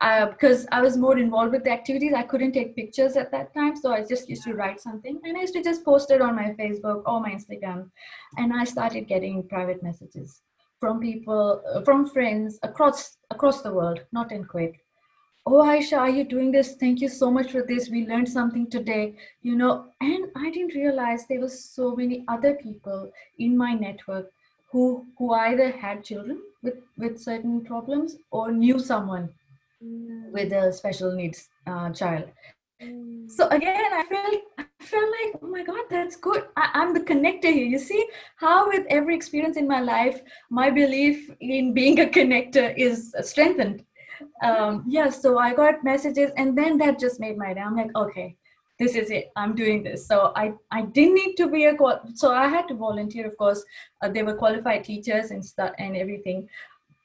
uh, 0.00 0.26
because 0.26 0.66
i 0.72 0.80
was 0.82 0.96
more 0.96 1.18
involved 1.18 1.52
with 1.52 1.64
the 1.64 1.70
activities. 1.70 2.12
I 2.14 2.22
couldn't 2.22 2.52
take 2.52 2.76
pictures 2.76 3.16
at 3.16 3.30
that 3.32 3.54
time 3.54 3.76
so 3.76 3.92
i 3.92 4.02
just 4.04 4.28
used 4.28 4.44
to 4.44 4.54
write 4.54 4.80
something 4.80 5.20
and 5.24 5.36
i 5.36 5.40
used 5.40 5.54
to 5.54 5.62
just 5.62 5.84
post 5.84 6.10
it 6.10 6.20
on 6.20 6.36
my 6.36 6.54
facebook 6.60 7.02
or 7.06 7.20
my 7.20 7.30
instagram 7.30 7.90
and 8.36 8.52
i 8.52 8.64
started 8.64 9.08
getting 9.08 9.42
private 9.48 9.82
messages 9.82 10.42
from 10.80 11.00
people 11.00 11.62
uh, 11.72 11.80
from 11.82 12.06
friends 12.06 12.58
across 12.62 13.16
across 13.30 13.62
the 13.62 13.72
world 13.72 14.00
not 14.12 14.32
in 14.32 14.44
kuwait 14.44 14.74
oh 15.46 15.62
ayesha 15.62 15.96
are 15.96 16.10
you 16.10 16.24
doing 16.24 16.50
this? 16.50 16.74
Thank 16.74 17.00
you 17.00 17.08
so 17.08 17.30
much 17.30 17.52
for 17.52 17.62
this. 17.62 17.88
We 17.88 18.06
learned 18.06 18.28
something 18.28 18.68
today 18.68 19.14
you 19.42 19.56
know 19.56 19.86
and 20.00 20.26
i 20.36 20.50
didn't 20.50 20.74
realize 20.74 21.26
there 21.26 21.40
were 21.40 21.54
so 21.56 21.94
many 22.00 22.24
other 22.36 22.54
people 22.54 23.10
in 23.38 23.56
my 23.56 23.72
network 23.74 24.30
who 24.70 25.06
who 25.18 25.32
either 25.32 25.70
had 25.70 26.04
children 26.04 26.40
with 26.62 26.78
with 26.98 27.20
certain 27.20 27.64
problems 27.64 28.16
or 28.30 28.50
knew 28.52 28.78
someone 28.78 29.28
mm. 29.84 30.32
with 30.32 30.52
a 30.52 30.72
special 30.72 31.12
needs 31.12 31.48
uh, 31.66 31.90
child. 31.90 32.24
Mm. 32.82 33.30
so 33.30 33.48
again 33.48 33.92
i 33.98 34.02
felt 34.08 34.42
i 34.58 34.64
felt 34.88 35.12
like 35.18 35.42
oh 35.42 35.48
my 35.52 35.62
god 35.68 35.84
that's 35.88 36.16
good. 36.16 36.42
I, 36.56 36.68
i'm 36.74 36.92
the 36.92 37.00
connector 37.00 37.50
here. 37.58 37.64
You 37.74 37.78
see 37.78 38.02
how 38.36 38.68
with 38.68 38.84
every 38.90 39.14
experience 39.14 39.56
in 39.56 39.66
my 39.66 39.80
life 39.80 40.20
my 40.50 40.68
belief 40.68 41.30
in 41.40 41.72
being 41.72 42.00
a 42.00 42.04
connector 42.18 42.66
is 42.76 43.14
strengthened 43.22 43.82
um, 44.42 44.84
yeah, 44.86 45.10
so 45.10 45.38
I 45.38 45.54
got 45.54 45.84
messages, 45.84 46.30
and 46.36 46.56
then 46.56 46.78
that 46.78 46.98
just 46.98 47.20
made 47.20 47.36
my 47.36 47.54
day. 47.54 47.60
I'm 47.60 47.76
like, 47.76 47.94
okay, 47.96 48.36
this 48.78 48.94
is 48.94 49.10
it. 49.10 49.30
I'm 49.36 49.54
doing 49.54 49.82
this. 49.82 50.06
So 50.06 50.32
I 50.36 50.52
I 50.70 50.82
didn't 50.82 51.14
need 51.14 51.34
to 51.36 51.48
be 51.48 51.64
a 51.66 51.76
so 52.14 52.32
I 52.32 52.48
had 52.48 52.68
to 52.68 52.74
volunteer. 52.74 53.26
Of 53.26 53.36
course, 53.36 53.64
uh, 54.02 54.08
they 54.08 54.22
were 54.22 54.34
qualified 54.34 54.84
teachers 54.84 55.30
and 55.30 55.44
stuff 55.44 55.72
and 55.78 55.96
everything. 55.96 56.48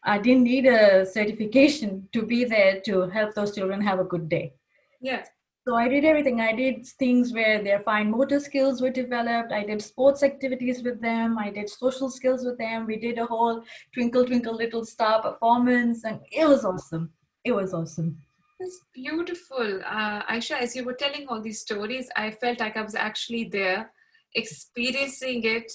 I 0.03 0.17
didn't 0.17 0.43
need 0.43 0.65
a 0.65 1.05
certification 1.05 2.07
to 2.11 2.23
be 2.23 2.43
there 2.43 2.81
to 2.81 3.01
help 3.09 3.35
those 3.35 3.53
children 3.55 3.81
have 3.81 3.99
a 3.99 4.03
good 4.03 4.29
day. 4.29 4.53
Yes. 4.99 5.29
So 5.71 5.77
I 5.77 5.87
did 5.87 6.03
everything. 6.03 6.41
I 6.41 6.51
did 6.51 6.85
things 6.85 7.31
where 7.31 7.63
their 7.63 7.79
fine 7.79 8.11
motor 8.11 8.41
skills 8.41 8.81
were 8.81 8.89
developed. 8.89 9.53
I 9.53 9.63
did 9.63 9.81
sports 9.81 10.21
activities 10.21 10.83
with 10.83 10.99
them. 10.99 11.37
I 11.37 11.49
did 11.49 11.69
social 11.69 12.09
skills 12.09 12.43
with 12.43 12.57
them. 12.57 12.85
We 12.85 12.97
did 12.97 13.17
a 13.17 13.25
whole 13.25 13.63
Twinkle 13.93 14.25
Twinkle 14.25 14.53
Little 14.53 14.83
Star 14.83 15.21
performance, 15.21 16.03
and 16.03 16.19
it 16.29 16.45
was 16.45 16.65
awesome. 16.65 17.13
It 17.45 17.53
was 17.53 17.73
awesome. 17.73 18.17
It's 18.59 18.81
beautiful. 18.93 19.79
Uh, 19.85 20.23
Ayesha, 20.27 20.61
as 20.61 20.75
you 20.75 20.83
were 20.83 20.93
telling 20.93 21.25
all 21.29 21.41
these 21.41 21.61
stories, 21.61 22.09
I 22.17 22.31
felt 22.31 22.59
like 22.59 22.75
I 22.75 22.81
was 22.81 22.95
actually 22.95 23.45
there, 23.45 23.93
experiencing 24.35 25.45
it. 25.45 25.71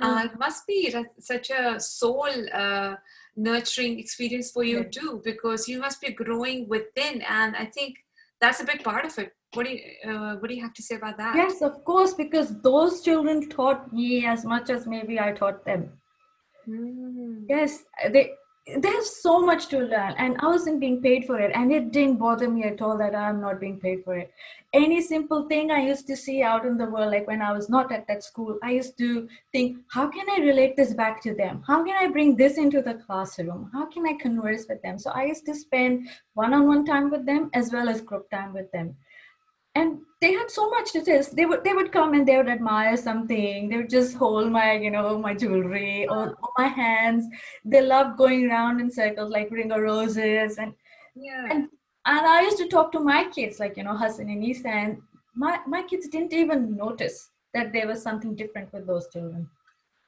Uh, 0.00 0.22
it 0.24 0.36
must 0.40 0.66
be 0.66 0.92
such 1.20 1.50
a 1.50 1.78
soul 1.78 2.32
uh, 2.52 2.96
nurturing 3.36 4.00
experience 4.00 4.50
for 4.50 4.64
you 4.64 4.78
yeah. 4.78 4.90
too, 4.90 5.22
because 5.24 5.68
you 5.68 5.78
must 5.78 6.00
be 6.00 6.10
growing 6.10 6.68
within. 6.68 7.22
And 7.22 7.54
I 7.54 7.66
think 7.66 7.98
that's 8.40 8.60
a 8.60 8.64
big 8.64 8.82
part 8.82 9.04
of 9.04 9.18
it. 9.18 9.32
What 9.54 9.66
do 9.66 9.72
you 9.72 9.80
uh, 10.10 10.36
what 10.36 10.48
do 10.48 10.54
you 10.54 10.62
have 10.62 10.74
to 10.74 10.82
say 10.82 10.96
about 10.96 11.16
that? 11.18 11.36
Yes 11.36 11.62
of 11.62 11.84
course 11.84 12.14
because 12.14 12.60
those 12.60 13.02
children 13.02 13.48
taught 13.48 13.92
me 13.92 14.26
as 14.26 14.44
much 14.44 14.70
as 14.70 14.86
maybe 14.86 15.20
i 15.20 15.32
taught 15.32 15.64
them. 15.64 15.92
Mm. 16.68 17.44
yes 17.48 17.84
they 18.12 18.30
there's 18.78 19.22
so 19.22 19.40
much 19.40 19.68
to 19.68 19.78
learn 19.78 20.12
and 20.18 20.36
i 20.40 20.46
wasn't 20.46 20.80
being 20.80 21.00
paid 21.00 21.24
for 21.24 21.38
it 21.38 21.52
and 21.54 21.70
it 21.70 21.92
didn't 21.92 22.16
bother 22.16 22.50
me 22.50 22.64
at 22.64 22.82
all 22.82 22.98
that 22.98 23.14
i'm 23.14 23.40
not 23.40 23.60
being 23.60 23.78
paid 23.78 24.02
for 24.04 24.16
it. 24.16 24.32
Any 24.72 25.00
simple 25.00 25.46
thing 25.48 25.70
i 25.70 25.86
used 25.86 26.06
to 26.08 26.16
see 26.16 26.42
out 26.42 26.66
in 26.66 26.76
the 26.76 26.86
world 26.86 27.12
like 27.12 27.28
when 27.28 27.40
i 27.40 27.52
was 27.52 27.68
not 27.68 27.92
at 27.92 28.08
that 28.08 28.24
school 28.24 28.58
i 28.64 28.72
used 28.72 28.98
to 28.98 29.28
think 29.52 29.78
how 29.88 30.08
can 30.08 30.26
i 30.30 30.40
relate 30.40 30.76
this 30.76 30.92
back 30.94 31.22
to 31.22 31.34
them? 31.34 31.62
How 31.66 31.84
can 31.84 31.96
i 32.00 32.08
bring 32.08 32.36
this 32.36 32.58
into 32.58 32.82
the 32.82 32.94
classroom? 32.94 33.70
How 33.72 33.86
can 33.86 34.04
i 34.04 34.14
converse 34.14 34.66
with 34.68 34.82
them? 34.82 34.98
So 34.98 35.10
i 35.10 35.26
used 35.26 35.46
to 35.46 35.54
spend 35.54 36.08
one-on-one 36.34 36.84
time 36.84 37.10
with 37.10 37.24
them 37.24 37.50
as 37.54 37.72
well 37.72 37.88
as 37.88 38.00
group 38.00 38.28
time 38.30 38.52
with 38.52 38.70
them 38.72 38.96
and 39.76 39.98
they 40.22 40.32
had 40.32 40.50
so 40.50 40.68
much 40.70 40.92
to 40.92 41.04
say. 41.04 41.22
They 41.38 41.44
would 41.44 41.62
they 41.62 41.74
would 41.78 41.92
come 41.92 42.14
and 42.14 42.26
they 42.26 42.36
would 42.38 42.48
admire 42.48 42.96
something. 42.96 43.68
They 43.68 43.76
would 43.76 43.90
just 43.90 44.16
hold 44.16 44.50
my 44.50 44.72
you 44.72 44.90
know 44.90 45.18
my 45.18 45.34
jewelry 45.34 46.06
or, 46.08 46.22
or 46.42 46.50
my 46.58 46.68
hands. 46.68 47.26
They 47.64 47.82
loved 47.82 48.16
going 48.16 48.50
around 48.50 48.80
in 48.80 48.90
circles 48.90 49.30
like 49.30 49.50
ring 49.50 49.72
of 49.72 49.80
roses 49.80 50.58
and 50.58 50.72
yeah. 51.14 51.48
And 51.50 51.68
and 52.06 52.26
I 52.26 52.42
used 52.42 52.58
to 52.58 52.68
talk 52.68 52.92
to 52.92 53.00
my 53.00 53.24
kids 53.36 53.60
like 53.60 53.76
you 53.76 53.84
know 53.84 53.96
Hassan 53.96 54.30
and 54.30 54.44
Isa 54.44 54.68
and 54.68 55.02
my, 55.34 55.58
my 55.66 55.82
kids 55.82 56.08
didn't 56.08 56.32
even 56.32 56.76
notice 56.76 57.30
that 57.52 57.72
there 57.72 57.86
was 57.86 58.02
something 58.02 58.34
different 58.34 58.72
with 58.72 58.86
those 58.86 59.08
children. 59.12 59.48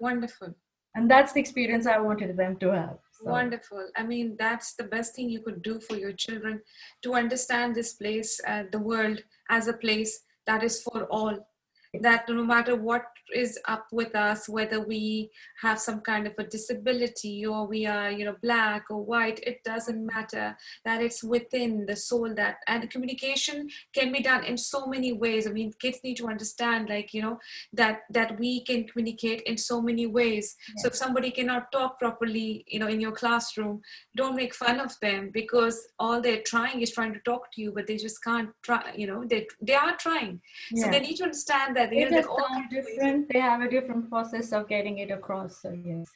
Wonderful. 0.00 0.54
And 0.94 1.10
that's 1.10 1.32
the 1.32 1.40
experience 1.40 1.86
I 1.86 1.98
wanted 1.98 2.36
them 2.36 2.56
to 2.56 2.70
have. 2.72 2.98
So. 3.18 3.30
Wonderful. 3.30 3.88
I 3.96 4.04
mean, 4.04 4.36
that's 4.38 4.74
the 4.74 4.84
best 4.84 5.16
thing 5.16 5.28
you 5.28 5.40
could 5.40 5.62
do 5.62 5.80
for 5.80 5.96
your 5.96 6.12
children 6.12 6.60
to 7.02 7.14
understand 7.14 7.74
this 7.74 7.94
place, 7.94 8.40
uh, 8.46 8.64
the 8.70 8.78
world, 8.78 9.20
as 9.50 9.66
a 9.66 9.72
place 9.72 10.20
that 10.46 10.62
is 10.62 10.80
for 10.82 11.04
all 11.06 11.47
that 12.02 12.28
no 12.28 12.44
matter 12.44 12.76
what 12.76 13.04
is 13.34 13.58
up 13.66 13.86
with 13.92 14.14
us 14.14 14.48
whether 14.48 14.80
we 14.80 15.30
have 15.60 15.78
some 15.78 16.00
kind 16.00 16.26
of 16.26 16.34
a 16.38 16.44
disability 16.44 17.46
or 17.46 17.66
we 17.66 17.86
are 17.86 18.10
you 18.10 18.24
know 18.24 18.36
black 18.42 18.84
or 18.90 19.02
white 19.04 19.40
it 19.46 19.62
doesn't 19.64 20.04
matter 20.04 20.56
that 20.84 21.02
it's 21.02 21.24
within 21.24 21.86
the 21.86 21.96
soul 21.96 22.34
that 22.34 22.56
and 22.68 22.90
communication 22.90 23.68
can 23.94 24.12
be 24.12 24.20
done 24.20 24.44
in 24.44 24.56
so 24.56 24.86
many 24.86 25.12
ways 25.12 25.46
i 25.46 25.50
mean 25.50 25.72
kids 25.80 25.98
need 26.04 26.16
to 26.16 26.28
understand 26.28 26.88
like 26.88 27.14
you 27.14 27.22
know 27.22 27.38
that 27.72 28.00
that 28.10 28.38
we 28.38 28.62
can 28.64 28.86
communicate 28.86 29.40
in 29.42 29.56
so 29.56 29.80
many 29.80 30.06
ways 30.06 30.56
yeah. 30.68 30.82
so 30.82 30.88
if 30.88 30.94
somebody 30.94 31.30
cannot 31.30 31.70
talk 31.72 31.98
properly 31.98 32.64
you 32.66 32.78
know 32.78 32.88
in 32.88 33.00
your 33.00 33.12
classroom 33.12 33.80
don't 34.16 34.36
make 34.36 34.54
fun 34.54 34.78
of 34.78 34.92
them 35.00 35.30
because 35.32 35.88
all 35.98 36.20
they're 36.20 36.42
trying 36.42 36.82
is 36.82 36.90
trying 36.90 37.12
to 37.12 37.20
talk 37.20 37.50
to 37.52 37.62
you 37.62 37.72
but 37.72 37.86
they 37.86 37.96
just 37.96 38.22
can't 38.22 38.50
try 38.62 38.92
you 38.94 39.06
know 39.06 39.24
they 39.24 39.46
they 39.62 39.74
are 39.74 39.96
trying 39.96 40.40
yeah. 40.72 40.84
so 40.84 40.90
they 40.90 41.00
need 41.00 41.16
to 41.16 41.24
understand 41.24 41.77
that 41.78 41.90
they, 41.90 42.04
they 42.04 42.22
all 42.22 42.62
different 42.70 43.28
they 43.32 43.40
have 43.40 43.60
a 43.60 43.70
different 43.74 44.08
process 44.10 44.52
of 44.52 44.68
getting 44.68 44.98
it 44.98 45.10
across 45.10 45.62
so 45.62 45.72
yes. 45.90 46.06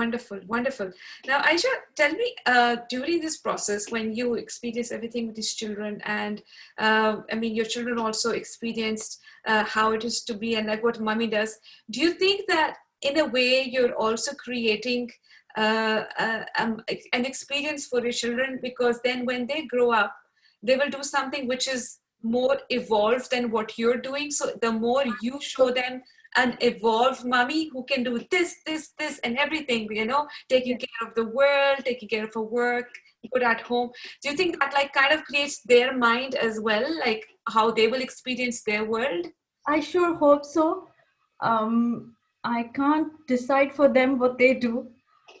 Wonderful 0.00 0.40
wonderful. 0.46 0.90
Now 1.26 1.38
ayesha 1.48 1.72
tell 2.00 2.12
me 2.20 2.28
uh, 2.52 2.76
during 2.92 3.20
this 3.20 3.36
process 3.46 3.90
when 3.94 4.14
you 4.18 4.28
experience 4.42 4.90
everything 4.90 5.26
with 5.26 5.36
these 5.36 5.52
children 5.52 6.00
and 6.04 6.42
uh, 6.78 7.16
i 7.30 7.34
mean 7.40 7.54
your 7.54 7.68
children 7.74 7.98
also 8.04 8.30
experienced 8.30 9.18
uh, 9.50 9.64
how 9.74 9.86
it 9.96 10.06
is 10.10 10.22
to 10.28 10.34
be 10.44 10.54
and 10.54 10.66
like 10.72 10.82
what 10.86 11.02
mommy 11.08 11.28
does 11.34 11.58
do 11.90 12.00
you 12.00 12.12
think 12.22 12.46
that 12.54 12.78
in 13.10 13.20
a 13.20 13.26
way 13.36 13.68
you're 13.74 13.94
also 14.06 14.32
creating 14.46 15.10
uh, 15.56 16.04
uh, 16.18 16.44
um, 16.58 16.80
an 17.12 17.26
experience 17.26 17.86
for 17.86 18.00
your 18.00 18.12
children? 18.12 18.58
Because 18.62 19.00
then 19.04 19.26
when 19.26 19.46
they 19.46 19.66
grow 19.66 19.92
up 19.92 20.14
they 20.62 20.76
will 20.76 20.90
do 20.90 21.02
something 21.02 21.48
which 21.48 21.66
is 21.68 21.98
more 22.22 22.58
evolved 22.70 23.30
than 23.30 23.50
what 23.50 23.78
you're 23.78 24.00
doing. 24.00 24.30
So 24.30 24.52
the 24.60 24.72
more 24.72 25.04
you 25.20 25.38
show 25.40 25.70
them 25.70 26.02
an 26.36 26.56
evolved 26.60 27.24
mommy 27.24 27.68
who 27.68 27.84
can 27.84 28.02
do 28.02 28.18
this 28.30 28.54
this 28.64 28.92
this 28.98 29.18
and 29.18 29.36
everything 29.36 29.86
you 29.90 30.06
know 30.06 30.26
taking 30.48 30.78
care 30.78 31.06
of 31.06 31.14
the 31.14 31.26
world 31.26 31.84
taking 31.84 32.08
care 32.08 32.24
of 32.24 32.32
her 32.32 32.40
work 32.40 32.88
good 33.34 33.42
at 33.42 33.60
home. 33.60 33.90
Do 34.22 34.30
you 34.30 34.36
think 34.36 34.58
that 34.58 34.72
like 34.72 34.94
kind 34.94 35.12
of 35.12 35.24
creates 35.24 35.60
their 35.64 35.96
mind 35.96 36.34
as 36.34 36.58
well 36.58 36.86
like 37.00 37.26
how 37.48 37.70
they 37.70 37.86
will 37.86 38.00
experience 38.00 38.62
their 38.62 38.84
world? 38.84 39.26
I 39.68 39.80
sure 39.80 40.14
hope 40.14 40.44
so. 40.44 40.88
Um 41.40 42.16
i 42.44 42.64
can't 42.74 43.12
decide 43.28 43.72
for 43.72 43.88
them 43.88 44.18
what 44.18 44.38
they 44.38 44.54
do 44.54 44.88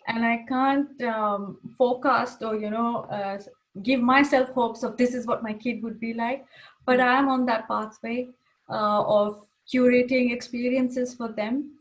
and 0.08 0.24
i 0.24 0.44
can't 0.48 1.02
um, 1.02 1.58
forecast 1.76 2.42
or 2.42 2.56
you 2.56 2.70
know 2.70 3.06
uh, 3.10 3.38
give 3.82 4.00
myself 4.00 4.48
hopes 4.50 4.82
of 4.82 4.96
this 4.96 5.14
is 5.14 5.26
what 5.26 5.42
my 5.42 5.52
kid 5.52 5.82
would 5.82 5.98
be 5.98 6.12
like 6.14 6.44
but 6.86 7.00
i 7.00 7.18
am 7.18 7.28
on 7.28 7.46
that 7.46 7.66
pathway 7.68 8.28
uh, 8.68 9.02
of 9.02 9.46
curating 9.72 10.32
experiences 10.32 11.14
for 11.14 11.28
them. 11.28 11.72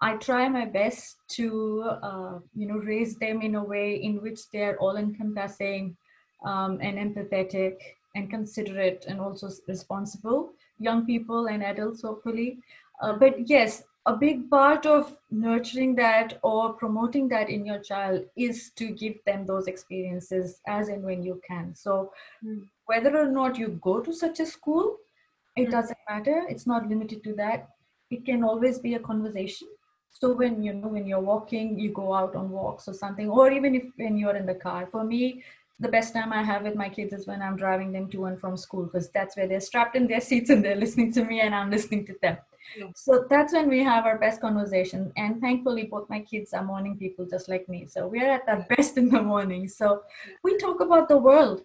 I 0.00 0.16
try 0.16 0.48
my 0.48 0.66
best 0.66 1.16
to 1.36 1.82
uh, 1.82 2.38
you 2.54 2.66
know 2.66 2.76
raise 2.76 3.16
them 3.16 3.42
in 3.42 3.54
a 3.54 3.64
way 3.64 3.96
in 3.96 4.20
which 4.20 4.50
they 4.50 4.62
are 4.62 4.76
all 4.76 4.96
encompassing 4.96 5.96
um, 6.44 6.78
and 6.82 6.98
empathetic 6.98 7.76
and 8.14 8.30
considerate 8.30 9.06
and 9.08 9.20
also 9.20 9.50
responsible 9.66 10.52
young 10.78 11.06
people 11.06 11.46
and 11.46 11.62
adults 11.62 12.02
hopefully. 12.02 12.58
Uh, 13.00 13.14
but 13.14 13.48
yes 13.48 13.84
a 14.06 14.14
big 14.14 14.50
part 14.50 14.84
of 14.84 15.16
nurturing 15.30 15.94
that 15.94 16.38
or 16.42 16.74
promoting 16.74 17.26
that 17.28 17.48
in 17.48 17.64
your 17.64 17.78
child 17.78 18.22
is 18.36 18.70
to 18.76 18.90
give 18.90 19.14
them 19.24 19.46
those 19.46 19.66
experiences 19.66 20.60
as 20.66 20.88
and 20.88 21.02
when 21.02 21.22
you 21.22 21.40
can. 21.48 21.74
So 21.74 22.12
mm. 22.44 22.66
Whether 22.86 23.16
or 23.16 23.30
not 23.30 23.58
you 23.58 23.68
go 23.82 24.00
to 24.00 24.12
such 24.12 24.40
a 24.40 24.46
school 24.46 24.96
it 25.56 25.68
mm. 25.68 25.70
doesn't 25.70 25.98
matter 26.08 26.44
it's 26.48 26.66
not 26.66 26.88
limited 26.88 27.22
to 27.24 27.34
that 27.34 27.70
it 28.10 28.24
can 28.24 28.44
always 28.44 28.78
be 28.78 28.94
a 28.94 28.98
conversation 28.98 29.68
so 30.10 30.32
when 30.32 30.62
you 30.62 30.72
know 30.72 30.88
when 30.88 31.06
you're 31.06 31.20
walking 31.20 31.78
you 31.78 31.90
go 31.90 32.14
out 32.14 32.34
on 32.36 32.50
walks 32.50 32.88
or 32.88 32.94
something 32.94 33.28
or 33.28 33.50
even 33.50 33.74
if 33.74 33.84
when 33.96 34.16
you're 34.16 34.36
in 34.36 34.46
the 34.46 34.54
car 34.54 34.86
for 34.86 35.04
me 35.04 35.42
the 35.80 35.88
best 35.88 36.14
time 36.14 36.32
I 36.32 36.42
have 36.42 36.62
with 36.62 36.76
my 36.76 36.88
kids 36.88 37.12
is 37.12 37.26
when 37.26 37.42
I'm 37.42 37.56
driving 37.56 37.92
them 37.92 38.08
to 38.10 38.26
and 38.26 38.40
from 38.40 38.56
school 38.56 38.84
because 38.84 39.10
that's 39.10 39.36
where 39.36 39.48
they're 39.48 39.60
strapped 39.60 39.96
in 39.96 40.06
their 40.06 40.20
seats 40.28 40.50
and 40.50 40.64
they're 40.64 40.76
listening 40.76 41.12
to 41.14 41.24
me 41.24 41.40
and 41.40 41.54
I'm 41.54 41.70
listening 41.70 42.06
to 42.06 42.14
them. 42.22 42.38
So 42.94 43.26
that's 43.28 43.52
when 43.52 43.68
we 43.68 43.82
have 43.82 44.06
our 44.06 44.18
best 44.18 44.40
conversation. 44.40 45.12
And 45.16 45.40
thankfully, 45.40 45.84
both 45.84 46.08
my 46.08 46.20
kids 46.20 46.54
are 46.54 46.64
morning 46.64 46.96
people 46.96 47.26
just 47.26 47.48
like 47.48 47.68
me. 47.68 47.86
So 47.86 48.06
we're 48.06 48.30
at 48.30 48.48
our 48.48 48.66
best 48.76 48.96
in 48.96 49.10
the 49.10 49.22
morning. 49.22 49.68
So 49.68 50.02
we 50.42 50.56
talk 50.56 50.80
about 50.80 51.08
the 51.08 51.18
world 51.18 51.62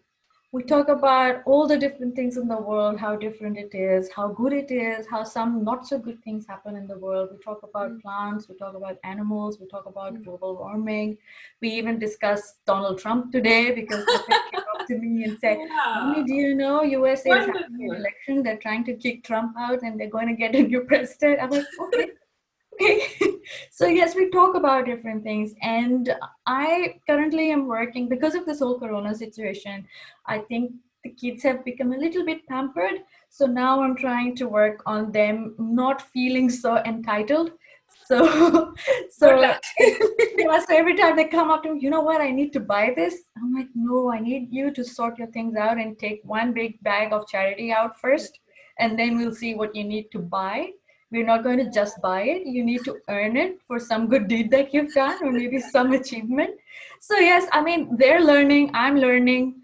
we 0.51 0.63
talk 0.63 0.87
about 0.89 1.43
all 1.45 1.67
the 1.67 1.77
different 1.77 2.15
things 2.15 2.35
in 2.35 2.47
the 2.47 2.57
world, 2.59 2.99
how 2.99 3.15
different 3.15 3.55
it 3.55 3.75
is, 3.75 4.09
how 4.11 4.29
good 4.29 4.51
it 4.51 4.71
is, 4.71 5.05
how 5.05 5.23
some 5.23 5.63
not 5.63 5.87
so 5.87 5.99
good 5.99 6.23
things 6.23 6.47
happen 6.47 6.75
in 6.75 6.87
the 6.87 6.97
world. 6.97 7.29
We 7.31 7.37
talk 7.37 7.61
about 7.61 7.91
mm. 7.91 8.01
plants, 8.01 8.49
we 8.49 8.55
talk 8.55 8.75
about 8.75 8.97
animals, 9.03 9.59
we 9.59 9.67
talk 9.67 9.85
about 9.85 10.15
mm. 10.15 10.23
global 10.23 10.57
warming. 10.57 11.17
We 11.61 11.69
even 11.69 11.99
discuss 11.99 12.55
Donald 12.65 12.97
Trump 12.97 13.31
today 13.31 13.71
because 13.75 14.03
they 14.05 14.13
came 14.51 14.65
up 14.75 14.87
to 14.87 14.97
me 14.97 15.23
and 15.23 15.37
said, 15.39 15.59
yeah. 15.59 16.23
do 16.25 16.33
you 16.33 16.55
know 16.55 16.81
USA 16.81 17.29
is 17.29 17.45
having 17.45 17.55
an 17.55 17.95
election? 17.95 18.41
They're 18.41 18.57
trying 18.57 18.85
to 18.85 18.95
kick 18.95 19.23
Trump 19.23 19.55
out 19.55 19.83
and 19.83 19.99
they're 19.99 20.09
going 20.09 20.29
to 20.29 20.35
get 20.35 20.55
a 20.55 20.63
new 20.63 20.81
president. 20.87 21.43
I'm 21.43 21.51
like, 21.51 21.65
okay, 21.79 22.11
okay. 22.73 23.33
so 23.71 23.87
yes 23.87 24.15
we 24.15 24.29
talk 24.29 24.55
about 24.55 24.85
different 24.85 25.23
things 25.23 25.53
and 25.61 26.15
i 26.45 26.95
currently 27.07 27.51
am 27.51 27.67
working 27.67 28.07
because 28.07 28.35
of 28.35 28.45
this 28.45 28.59
whole 28.59 28.79
corona 28.79 29.13
situation 29.15 29.85
i 30.27 30.37
think 30.37 30.71
the 31.03 31.09
kids 31.11 31.43
have 31.43 31.63
become 31.63 31.93
a 31.93 31.97
little 31.97 32.25
bit 32.25 32.45
pampered. 32.47 33.03
So 33.29 33.45
now 33.45 33.81
i'm 33.81 33.95
trying 33.95 34.35
to 34.37 34.47
work 34.47 34.81
on 34.85 35.11
them 35.11 35.55
not 35.57 36.01
feeling 36.01 36.49
so 36.49 36.77
entitled. 36.83 37.51
So 38.05 38.73
so, 39.09 39.39
yeah, 39.79 40.59
so 40.59 40.75
every 40.75 40.95
time 40.95 41.15
they 41.15 41.25
come 41.25 41.51
up 41.51 41.63
to 41.63 41.73
me 41.73 41.79
you 41.81 41.89
know 41.89 42.01
what? 42.01 42.21
I 42.21 42.31
need 42.31 42.51
to 42.53 42.59
buy 42.59 42.93
this. 42.95 43.15
I'm 43.37 43.53
like 43.53 43.69
no 43.75 44.11
i 44.11 44.19
need 44.19 44.47
you 44.51 44.71
to 44.71 44.83
sort 44.83 45.17
your 45.17 45.27
things 45.27 45.55
out 45.55 45.77
and 45.77 45.97
take 45.97 46.21
one 46.23 46.53
big 46.53 46.81
bag 46.83 47.13
of 47.13 47.27
charity 47.27 47.71
out 47.71 47.99
first 47.99 48.39
and 48.79 48.97
then 48.97 49.17
we'll 49.17 49.35
see 49.35 49.55
what 49.55 49.75
you 49.75 49.83
need 49.83 50.09
to 50.11 50.19
buy 50.19 50.71
we're 51.11 51.25
not 51.25 51.43
going 51.43 51.57
to 51.57 51.69
just 51.71 52.01
buy 52.01 52.21
it. 52.21 52.45
You 52.45 52.63
need 52.63 52.83
to 52.85 52.97
earn 53.09 53.35
it 53.35 53.59
for 53.67 53.79
some 53.79 54.07
good 54.07 54.27
deed 54.27 54.51
that 54.51 54.73
you've 54.73 54.93
done 54.93 55.17
or 55.23 55.31
maybe 55.31 55.59
some 55.59 55.93
achievement. 55.93 56.55
So 56.99 57.17
yes 57.17 57.47
i 57.51 57.61
mean 57.61 57.95
they're 57.97 58.21
learning 58.21 58.71
i'm 58.73 58.97
learning. 58.97 59.55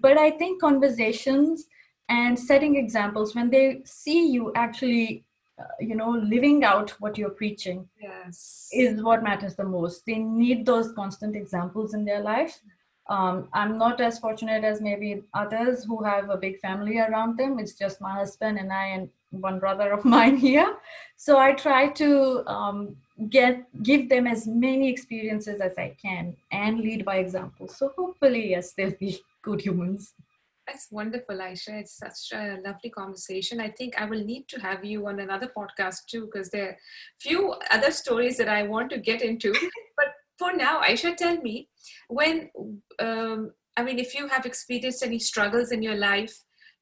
But 0.00 0.18
i 0.18 0.30
think 0.30 0.60
conversations 0.60 1.66
and 2.08 2.38
setting 2.38 2.76
examples 2.76 3.34
when 3.34 3.50
they 3.50 3.82
see 3.84 4.30
you 4.30 4.52
actually 4.54 5.24
uh, 5.58 5.64
you 5.80 5.96
know 5.96 6.10
living 6.10 6.64
out 6.64 6.90
what 7.00 7.18
you're 7.18 7.30
preaching 7.30 7.88
yes. 8.00 8.68
is 8.72 9.02
what 9.02 9.22
matters 9.22 9.56
the 9.56 9.64
most. 9.64 10.06
They 10.06 10.18
need 10.18 10.64
those 10.66 10.92
constant 10.92 11.34
examples 11.34 11.94
in 11.94 12.04
their 12.04 12.20
life 12.20 12.60
um, 13.08 13.48
i'm 13.52 13.78
not 13.78 14.00
as 14.00 14.18
fortunate 14.18 14.64
as 14.64 14.80
maybe 14.80 15.22
others 15.34 15.84
who 15.84 16.02
have 16.02 16.30
a 16.30 16.36
big 16.36 16.58
family 16.60 16.98
around 16.98 17.36
them. 17.38 17.58
It's 17.58 17.74
just 17.74 18.00
my 18.00 18.12
husband 18.12 18.58
and 18.58 18.72
i 18.72 18.86
and 18.86 19.08
one 19.40 19.58
brother 19.58 19.92
of 19.92 20.04
mine 20.16 20.36
here. 20.36 20.76
So 21.16 21.38
I 21.38 21.52
try 21.52 21.88
to 21.88 22.42
um, 22.46 22.96
get 23.30 23.64
give 23.82 24.08
them 24.08 24.26
as 24.26 24.46
many 24.46 24.90
experiences 24.90 25.60
as 25.60 25.72
I 25.78 25.96
can 26.00 26.36
and 26.52 26.80
lead 26.80 27.04
by 27.04 27.16
example. 27.16 27.68
So 27.68 27.92
hopefully, 27.96 28.50
yes, 28.50 28.72
they'll 28.72 28.98
be 28.98 29.20
good 29.42 29.60
humans. 29.60 30.14
That's 30.66 30.88
wonderful, 30.90 31.40
Ayesha. 31.40 31.78
It's 31.78 31.96
such 31.96 32.32
a 32.32 32.58
lovely 32.64 32.90
conversation. 32.90 33.60
I 33.60 33.68
think 33.68 34.00
I 34.00 34.04
will 34.04 34.24
need 34.24 34.48
to 34.48 34.60
have 34.60 34.84
you 34.84 35.06
on 35.06 35.20
another 35.20 35.50
podcast 35.56 36.06
too, 36.10 36.26
because 36.26 36.50
there 36.50 36.70
are 36.70 36.76
few 37.20 37.54
other 37.70 37.92
stories 37.92 38.36
that 38.38 38.48
I 38.48 38.64
want 38.64 38.90
to 38.90 38.98
get 38.98 39.22
into. 39.22 39.52
but 39.96 40.06
for 40.36 40.52
now, 40.54 40.80
Ayesha, 40.80 41.14
tell 41.14 41.40
me 41.40 41.68
when, 42.08 42.50
um, 42.98 43.52
I 43.76 43.84
mean, 43.84 44.00
if 44.00 44.12
you 44.12 44.26
have 44.26 44.44
experienced 44.44 45.04
any 45.04 45.20
struggles 45.20 45.70
in 45.70 45.82
your 45.82 45.94
life, 45.94 46.36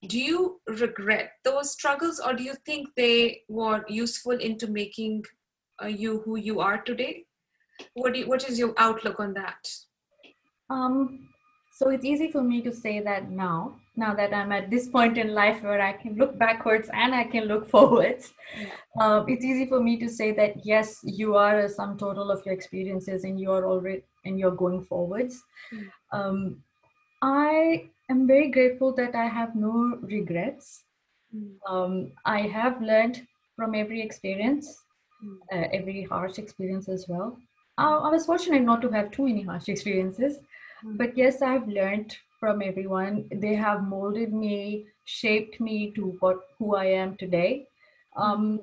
do 0.08 0.18
you 0.18 0.60
regret 0.66 1.32
those 1.44 1.70
struggles 1.70 2.20
or 2.20 2.34
do 2.34 2.42
you 2.42 2.54
think 2.66 2.88
they 2.96 3.42
were 3.48 3.84
useful 3.88 4.32
into 4.32 4.66
making 4.66 5.24
uh, 5.82 5.86
you 5.86 6.20
who 6.24 6.36
you 6.36 6.60
are 6.60 6.82
today? 6.82 7.24
What 7.94 8.14
do 8.14 8.20
you, 8.20 8.28
what 8.28 8.48
is 8.48 8.58
your 8.58 8.74
outlook 8.78 9.20
on 9.20 9.34
that? 9.34 9.68
Um 10.70 11.28
so 11.76 11.90
it's 11.90 12.04
easy 12.04 12.30
for 12.30 12.42
me 12.42 12.62
to 12.62 12.72
say 12.72 13.00
that 13.00 13.30
now 13.30 13.74
now 13.96 14.14
that 14.14 14.32
i'm 14.32 14.52
at 14.52 14.70
this 14.70 14.86
point 14.88 15.18
in 15.18 15.34
life 15.34 15.62
where 15.62 15.80
i 15.80 15.92
can 15.92 16.14
look 16.16 16.38
backwards 16.38 16.88
and 16.92 17.14
i 17.14 17.24
can 17.24 17.44
look 17.44 17.68
forwards. 17.74 18.32
Um, 19.00 19.24
it's 19.28 19.44
easy 19.44 19.66
for 19.66 19.80
me 19.80 19.96
to 19.98 20.08
say 20.08 20.30
that 20.32 20.64
yes 20.64 21.00
you 21.02 21.34
are 21.34 21.58
a 21.60 21.68
sum 21.68 21.98
total 21.98 22.30
of 22.30 22.44
your 22.46 22.54
experiences 22.54 23.24
and 23.24 23.40
you're 23.40 23.66
already 23.66 24.02
and 24.24 24.38
you're 24.38 24.58
going 24.64 24.84
forwards. 24.84 25.42
Mm. 25.72 25.88
um, 26.12 26.62
i 27.22 27.88
am 28.10 28.26
very 28.26 28.50
grateful 28.50 28.94
that 28.94 29.14
I 29.14 29.26
have 29.26 29.54
no 29.54 29.98
regrets 30.02 30.84
Mm. 31.34 31.56
Um, 31.68 32.12
I 32.24 32.40
have 32.42 32.80
learned 32.80 33.26
from 33.56 33.74
every 33.74 34.00
experience, 34.02 34.82
mm. 35.24 35.36
uh, 35.52 35.68
every 35.72 36.04
harsh 36.04 36.38
experience 36.38 36.88
as 36.88 37.06
well. 37.08 37.36
I, 37.78 37.88
I, 37.88 38.10
was 38.10 38.26
fortunate 38.26 38.62
not 38.62 38.82
to 38.82 38.90
have 38.90 39.10
too 39.10 39.24
many 39.24 39.42
harsh 39.42 39.68
experiences, 39.74 40.38
mm. 40.84 40.96
but 40.96 41.16
yes, 41.16 41.42
I've 41.42 41.68
learned 41.68 42.16
from 42.38 42.62
everyone. 42.62 43.28
They 43.32 43.54
have 43.54 43.84
molded 43.84 44.32
me, 44.32 44.86
shaped 45.04 45.60
me 45.60 45.92
to 45.92 46.16
what 46.20 46.40
who 46.58 46.76
I 46.76 46.86
am 46.86 47.16
today. 47.16 47.66
Um, 48.16 48.60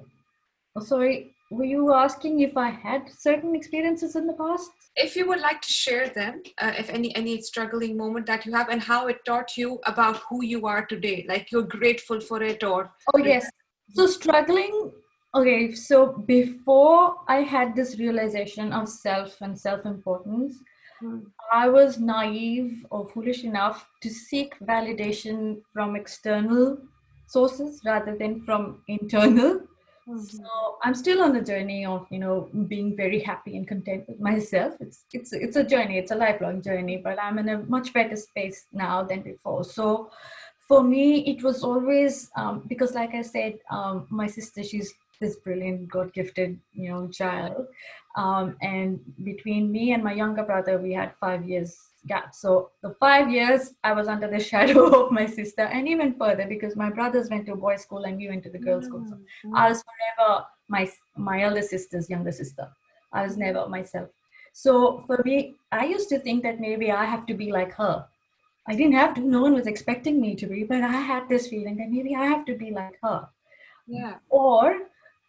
sorry, 0.80 1.36
were 1.50 1.66
you 1.66 1.94
asking 1.94 2.40
if 2.40 2.56
I 2.56 2.70
had 2.70 3.10
certain 3.10 3.56
experiences 3.56 4.16
in 4.16 4.28
the 4.28 4.34
past? 4.34 4.72
If 4.96 5.16
you 5.16 5.28
would 5.28 5.40
like 5.40 5.62
to 5.62 5.70
share 5.70 6.10
them, 6.10 6.42
uh, 6.58 6.74
if 6.78 6.90
any 6.90 7.16
any 7.16 7.42
struggling 7.42 7.96
moment 7.98 8.26
that 8.26 8.46
you 8.46 8.54
have, 8.54 8.70
and 8.70 8.82
how 8.82 9.08
it 9.08 9.24
taught 9.26 9.56
you 9.58 9.80
about 9.86 10.18
who 10.30 10.44
you 10.44 10.68
are 10.68 10.86
today, 10.86 11.26
like 11.28 11.52
you're 11.52 11.64
grateful 11.64 12.20
for 12.20 12.44
it, 12.44 12.64
or 12.64 12.92
oh 13.14 13.18
yes, 13.18 13.50
so 13.94 14.08
struggling. 14.08 14.92
Okay, 15.34 15.72
so 15.74 16.08
before 16.28 17.16
I 17.30 17.38
had 17.38 17.74
this 17.74 17.98
realization 17.98 18.74
of 18.74 18.90
self 18.90 19.40
and 19.40 19.58
self 19.58 19.86
importance, 19.86 20.58
hmm. 21.00 21.20
I 21.54 21.70
was 21.70 21.98
naive 21.98 22.86
or 22.90 23.08
foolish 23.08 23.46
enough 23.46 23.88
to 24.02 24.10
seek 24.10 24.60
validation 24.60 25.62
from 25.74 25.96
external 25.96 26.78
sources 27.28 27.82
rather 27.86 28.18
than 28.18 28.42
from 28.44 28.82
internal 28.90 29.62
Mm-hmm. 30.08 30.24
So 30.24 30.78
I'm 30.84 30.96
still 30.96 31.22
on 31.22 31.34
the 31.34 31.42
journey 31.42 31.86
of 31.86 32.08
you 32.10 32.20
know 32.20 32.50
being 32.68 32.96
very 32.98 33.20
happy 33.20 33.56
and 33.56 33.68
content 33.68 34.06
with 34.08 34.20
myself. 34.20 34.74
It's 34.80 35.06
it's 35.14 35.32
it's 35.32 35.56
a 35.56 35.64
journey. 35.64 35.98
It's 35.98 36.12
a 36.12 36.16
lifelong 36.16 36.62
journey, 36.62 36.98
but 36.98 37.22
I'm 37.22 37.38
in 37.38 37.50
a 37.50 37.60
much 37.60 37.94
better 37.94 38.16
space 38.16 38.66
now 38.74 39.04
than 39.04 39.22
before. 39.22 39.64
So 39.64 40.10
for 40.68 40.84
me, 40.84 41.20
it 41.28 41.44
was 41.44 41.64
always 41.64 42.32
um, 42.36 42.64
because, 42.68 42.96
like 42.96 43.14
I 43.14 43.22
said, 43.22 43.60
um, 43.70 44.08
my 44.10 44.26
sister 44.26 44.64
she's 44.64 44.94
this 45.20 45.36
brilliant, 45.36 45.88
God 45.88 46.12
gifted 46.14 46.60
you 46.74 46.90
know 46.90 47.08
child, 47.08 47.68
um, 48.16 48.58
and 48.62 49.00
between 49.24 49.72
me 49.72 49.94
and 49.94 50.04
my 50.04 50.14
younger 50.14 50.44
brother, 50.44 50.80
we 50.80 50.94
had 50.94 51.14
five 51.20 51.46
years 51.48 51.78
gap. 52.08 52.34
So 52.34 52.72
the 52.82 52.96
five 53.00 53.30
years 53.30 53.74
I 53.84 53.94
was 53.94 54.08
under 54.08 54.28
the 54.28 54.40
shadow 54.52 55.06
of 55.06 55.12
my 55.12 55.26
sister, 55.26 55.64
and 55.64 55.88
even 55.88 56.14
further 56.16 56.46
because 56.48 56.76
my 56.76 56.90
brothers 56.90 57.30
went 57.30 57.46
to 57.48 57.56
boys' 57.56 57.82
school 57.82 58.04
and 58.04 58.18
we 58.18 58.30
went 58.30 58.44
to 58.44 58.50
the 58.50 58.60
girls' 58.60 58.86
school. 58.86 59.06
So 59.08 59.16
mm-hmm. 59.16 59.56
I 59.56 59.70
was 59.70 59.84
forever 59.84 60.46
my 60.68 60.90
my 61.16 61.44
elder 61.44 61.62
sister's 61.62 62.10
younger 62.10 62.32
sister. 62.32 62.70
I 63.14 63.24
was 63.24 63.38
never 63.38 63.68
myself. 63.68 64.10
So 64.54 65.04
for 65.08 65.22
me, 65.26 65.56
I 65.72 65.86
used 65.86 66.10
to 66.10 66.20
think 66.20 66.44
that 66.44 66.60
maybe 66.60 66.92
I 66.92 67.06
have 67.06 67.26
to 67.28 67.34
be 67.34 67.52
like 67.52 67.74
her. 67.74 68.06
I 68.68 68.76
didn't 68.76 68.94
have 68.94 69.14
to. 69.16 69.22
No 69.22 69.42
one 69.42 69.54
was 69.54 69.68
expecting 69.68 70.22
me 70.22 70.36
to 70.36 70.46
be, 70.46 70.64
but 70.64 70.82
I 70.82 70.92
had 71.12 71.28
this 71.30 71.48
feeling 71.48 71.78
that 71.78 71.90
maybe 71.90 72.16
I 72.16 72.26
have 72.26 72.46
to 72.46 72.56
be 72.56 72.72
like 72.72 72.98
her. 73.02 73.28
Yeah. 73.88 74.16
Or, 74.30 74.78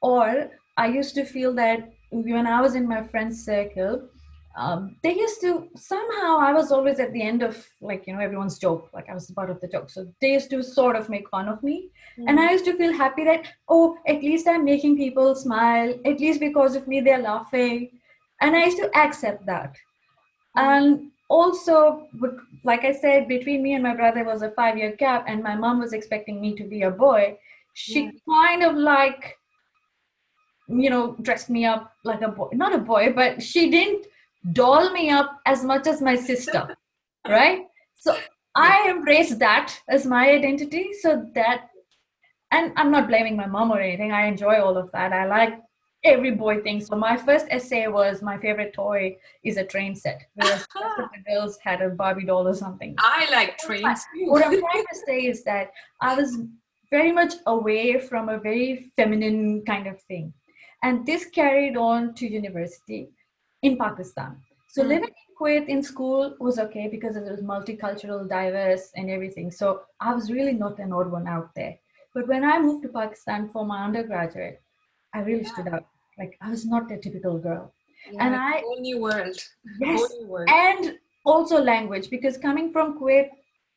or 0.01 0.51
I 0.77 0.87
used 0.89 1.15
to 1.15 1.25
feel 1.25 1.55
that 1.55 1.93
when 2.11 2.47
I 2.47 2.61
was 2.61 2.75
in 2.75 2.87
my 2.87 3.03
friends' 3.03 3.45
circle, 3.45 4.09
um, 4.55 4.97
they 5.03 5.15
used 5.15 5.41
to 5.41 5.69
somehow 5.77 6.39
I 6.39 6.53
was 6.53 6.73
always 6.73 7.01
at 7.01 7.13
the 7.13 7.23
end 7.23 7.43
of 7.43 7.67
like 7.81 8.07
you 8.07 8.15
know 8.15 8.21
everyone's 8.21 8.59
joke 8.59 8.91
like 8.93 9.09
I 9.09 9.15
was 9.15 9.31
part 9.31 9.51
of 9.51 9.61
the 9.61 9.69
joke. 9.69 9.89
So 9.89 10.07
they 10.21 10.33
used 10.33 10.51
to 10.51 10.63
sort 10.63 10.97
of 10.97 11.09
make 11.09 11.29
fun 11.31 11.49
of 11.49 11.63
me. 11.63 11.91
Mm-hmm. 12.19 12.29
and 12.29 12.41
I 12.41 12.53
used 12.53 12.67
to 12.67 12.77
feel 12.77 12.93
happy 12.93 13.25
that 13.25 13.47
oh 13.69 13.97
at 14.07 14.23
least 14.23 14.47
I'm 14.47 14.65
making 14.65 14.99
people 14.99 15.35
smile 15.35 15.95
at 16.05 16.21
least 16.21 16.41
because 16.41 16.77
of 16.77 16.87
me 16.87 17.01
they're 17.01 17.23
laughing. 17.23 17.91
And 18.41 18.55
I 18.55 18.65
used 18.67 18.79
to 18.79 18.95
accept 18.97 19.47
that. 19.47 19.77
And 20.57 21.11
also 21.31 22.09
like 22.63 22.85
I 22.85 22.93
said 22.93 23.29
between 23.29 23.63
me 23.63 23.73
and 23.73 23.83
my 23.83 23.95
brother 23.95 24.25
was 24.25 24.43
a 24.43 24.51
five 24.51 24.77
year 24.77 24.95
gap 24.97 25.25
and 25.29 25.43
my 25.43 25.57
mom 25.57 25.81
was 25.81 25.95
expecting 25.95 26.41
me 26.41 26.55
to 26.57 26.65
be 26.65 26.83
a 26.83 26.91
boy. 26.91 27.39
She 27.73 28.05
yeah. 28.05 28.11
kind 28.29 28.63
of 28.63 28.77
like 28.77 29.39
you 30.69 30.91
know 30.91 31.17
dressed 31.23 31.51
me 31.51 31.65
up 31.65 31.93
like 32.05 32.23
a 32.23 32.29
boy 32.29 32.49
not 32.53 32.75
a 32.75 32.79
boy 32.79 33.13
but 33.15 33.43
she 33.43 33.71
didn't 33.71 34.07
doll 34.53 34.91
me 34.93 35.11
up 35.11 35.41
as 35.47 35.65
much 35.65 35.87
as 35.87 36.03
my 36.03 36.17
sister 36.17 36.77
right? 37.29 37.67
So 37.95 38.17
i 38.55 38.91
embrace 38.91 39.35
that 39.37 39.75
as 39.89 40.05
my 40.05 40.29
identity 40.31 40.91
so 41.01 41.25
that 41.35 41.71
and 42.51 42.71
i'm 42.77 42.91
not 42.91 43.09
blaming 43.09 43.35
my 43.35 43.47
mom 43.47 43.73
or 43.73 43.81
anything 43.81 44.13
i 44.13 44.27
enjoy 44.27 44.61
all 44.61 44.77
of 44.77 44.93
that 44.93 45.11
i 45.11 45.25
like 45.25 45.55
every 46.05 46.33
boy 46.33 46.61
thing. 46.61 46.81
So 46.81 46.97
my 46.97 47.17
first 47.17 47.47
essay 47.51 47.87
was 47.87 48.23
my 48.23 48.37
favorite 48.39 48.73
toy 48.75 49.17
is 49.45 49.57
a 49.57 49.65
train 49.65 49.95
set 49.95 50.23
whereas 50.35 50.67
the 50.75 51.09
girls 51.27 51.59
had 51.63 51.81
a 51.81 51.91
barbie 51.91 52.25
doll 52.25 52.49
or 52.49 52.55
something. 52.55 52.95
I 52.99 53.29
like 53.31 53.59
trains 53.59 54.05
what 54.25 54.45
i'm 54.45 54.59
trying 54.59 54.85
to 54.93 54.99
say 55.07 55.27
is 55.27 55.45
that 55.45 55.71
i 56.01 56.15
was 56.15 56.39
very 56.91 57.13
much 57.13 57.35
away 57.47 57.99
from 57.99 58.29
a 58.29 58.39
very 58.39 58.93
feminine 58.97 59.65
kind 59.65 59.87
of 59.87 60.01
thing. 60.03 60.33
And 60.83 61.07
this 61.07 61.27
carried 61.27 61.77
on 61.77 62.15
to 62.15 62.27
university 62.27 63.09
in 63.63 63.77
Pakistan. 63.77 64.37
So 64.69 64.83
mm. 64.83 64.89
living 64.89 65.09
in 65.09 65.37
Kuwait 65.39 65.69
in 65.69 65.83
school 65.83 66.35
was 66.41 66.59
okay 66.59 66.89
because 66.89 67.17
it 67.17 67.25
was 67.25 67.41
multicultural, 67.41 68.29
diverse, 68.29 68.91
and 68.97 69.11
everything. 69.11 69.51
So 69.51 69.83
I 70.01 70.15
was 70.15 70.31
really 70.31 70.53
not 70.55 70.79
an 70.79 70.93
odd 70.93 71.11
one 71.11 71.27
out 71.27 71.51
there. 71.55 71.77
But 72.15 72.29
when 72.29 72.45
I 72.45 72.59
moved 72.59 72.83
to 72.83 72.89
Pakistan 72.89 73.49
for 73.49 73.65
my 73.65 73.85
undergraduate, 73.85 74.61
I 75.15 75.21
really 75.21 75.43
yeah. 75.43 75.53
stood 75.53 75.69
out. 75.69 75.87
Like 76.19 76.37
I 76.41 76.51
was 76.51 76.65
not 76.67 76.91
a 76.91 76.99
typical 76.99 77.39
girl. 77.39 77.73
Yeah, 78.11 78.27
and 78.27 78.35
I 78.35 78.61
whole 78.61 78.81
new 78.81 79.01
world. 79.01 79.37
Yes. 79.81 80.11
New 80.19 80.27
world. 80.27 80.49
And 80.51 80.99
also 81.25 81.63
language 81.63 82.11
because 82.11 82.37
coming 82.37 82.73
from 82.73 82.99
Kuwait, 82.99 83.29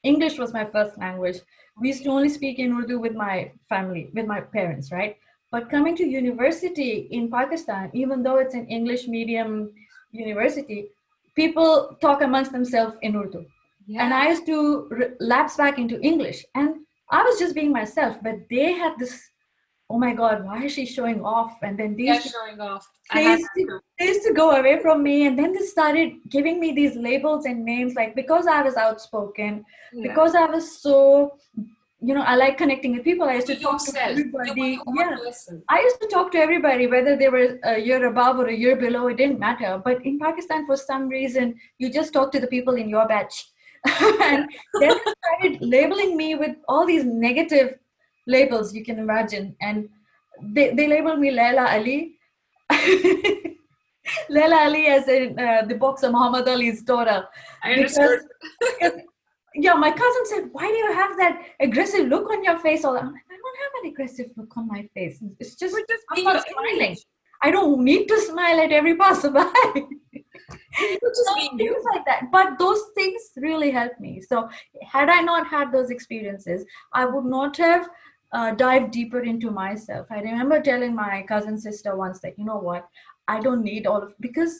English 0.04 0.38
was 0.38 0.54
my 0.54 0.66
first 0.66 0.98
language. 0.98 1.38
We 1.80 1.90
used 1.90 2.04
to 2.04 2.10
only 2.10 2.30
speak 2.30 2.60
in 2.60 2.72
Urdu 2.72 3.00
with 3.00 3.16
my 3.16 3.52
family, 3.68 4.10
with 4.14 4.26
my 4.26 4.42
parents, 4.42 4.92
right? 4.92 5.18
But 5.56 5.70
coming 5.70 5.96
to 5.96 6.06
university 6.06 7.08
in 7.12 7.32
Pakistan, 7.32 7.90
even 7.94 8.24
though 8.24 8.40
it's 8.40 8.56
an 8.56 8.68
English 8.68 9.08
medium 9.08 9.72
university, 10.12 10.90
people 11.34 11.96
talk 12.02 12.22
amongst 12.22 12.52
themselves 12.52 12.98
in 13.02 13.16
Urdu. 13.16 13.46
Yeah. 13.88 14.04
And 14.04 14.14
I 14.14 14.28
used 14.32 14.46
to 14.48 14.90
re- 14.92 15.14
lapse 15.22 15.56
back 15.56 15.80
into 15.80 15.98
English. 16.02 16.44
And 16.56 16.82
I 17.10 17.24
was 17.24 17.40
just 17.40 17.56
being 17.56 17.72
myself, 17.72 18.18
but 18.22 18.36
they 18.50 18.74
had 18.74 19.00
this, 19.00 19.14
oh 19.90 19.98
my 19.98 20.14
God, 20.14 20.44
why 20.44 20.66
is 20.66 20.74
she 20.74 20.86
showing 20.86 21.24
off? 21.24 21.54
And 21.64 21.80
then 21.80 21.96
these 21.96 22.08
yeah, 22.08 22.20
showing 22.20 22.60
off. 22.60 22.86
They 23.14 23.24
used, 23.24 23.48
to, 23.56 23.80
they 23.98 24.08
used 24.08 24.24
to 24.24 24.34
go 24.34 24.52
away 24.60 24.82
from 24.82 25.04
me. 25.04 25.26
And 25.26 25.40
then 25.40 25.54
they 25.54 25.66
started 25.66 26.16
giving 26.28 26.60
me 26.60 26.74
these 26.74 26.98
labels 26.98 27.46
and 27.46 27.64
names 27.64 27.96
like 27.96 28.14
because 28.14 28.46
I 28.46 28.62
was 28.62 28.76
outspoken, 28.76 29.64
yeah. 29.94 30.02
because 30.06 30.36
I 30.36 30.48
was 30.48 30.82
so 30.82 31.38
you 32.06 32.14
know, 32.14 32.22
I 32.22 32.36
like 32.36 32.58
connecting 32.58 32.94
with 32.94 33.04
people. 33.04 33.28
I 33.28 33.36
used 33.36 33.48
to 33.48 33.56
talk 33.56 33.84
to 33.86 34.04
everybody. 34.04 34.80
Yeah. 34.96 35.18
I 35.70 35.80
used 35.82 36.00
to 36.02 36.08
talk 36.08 36.32
to 36.34 36.38
everybody, 36.38 36.86
whether 36.86 37.16
they 37.16 37.30
were 37.30 37.58
a 37.64 37.80
year 37.80 38.06
above 38.06 38.38
or 38.38 38.48
a 38.48 38.56
year 38.56 38.76
below, 38.76 39.08
it 39.08 39.18
didn't 39.18 39.40
matter. 39.40 39.82
But 39.84 40.06
in 40.06 40.20
Pakistan, 40.20 40.68
for 40.68 40.78
some 40.78 41.08
reason, 41.08 41.56
you 41.80 41.92
just 41.92 42.14
talk 42.14 42.32
to 42.34 42.40
the 42.40 42.46
people 42.48 42.76
in 42.76 42.90
your 42.90 43.08
batch. 43.08 43.48
and 44.22 44.48
then 44.80 44.98
they 45.04 45.14
started 45.24 45.62
labeling 45.62 46.16
me 46.16 46.36
with 46.36 46.56
all 46.68 46.86
these 46.86 47.06
negative 47.06 47.74
labels 48.28 48.74
you 48.74 48.84
can 48.84 49.00
imagine. 49.00 49.56
And 49.62 49.90
they, 50.42 50.76
they 50.76 50.88
labeled 50.88 51.20
me 51.20 51.32
Laila 51.32 51.72
Ali. 51.72 52.20
Laila 54.30 54.58
Ali 54.66 54.86
as 54.88 55.08
in 55.08 55.40
uh, 55.40 55.64
the 55.68 55.76
boxer 55.76 56.12
Muhammad 56.12 56.48
Ali's 56.48 56.84
daughter. 56.84 57.28
I 57.64 57.74
understood. 57.74 58.20
Because, 58.60 59.02
yeah, 59.56 59.74
my 59.74 59.92
cousin 59.92 60.26
said, 60.26 60.50
"Why 60.52 60.68
do 60.68 60.78
you 60.78 60.94
have 60.94 61.18
that 61.18 61.42
aggressive 61.60 62.08
look 62.08 62.30
on 62.30 62.44
your 62.44 62.58
face?" 62.60 62.84
All 62.86 62.98
I'm 62.98 63.12
like, 63.12 63.24
I 63.32 63.38
don't 63.38 63.60
have 63.64 63.84
an 63.84 63.90
aggressive 63.92 64.32
look 64.36 64.56
on 64.58 64.68
my 64.68 64.88
face. 64.94 65.20
It's 65.40 65.56
just, 65.56 65.76
just 65.76 66.04
I'm 66.12 66.24
not 66.24 66.46
smiling. 66.48 66.98
I 67.42 67.52
don't 67.52 67.84
need 67.84 68.08
to 68.08 68.20
smile 68.22 68.60
at 68.60 68.72
every 68.72 68.96
passerby. 68.96 69.40
just 70.80 71.58
things 71.58 71.84
like 71.94 72.06
that. 72.06 72.32
But 72.32 72.58
those 72.60 72.82
things 72.96 73.22
really 73.38 73.72
helped 73.72 74.00
me. 74.00 74.22
So 74.22 74.50
had 74.84 75.10
I 75.10 75.22
not 75.22 75.48
had 75.48 75.72
those 75.72 75.90
experiences, 75.90 76.66
I 76.94 77.06
would 77.06 77.26
not 77.26 77.58
have 77.58 77.88
uh, 78.32 78.52
dived 78.52 78.92
deeper 78.92 79.22
into 79.22 79.52
myself. 79.52 80.08
I 80.10 80.20
remember 80.20 80.62
telling 80.62 80.96
my 80.96 81.24
cousin 81.28 81.58
sister 81.58 81.96
once 81.96 82.20
that, 82.22 82.38
you 82.38 82.46
know 82.46 82.58
what, 82.58 82.88
I 83.28 83.40
don't 83.40 83.64
need 83.64 83.88
all 83.88 84.04
of 84.04 84.14
because 84.20 84.60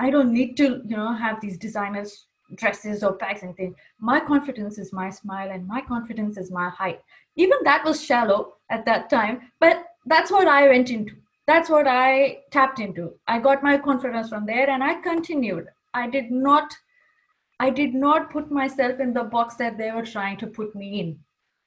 I 0.00 0.10
don't 0.10 0.32
need 0.32 0.56
to, 0.56 0.82
you 0.84 0.96
know, 0.96 1.12
have 1.14 1.40
these 1.40 1.56
designers 1.56 2.26
dresses 2.54 3.02
or 3.02 3.12
bags 3.12 3.42
and 3.42 3.56
things. 3.56 3.74
My 3.98 4.20
confidence 4.20 4.78
is 4.78 4.92
my 4.92 5.10
smile 5.10 5.50
and 5.50 5.66
my 5.66 5.80
confidence 5.80 6.36
is 6.36 6.50
my 6.50 6.68
height. 6.68 7.00
Even 7.36 7.58
that 7.64 7.84
was 7.84 8.04
shallow 8.04 8.54
at 8.70 8.84
that 8.86 9.10
time, 9.10 9.52
but 9.60 9.84
that's 10.06 10.30
what 10.30 10.46
I 10.46 10.68
went 10.68 10.90
into. 10.90 11.14
That's 11.46 11.68
what 11.68 11.86
I 11.86 12.38
tapped 12.50 12.78
into. 12.78 13.14
I 13.26 13.38
got 13.38 13.62
my 13.62 13.76
confidence 13.78 14.28
from 14.28 14.46
there 14.46 14.68
and 14.70 14.82
I 14.82 14.94
continued. 14.94 15.68
I 15.92 16.08
did 16.08 16.30
not 16.30 16.74
I 17.60 17.70
did 17.70 17.94
not 17.94 18.30
put 18.30 18.50
myself 18.50 18.98
in 18.98 19.12
the 19.14 19.24
box 19.24 19.54
that 19.56 19.78
they 19.78 19.90
were 19.92 20.04
trying 20.04 20.36
to 20.38 20.46
put 20.46 20.74
me 20.74 21.00
in. 21.00 21.18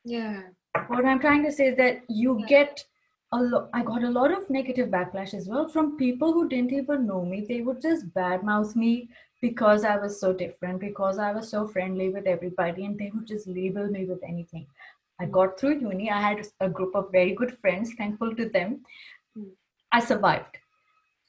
Yeah. 0.04 0.42
What 0.88 1.06
I'm 1.06 1.20
trying 1.20 1.44
to 1.46 1.52
say 1.52 1.68
is 1.68 1.78
that 1.78 2.02
you 2.10 2.40
yeah. 2.42 2.46
get 2.48 2.86
a 3.32 3.42
lot 3.42 3.70
I 3.74 3.84
got 3.84 4.04
a 4.04 4.10
lot 4.10 4.32
of 4.32 4.50
negative 4.50 4.90
backlash 4.90 5.34
as 5.34 5.48
well 5.48 5.68
from 5.68 5.98
people 5.98 6.34
who 6.34 6.48
didn't 6.50 6.74
even 6.74 7.06
know 7.06 7.24
me. 7.26 7.46
They 7.48 7.62
would 7.62 7.82
just 7.82 8.08
badmouth 8.14 8.76
me 8.76 9.10
because 9.42 9.84
I 9.84 9.98
was 9.98 10.20
so 10.20 10.34
different, 10.34 10.80
because 10.80 11.20
I 11.20 11.32
was 11.32 11.50
so 11.50 11.68
friendly 11.68 12.10
with 12.10 12.28
everybody, 12.28 12.86
and 12.86 12.98
they 12.98 13.12
would 13.14 13.28
just 13.28 13.48
label 13.48 13.88
me 13.88 14.06
with 14.06 14.24
anything. 14.24 14.68
I 15.20 15.26
got 15.26 15.60
through 15.60 15.80
uni. 15.80 16.10
I 16.12 16.22
had 16.22 16.48
a 16.60 16.70
group 16.70 16.96
of 16.96 17.12
very 17.12 17.34
good 17.34 17.58
friends, 17.58 17.94
thankful 17.98 18.36
to 18.36 18.50
them. 18.50 18.82
Mm. 19.38 19.50
I 19.92 20.00
survived. 20.00 20.58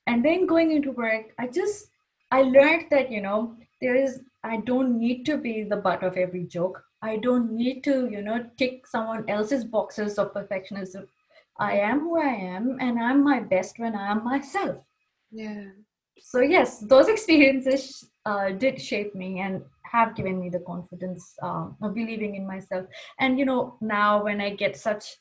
And 0.06 0.24
then 0.24 0.46
going 0.46 0.72
into 0.72 0.92
work, 0.92 1.34
I 1.38 1.46
just 1.48 1.90
I 2.30 2.42
learned 2.42 2.86
that, 2.90 3.10
you 3.10 3.20
know, 3.20 3.56
there 3.80 3.94
is 3.94 4.20
I 4.44 4.58
don't 4.58 4.98
need 4.98 5.24
to 5.26 5.36
be 5.36 5.64
the 5.64 5.76
butt 5.76 6.02
of 6.02 6.16
every 6.16 6.44
joke. 6.44 6.82
I 7.02 7.16
don't 7.16 7.52
need 7.52 7.82
to, 7.84 8.08
you 8.10 8.22
know, 8.22 8.44
tick 8.56 8.86
someone 8.86 9.28
else's 9.28 9.64
boxes 9.64 10.18
of 10.18 10.34
perfectionism. 10.34 11.06
I 11.58 11.78
am 11.78 12.00
who 12.00 12.18
I 12.20 12.34
am 12.56 12.78
and 12.80 12.98
I'm 12.98 13.22
my 13.22 13.40
best 13.40 13.78
when 13.78 13.94
I 13.94 14.10
am 14.10 14.24
myself. 14.24 14.78
Yeah. 15.30 15.66
So 16.22 16.40
yes, 16.40 16.80
those 16.80 17.08
experiences 17.08 18.08
uh, 18.26 18.50
did 18.50 18.80
shape 18.80 19.14
me 19.14 19.40
and 19.40 19.62
have 19.90 20.14
given 20.14 20.38
me 20.38 20.50
the 20.50 20.60
confidence 20.60 21.34
uh, 21.42 21.68
of 21.82 21.94
believing 21.94 22.34
in 22.34 22.46
myself. 22.46 22.86
And 23.18 23.38
you 23.38 23.44
know, 23.44 23.76
now 23.80 24.22
when 24.22 24.40
I 24.40 24.54
get 24.54 24.76
such 24.76 25.16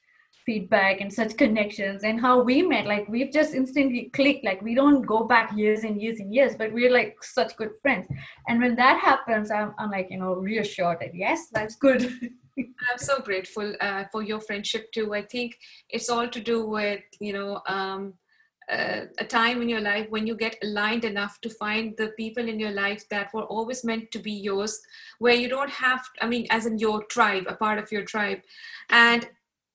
feedback 0.45 1.01
and 1.01 1.11
such 1.11 1.35
connections 1.35 2.05
and 2.05 2.21
how 2.21 2.41
we 2.41 2.61
met 2.61 2.85
like 2.85 3.05
we've 3.09 3.33
just 3.33 3.53
instantly 3.53 4.09
clicked 4.13 4.45
like 4.45 4.61
we 4.61 4.73
don't 4.73 5.01
go 5.01 5.25
back 5.25 5.51
years 5.57 5.83
and 5.83 6.01
years 6.01 6.21
and 6.21 6.33
years 6.33 6.55
but 6.57 6.71
we're 6.71 6.91
like 6.91 7.21
such 7.21 7.53
good 7.57 7.71
friends. 7.81 8.07
And 8.47 8.61
when 8.61 8.75
that 8.77 8.97
happens 8.99 9.51
i'm, 9.51 9.73
I'm 9.77 9.91
like 9.91 10.07
you 10.09 10.19
know 10.19 10.33
reassured 10.35 10.99
that 11.01 11.13
yes 11.13 11.47
that's 11.51 11.75
good. 11.75 12.01
I'm 12.57 12.97
so 12.97 13.19
grateful 13.19 13.75
uh, 13.81 14.05
for 14.11 14.23
your 14.23 14.39
friendship 14.39 14.91
too. 14.91 15.13
I 15.13 15.21
think 15.21 15.55
it's 15.89 16.09
all 16.09 16.27
to 16.27 16.39
do 16.39 16.65
with 16.65 17.01
you 17.19 17.33
know 17.33 17.61
um, 17.67 18.13
uh, 18.70 19.05
a 19.18 19.24
time 19.24 19.61
in 19.61 19.70
your 19.70 19.80
life 19.80 20.09
when 20.09 20.28
you 20.28 20.36
get 20.36 20.57
aligned 20.61 21.05
enough 21.05 21.39
to 21.41 21.49
find 21.49 21.95
the 21.97 22.09
people 22.18 22.47
in 22.47 22.59
your 22.59 22.72
life 22.72 23.07
that 23.09 23.34
were 23.34 23.43
always 23.43 23.84
meant 23.84 24.11
to 24.11 24.20
be 24.20 24.32
yours 24.32 24.82
where 25.20 25.34
you 25.34 25.47
don't 25.47 25.70
have 25.70 26.01
i 26.22 26.28
mean 26.28 26.45
as 26.49 26.65
in 26.65 26.78
your 26.78 27.03
tribe 27.05 27.45
a 27.47 27.55
part 27.55 27.80
of 27.80 27.91
your 27.91 28.03
tribe. 28.03 28.41
And 28.89 29.28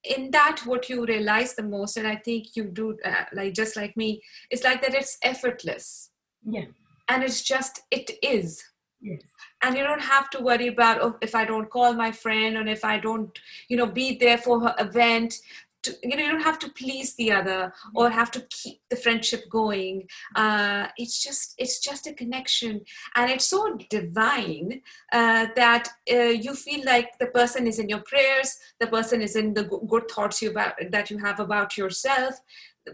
in 0.05 0.31
that 0.33 0.63
what 0.67 0.89
you 0.89 1.07
realize 1.07 1.55
the 1.55 1.63
most 1.63 1.97
and 1.97 2.09
i 2.09 2.17
think 2.17 2.57
you 2.57 2.65
do 2.65 2.99
uh, 3.05 3.25
like 3.33 3.55
just 3.55 3.77
like 3.77 3.97
me 3.97 4.21
it's 4.51 4.65
like 4.65 4.83
that 4.83 4.95
it's 4.95 5.17
effortless. 5.23 6.11
Yeah. 6.45 6.65
And 7.09 7.23
it's 7.23 7.43
just 7.43 7.83
it 7.91 8.11
is. 8.23 8.65
Yes. 9.01 9.23
and 9.63 9.77
you 9.77 9.83
don't 9.83 10.01
have 10.01 10.31
to 10.31 10.41
worry 10.41 10.69
about 10.69 11.03
oh, 11.03 11.17
if 11.21 11.35
i 11.35 11.45
don't 11.45 11.69
call 11.71 11.93
my 11.93 12.13
friend 12.13 12.57
or 12.57 12.65
if 12.69 12.85
i 12.85 12.99
don't 12.99 13.37
you 13.69 13.77
know 13.77 13.87
be 13.87 14.17
there 14.17 14.39
for 14.39 14.61
her 14.61 14.75
event 14.79 15.35
to, 15.83 15.97
you 16.03 16.17
know 16.17 16.25
you 16.25 16.33
don't 16.33 16.43
have 16.43 16.59
to 16.61 16.71
please 16.71 17.15
the 17.15 17.33
other 17.33 17.73
or 17.95 18.11
have 18.11 18.31
to 18.33 18.41
keep 18.51 18.81
the 18.91 18.97
friendship 18.97 19.49
going. 19.49 20.07
Uh, 20.35 20.87
it's 20.97 21.23
just 21.23 21.55
it's 21.59 21.81
just 21.81 22.07
a 22.07 22.15
connection. 22.15 22.81
And 23.15 23.31
it's 23.31 23.47
so 23.47 23.79
divine 23.91 24.83
uh, 25.13 25.47
that 25.57 25.89
uh, 26.11 26.17
you 26.17 26.55
feel 26.55 26.85
like 26.85 27.19
the 27.19 27.27
person 27.27 27.67
is 27.67 27.79
in 27.79 27.89
your 27.89 28.03
prayers 28.03 28.59
the 28.81 28.87
person 28.87 29.23
is 29.23 29.37
in 29.37 29.55
the 29.55 29.65
good 29.65 30.11
thoughts 30.11 30.43
you 30.43 30.51
about 30.51 30.75
that 30.91 31.11
you 31.11 31.19
have 31.19 31.41
about 31.41 31.77
yourself 31.77 32.35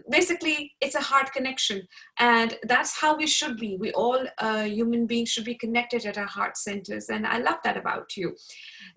basically 0.09 0.73
it's 0.81 0.95
a 0.95 1.01
heart 1.01 1.31
connection. 1.33 1.87
And 2.19 2.57
that's 2.63 2.99
how 2.99 3.15
we 3.15 3.27
should 3.27 3.57
be. 3.57 3.77
We 3.77 3.91
all 3.93 4.23
uh, 4.37 4.63
human 4.63 5.05
beings 5.05 5.29
should 5.29 5.45
be 5.45 5.55
connected 5.55 6.05
at 6.05 6.17
our 6.17 6.27
heart 6.27 6.57
centers. 6.57 7.09
And 7.09 7.25
i 7.25 7.37
love 7.37 7.57
that 7.63 7.77
about 7.77 8.15
you. 8.15 8.35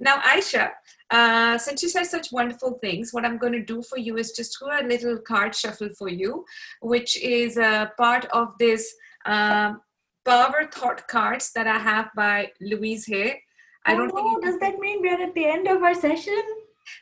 Now 0.01 0.21
ayesha 0.25 0.73
uh, 1.13 1.59
since 1.59 1.83
you 1.83 1.89
said 1.89 2.05
such 2.05 2.33
wonderful 2.33 2.79
things 2.81 3.13
what 3.13 3.25
i'm 3.25 3.39
going 3.39 3.53
to 3.53 3.65
do 3.65 3.83
for 3.83 3.99
you 3.99 4.17
is 4.17 4.33
just 4.33 4.57
do 4.59 4.67
a 4.67 4.89
little 4.93 5.19
card 5.19 5.55
shuffle 5.55 5.91
for 5.99 6.09
you 6.09 6.45
which 6.81 7.21
is 7.23 7.57
a 7.57 7.93
part 7.99 8.25
of 8.33 8.49
this 8.59 8.95
um, 9.27 9.81
power 10.25 10.69
thought 10.73 11.07
cards 11.09 11.53
that 11.55 11.67
i 11.67 11.79
have 11.79 12.09
by 12.17 12.51
louise 12.61 13.07
hay 13.07 13.41
i 13.85 13.95
don't 13.95 14.11
oh, 14.15 14.41
does 14.41 14.59
that 14.59 14.79
mean 14.79 15.03
we're 15.03 15.23
at 15.23 15.35
the 15.35 15.45
end 15.45 15.69
of 15.69 15.83
our 15.83 15.95
session 15.95 16.43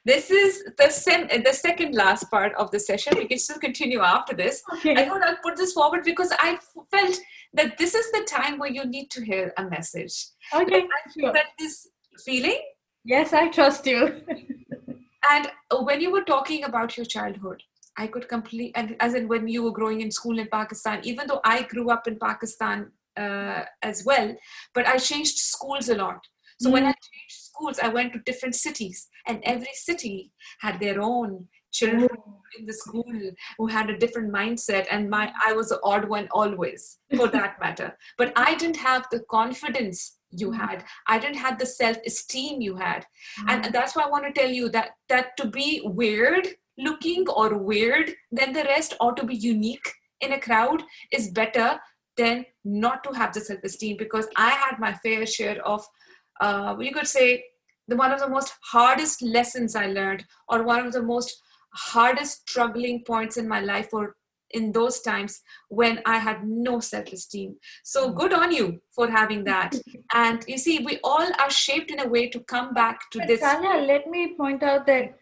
this 0.05 0.31
is 0.31 0.65
the 0.79 0.91
sem- 0.91 1.29
the 1.45 1.53
second 1.53 1.95
last 1.95 2.31
part 2.31 2.55
of 2.55 2.71
the 2.71 2.81
session. 2.81 3.15
We 3.17 3.27
can 3.27 3.39
still 3.39 3.59
continue 3.59 4.01
after 4.01 4.35
this. 4.35 4.63
Okay. 4.75 4.95
I 4.95 5.09
thought 5.09 5.23
I'll 5.23 5.43
put 5.43 5.57
this 5.57 5.73
forward 5.73 6.05
because 6.05 6.33
I 6.39 6.59
felt 6.91 7.19
that 7.55 7.79
this 7.79 7.95
is 7.95 8.11
the 8.13 8.27
time 8.29 8.59
where 8.59 8.71
you 8.71 8.85
need 8.85 9.11
to 9.11 9.25
hear 9.25 9.53
a 9.57 9.65
message. 9.65 10.27
Okay. 10.55 10.83
I 10.83 11.11
sure. 11.19 11.33
that 11.33 11.47
this 11.59 11.89
feeling. 12.25 12.61
Yes, 13.05 13.33
I 13.33 13.49
trust 13.49 13.87
you. 13.87 14.23
and 15.31 15.51
when 15.83 16.01
you 16.01 16.13
were 16.13 16.25
talking 16.25 16.65
about 16.65 16.97
your 16.97 17.07
childhood, 17.07 17.63
I 17.97 18.07
could 18.07 18.29
complete, 18.29 18.73
and 18.77 18.97
as 19.01 19.15
in 19.15 19.29
when 19.29 19.49
you 19.49 19.63
were 19.63 19.73
growing 19.73 20.01
in 20.01 20.11
school 20.11 20.39
in 20.39 20.49
Pakistan, 20.49 21.01
even 21.03 21.27
though 21.27 21.41
I 21.45 21.63
grew 21.63 21.91
up 21.91 22.07
in 22.07 22.19
Pakistan 22.19 22.93
uh, 23.17 23.65
as 23.83 24.05
well, 24.05 24.35
but 24.75 24.87
I 24.87 24.97
changed 24.99 25.39
schools 25.39 25.89
a 25.89 25.97
lot. 25.97 26.21
So 26.61 26.69
mm. 26.69 26.75
when 26.75 26.85
I 26.85 26.93
changed 26.93 27.31
schools, 27.31 27.79
I 27.79 27.89
went 27.89 28.13
to 28.13 28.21
different 28.21 28.55
cities, 28.55 29.09
and 29.27 29.41
every 29.45 29.75
city 29.75 30.33
had 30.61 30.81
their 30.81 31.01
own 31.01 31.49
children 31.73 32.09
in 32.59 32.67
the 32.67 32.73
school 32.73 33.05
who 33.59 33.67
had 33.67 33.91
a 33.91 33.99
different 33.99 34.33
mindset 34.33 34.87
and 34.91 35.09
my 35.09 35.33
i 35.45 35.53
was 35.53 35.69
the 35.69 35.81
odd 35.85 36.09
one 36.09 36.29
always 36.33 36.99
for 37.17 37.29
that 37.37 37.61
matter 37.61 37.97
but 38.19 38.33
i 38.37 38.55
didn't 38.57 38.77
have 38.77 39.07
the 39.11 39.21
confidence 39.31 40.19
you 40.31 40.51
mm. 40.51 40.57
had 40.57 40.85
i 41.07 41.19
didn't 41.19 41.37
have 41.37 41.59
the 41.59 41.67
self-esteem 41.67 42.61
you 42.61 42.75
had 42.77 43.07
and 43.49 43.65
mm. 43.65 43.73
that's 43.73 43.95
why 43.95 44.03
i 44.03 44.11
want 44.11 44.25
to 44.25 44.41
tell 44.41 44.51
you 44.51 44.69
that 44.69 44.91
that 45.09 45.37
to 45.37 45.47
be 45.47 45.81
weird 45.85 46.49
looking 46.79 47.25
or 47.29 47.57
weird 47.57 48.13
than 48.33 48.53
the 48.53 48.65
rest 48.65 48.95
or 49.01 49.13
to 49.15 49.25
be 49.25 49.37
unique 49.37 49.93
in 50.21 50.33
a 50.33 50.41
crowd 50.41 50.83
is 51.13 51.31
better 51.31 51.79
than 52.17 52.45
not 52.65 53.05
to 53.05 53.13
have 53.13 53.33
the 53.33 53.41
self-esteem 53.41 53.97
because 53.97 54.27
i 54.37 54.51
had 54.51 54.79
my 54.79 54.93
fair 55.05 55.25
share 55.25 55.65
of 55.65 55.87
uh, 56.41 56.77
you 56.81 56.93
could 56.93 57.07
say 57.07 57.45
the 57.89 57.97
one 57.97 58.13
of 58.13 58.21
the 58.21 58.29
most 58.29 58.55
hardest 58.63 59.23
lessons 59.23 59.77
I 59.77 59.87
learned, 59.87 60.25
or 60.49 60.63
one 60.63 60.87
of 60.87 60.93
the 60.93 61.03
most 61.03 61.41
hardest 61.75 62.49
struggling 62.49 63.03
points 63.07 63.37
in 63.37 63.47
my 63.49 63.61
life, 63.61 63.89
or 63.93 64.17
in 64.53 64.73
those 64.73 65.01
times 65.01 65.41
when 65.69 66.01
I 66.05 66.19
had 66.19 66.47
no 66.47 66.81
self 66.81 67.13
esteem. 67.13 67.57
So 67.85 68.09
hmm. 68.09 68.17
good 68.17 68.33
on 68.33 68.53
you 68.53 68.81
for 68.95 69.09
having 69.11 69.45
that. 69.45 69.75
and 70.15 70.45
you 70.47 70.59
see, 70.59 70.81
we 70.81 70.99
all 71.05 71.29
are 71.39 71.51
shaped 71.51 71.91
in 71.91 72.01
a 72.01 72.09
way 72.09 72.29
to 72.29 72.41
come 72.41 72.75
back 72.75 73.11
to 73.13 73.19
but 73.19 73.29
this. 73.29 73.41
Tanya, 73.41 73.87
let 73.87 74.07
me 74.09 74.35
point 74.37 74.63
out 74.63 74.87
that 74.87 75.17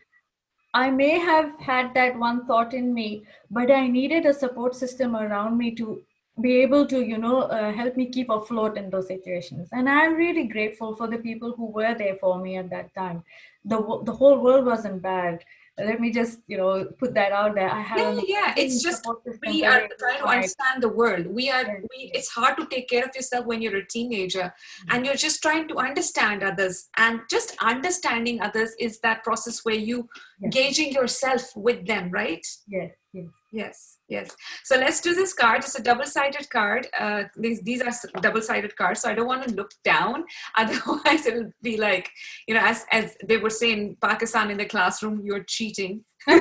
I 0.74 0.90
may 0.90 1.18
have 1.18 1.58
had 1.60 1.94
that 1.94 2.18
one 2.18 2.46
thought 2.46 2.74
in 2.74 2.92
me, 2.92 3.24
but 3.50 3.70
I 3.70 3.86
needed 3.86 4.26
a 4.26 4.34
support 4.34 4.74
system 4.74 5.16
around 5.16 5.56
me 5.56 5.74
to 5.76 6.02
be 6.40 6.60
able 6.62 6.86
to 6.86 7.04
you 7.04 7.18
know 7.18 7.42
uh, 7.42 7.72
help 7.72 7.96
me 7.96 8.06
keep 8.06 8.30
afloat 8.30 8.76
in 8.76 8.90
those 8.90 9.08
situations. 9.08 9.68
And 9.72 9.88
i'm 9.88 10.14
really 10.14 10.46
grateful 10.46 10.94
for 10.94 11.06
the 11.08 11.18
people 11.18 11.54
who 11.56 11.66
were 11.66 11.94
there 11.94 12.16
for 12.16 12.40
me 12.40 12.56
at 12.56 12.70
that 12.70 12.94
time. 12.94 13.22
The 13.64 13.78
the 14.04 14.12
whole 14.12 14.38
world 14.40 14.66
wasn't 14.66 15.02
bad. 15.02 15.44
Let 15.78 16.00
me 16.00 16.10
just 16.10 16.40
you 16.48 16.56
know 16.56 16.86
put 16.98 17.14
that 17.14 17.32
out 17.32 17.54
there. 17.54 17.70
I 17.70 17.80
have 17.80 17.98
yeah, 17.98 18.20
yeah. 18.26 18.54
it's 18.56 18.82
just 18.82 19.06
we 19.46 19.64
are 19.64 19.88
trying 19.98 20.18
to 20.18 20.26
understand 20.26 20.82
the 20.82 20.88
world. 20.88 21.26
We 21.26 21.50
are 21.50 21.64
we 21.90 22.10
it's 22.14 22.28
hard 22.28 22.56
to 22.58 22.66
take 22.66 22.88
care 22.88 23.04
of 23.04 23.14
yourself 23.14 23.46
when 23.46 23.62
you're 23.62 23.76
a 23.76 23.86
teenager 23.86 24.52
mm-hmm. 24.52 24.90
and 24.90 25.06
you're 25.06 25.22
just 25.26 25.40
trying 25.40 25.68
to 25.68 25.76
understand 25.76 26.42
others. 26.42 26.88
And 26.96 27.20
just 27.30 27.56
understanding 27.60 28.40
others 28.40 28.74
is 28.80 28.98
that 29.00 29.22
process 29.22 29.64
where 29.64 29.76
you 29.76 30.08
yes. 30.40 30.52
gauging 30.52 30.92
yourself 30.92 31.54
with 31.56 31.86
them 31.86 32.10
right? 32.10 32.46
Yes 32.66 32.90
yes 33.12 33.26
yes 33.52 33.98
yes. 34.08 34.34
So 34.64 34.76
let's 34.76 35.00
do 35.00 35.14
this 35.14 35.34
card. 35.34 35.58
It's 35.58 35.78
a 35.78 35.82
double-sided 35.82 36.48
card. 36.50 36.88
Uh, 36.98 37.24
these 37.36 37.60
these 37.62 37.82
are 37.82 37.92
double-sided 38.20 38.74
cards 38.76 39.02
so 39.02 39.10
i 39.10 39.14
don't 39.14 39.26
want 39.26 39.46
to 39.46 39.54
look 39.54 39.72
down. 39.84 40.24
Otherwise 40.56 41.26
it'll 41.26 41.52
be 41.62 41.76
like 41.76 42.10
you 42.46 42.54
know 42.54 42.62
as 42.62 42.86
as 42.92 43.16
they 43.24 43.36
were 43.36 43.50
saying 43.50 43.96
pakistan 44.00 44.50
in 44.50 44.58
the 44.58 44.66
classroom 44.66 45.20
you're 45.24 45.44
cheating. 45.44 46.04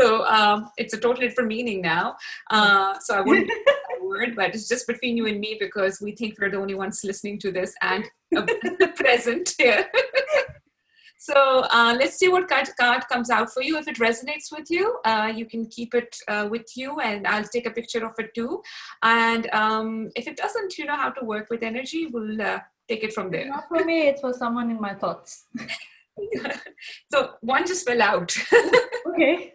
So 0.00 0.24
um, 0.26 0.70
it's 0.76 0.94
a 0.94 0.96
totally 0.96 1.26
different 1.26 1.48
meaning 1.48 1.82
now. 1.82 2.14
Uh, 2.52 2.96
so 3.00 3.16
i 3.16 3.20
wouldn't 3.20 3.50
word 4.08 4.34
but 4.36 4.54
it's 4.54 4.68
just 4.68 4.86
between 4.86 5.16
you 5.16 5.26
and 5.26 5.38
me 5.38 5.56
because 5.60 6.00
we 6.00 6.12
think 6.12 6.38
we're 6.40 6.50
the 6.50 6.56
only 6.56 6.74
ones 6.74 7.02
listening 7.04 7.38
to 7.38 7.52
this 7.52 7.74
and 7.82 8.04
uh, 8.36 8.46
present 8.96 9.54
here 9.58 9.86
so 11.18 11.64
uh, 11.72 11.96
let's 11.98 12.16
see 12.16 12.28
what 12.28 12.48
card, 12.48 12.68
card 12.78 13.06
comes 13.08 13.28
out 13.28 13.52
for 13.52 13.60
you. 13.60 13.76
If 13.76 13.88
it 13.88 13.96
resonates 13.96 14.52
with 14.56 14.70
you, 14.70 14.98
uh, 15.04 15.32
you 15.34 15.46
can 15.46 15.66
keep 15.66 15.92
it 15.92 16.16
uh, 16.28 16.46
with 16.48 16.76
you 16.76 17.00
and 17.00 17.26
I'll 17.26 17.44
take 17.44 17.66
a 17.66 17.72
picture 17.72 18.06
of 18.06 18.12
it 18.18 18.32
too. 18.34 18.62
And 19.02 19.50
um, 19.52 20.10
if 20.14 20.28
it 20.28 20.36
doesn't, 20.36 20.78
you 20.78 20.84
know 20.84 20.94
how 20.94 21.10
to 21.10 21.24
work 21.24 21.48
with 21.50 21.64
energy, 21.64 22.06
we'll 22.06 22.40
uh, 22.40 22.60
take 22.88 23.02
it 23.02 23.12
from 23.12 23.32
there. 23.32 23.48
Not 23.48 23.66
for 23.66 23.84
me, 23.84 24.06
it's 24.06 24.20
for 24.20 24.32
someone 24.32 24.70
in 24.70 24.80
my 24.80 24.94
thoughts. 24.94 25.46
so 27.12 27.32
one 27.40 27.66
just 27.66 27.84
fell 27.84 28.00
out. 28.00 28.32
okay. 29.08 29.54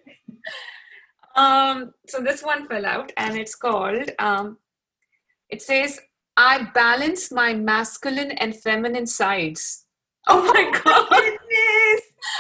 Um, 1.37 1.93
so 2.09 2.19
this 2.19 2.43
one 2.43 2.67
fell 2.67 2.85
out 2.85 3.13
and 3.15 3.37
it's 3.37 3.55
called, 3.55 4.11
um, 4.19 4.57
it 5.49 5.61
says, 5.61 5.97
I 6.35 6.67
balance 6.73 7.31
my 7.31 7.53
masculine 7.53 8.31
and 8.31 8.53
feminine 8.53 9.07
sides 9.07 9.83
Oh 10.27 10.41
my 10.53 10.79
god. 10.83 11.39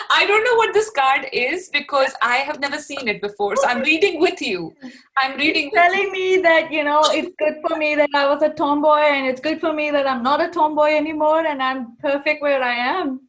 I 0.09 0.25
don't 0.25 0.43
know 0.43 0.55
what 0.55 0.73
this 0.73 0.89
card 0.89 1.27
is 1.33 1.69
because 1.69 2.13
I 2.21 2.37
have 2.37 2.59
never 2.59 2.77
seen 2.77 3.07
it 3.07 3.21
before. 3.21 3.55
So 3.55 3.67
I'm 3.67 3.81
reading 3.91 4.19
with 4.19 4.41
you. 4.41 4.73
I'm 5.17 5.37
reading 5.37 5.71
telling 5.73 6.11
me 6.11 6.37
that, 6.37 6.71
you 6.71 6.83
know, 6.83 7.01
it's 7.05 7.35
good 7.37 7.55
for 7.67 7.77
me 7.77 7.95
that 7.95 8.09
I 8.13 8.25
was 8.27 8.41
a 8.41 8.49
tomboy 8.49 8.99
and 8.99 9.27
it's 9.27 9.41
good 9.41 9.59
for 9.59 9.73
me 9.73 9.91
that 9.91 10.07
I'm 10.07 10.23
not 10.23 10.41
a 10.41 10.49
tomboy 10.49 10.95
anymore 10.95 11.45
and 11.45 11.61
I'm 11.61 11.95
perfect 11.97 12.41
where 12.41 12.63
I 12.63 12.73
am. 12.73 13.21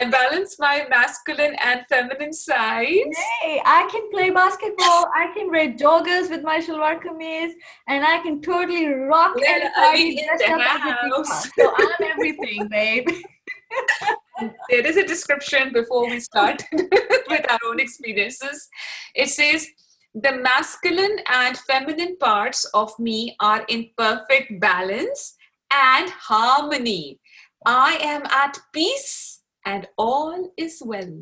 I 0.00 0.08
balance 0.08 0.58
my 0.60 0.86
masculine 0.88 1.56
and 1.62 1.84
feminine 1.88 2.32
sides. 2.32 3.18
Hey, 3.42 3.60
I 3.64 3.88
can 3.90 4.08
play 4.10 4.30
basketball. 4.30 5.10
I 5.14 5.32
can 5.34 5.50
wear 5.50 5.72
joggers 5.72 6.30
with 6.30 6.42
my 6.42 6.60
shalwar 6.60 7.02
kameez, 7.02 7.50
and 7.88 8.04
I 8.04 8.18
can 8.20 8.40
totally 8.40 8.86
rock 8.86 9.34
Well, 9.34 9.44
and 9.44 9.74
party 9.74 10.20
in 10.20 10.24
dressed 10.24 10.44
the 10.46 10.52
up 10.54 10.60
house. 10.60 11.50
So 11.58 11.74
I'm 11.76 12.10
everything, 12.12 12.68
babe. 12.68 13.08
there 14.70 14.86
is 14.86 14.96
a 14.96 15.06
description 15.06 15.72
before 15.72 16.08
we 16.08 16.20
start 16.20 16.62
with 16.72 17.50
our 17.50 17.58
own 17.66 17.80
experiences. 17.80 18.68
It 19.14 19.28
says, 19.28 19.66
the 20.14 20.32
masculine 20.32 21.18
and 21.30 21.56
feminine 21.58 22.16
parts 22.18 22.64
of 22.74 22.98
me 22.98 23.36
are 23.40 23.64
in 23.68 23.90
perfect 23.96 24.60
balance 24.60 25.34
and 25.72 26.10
harmony. 26.10 27.20
I 27.66 27.98
am 28.00 28.24
at 28.26 28.58
peace 28.72 29.42
and 29.64 29.86
all 29.98 30.52
is 30.56 30.82
well. 30.84 31.12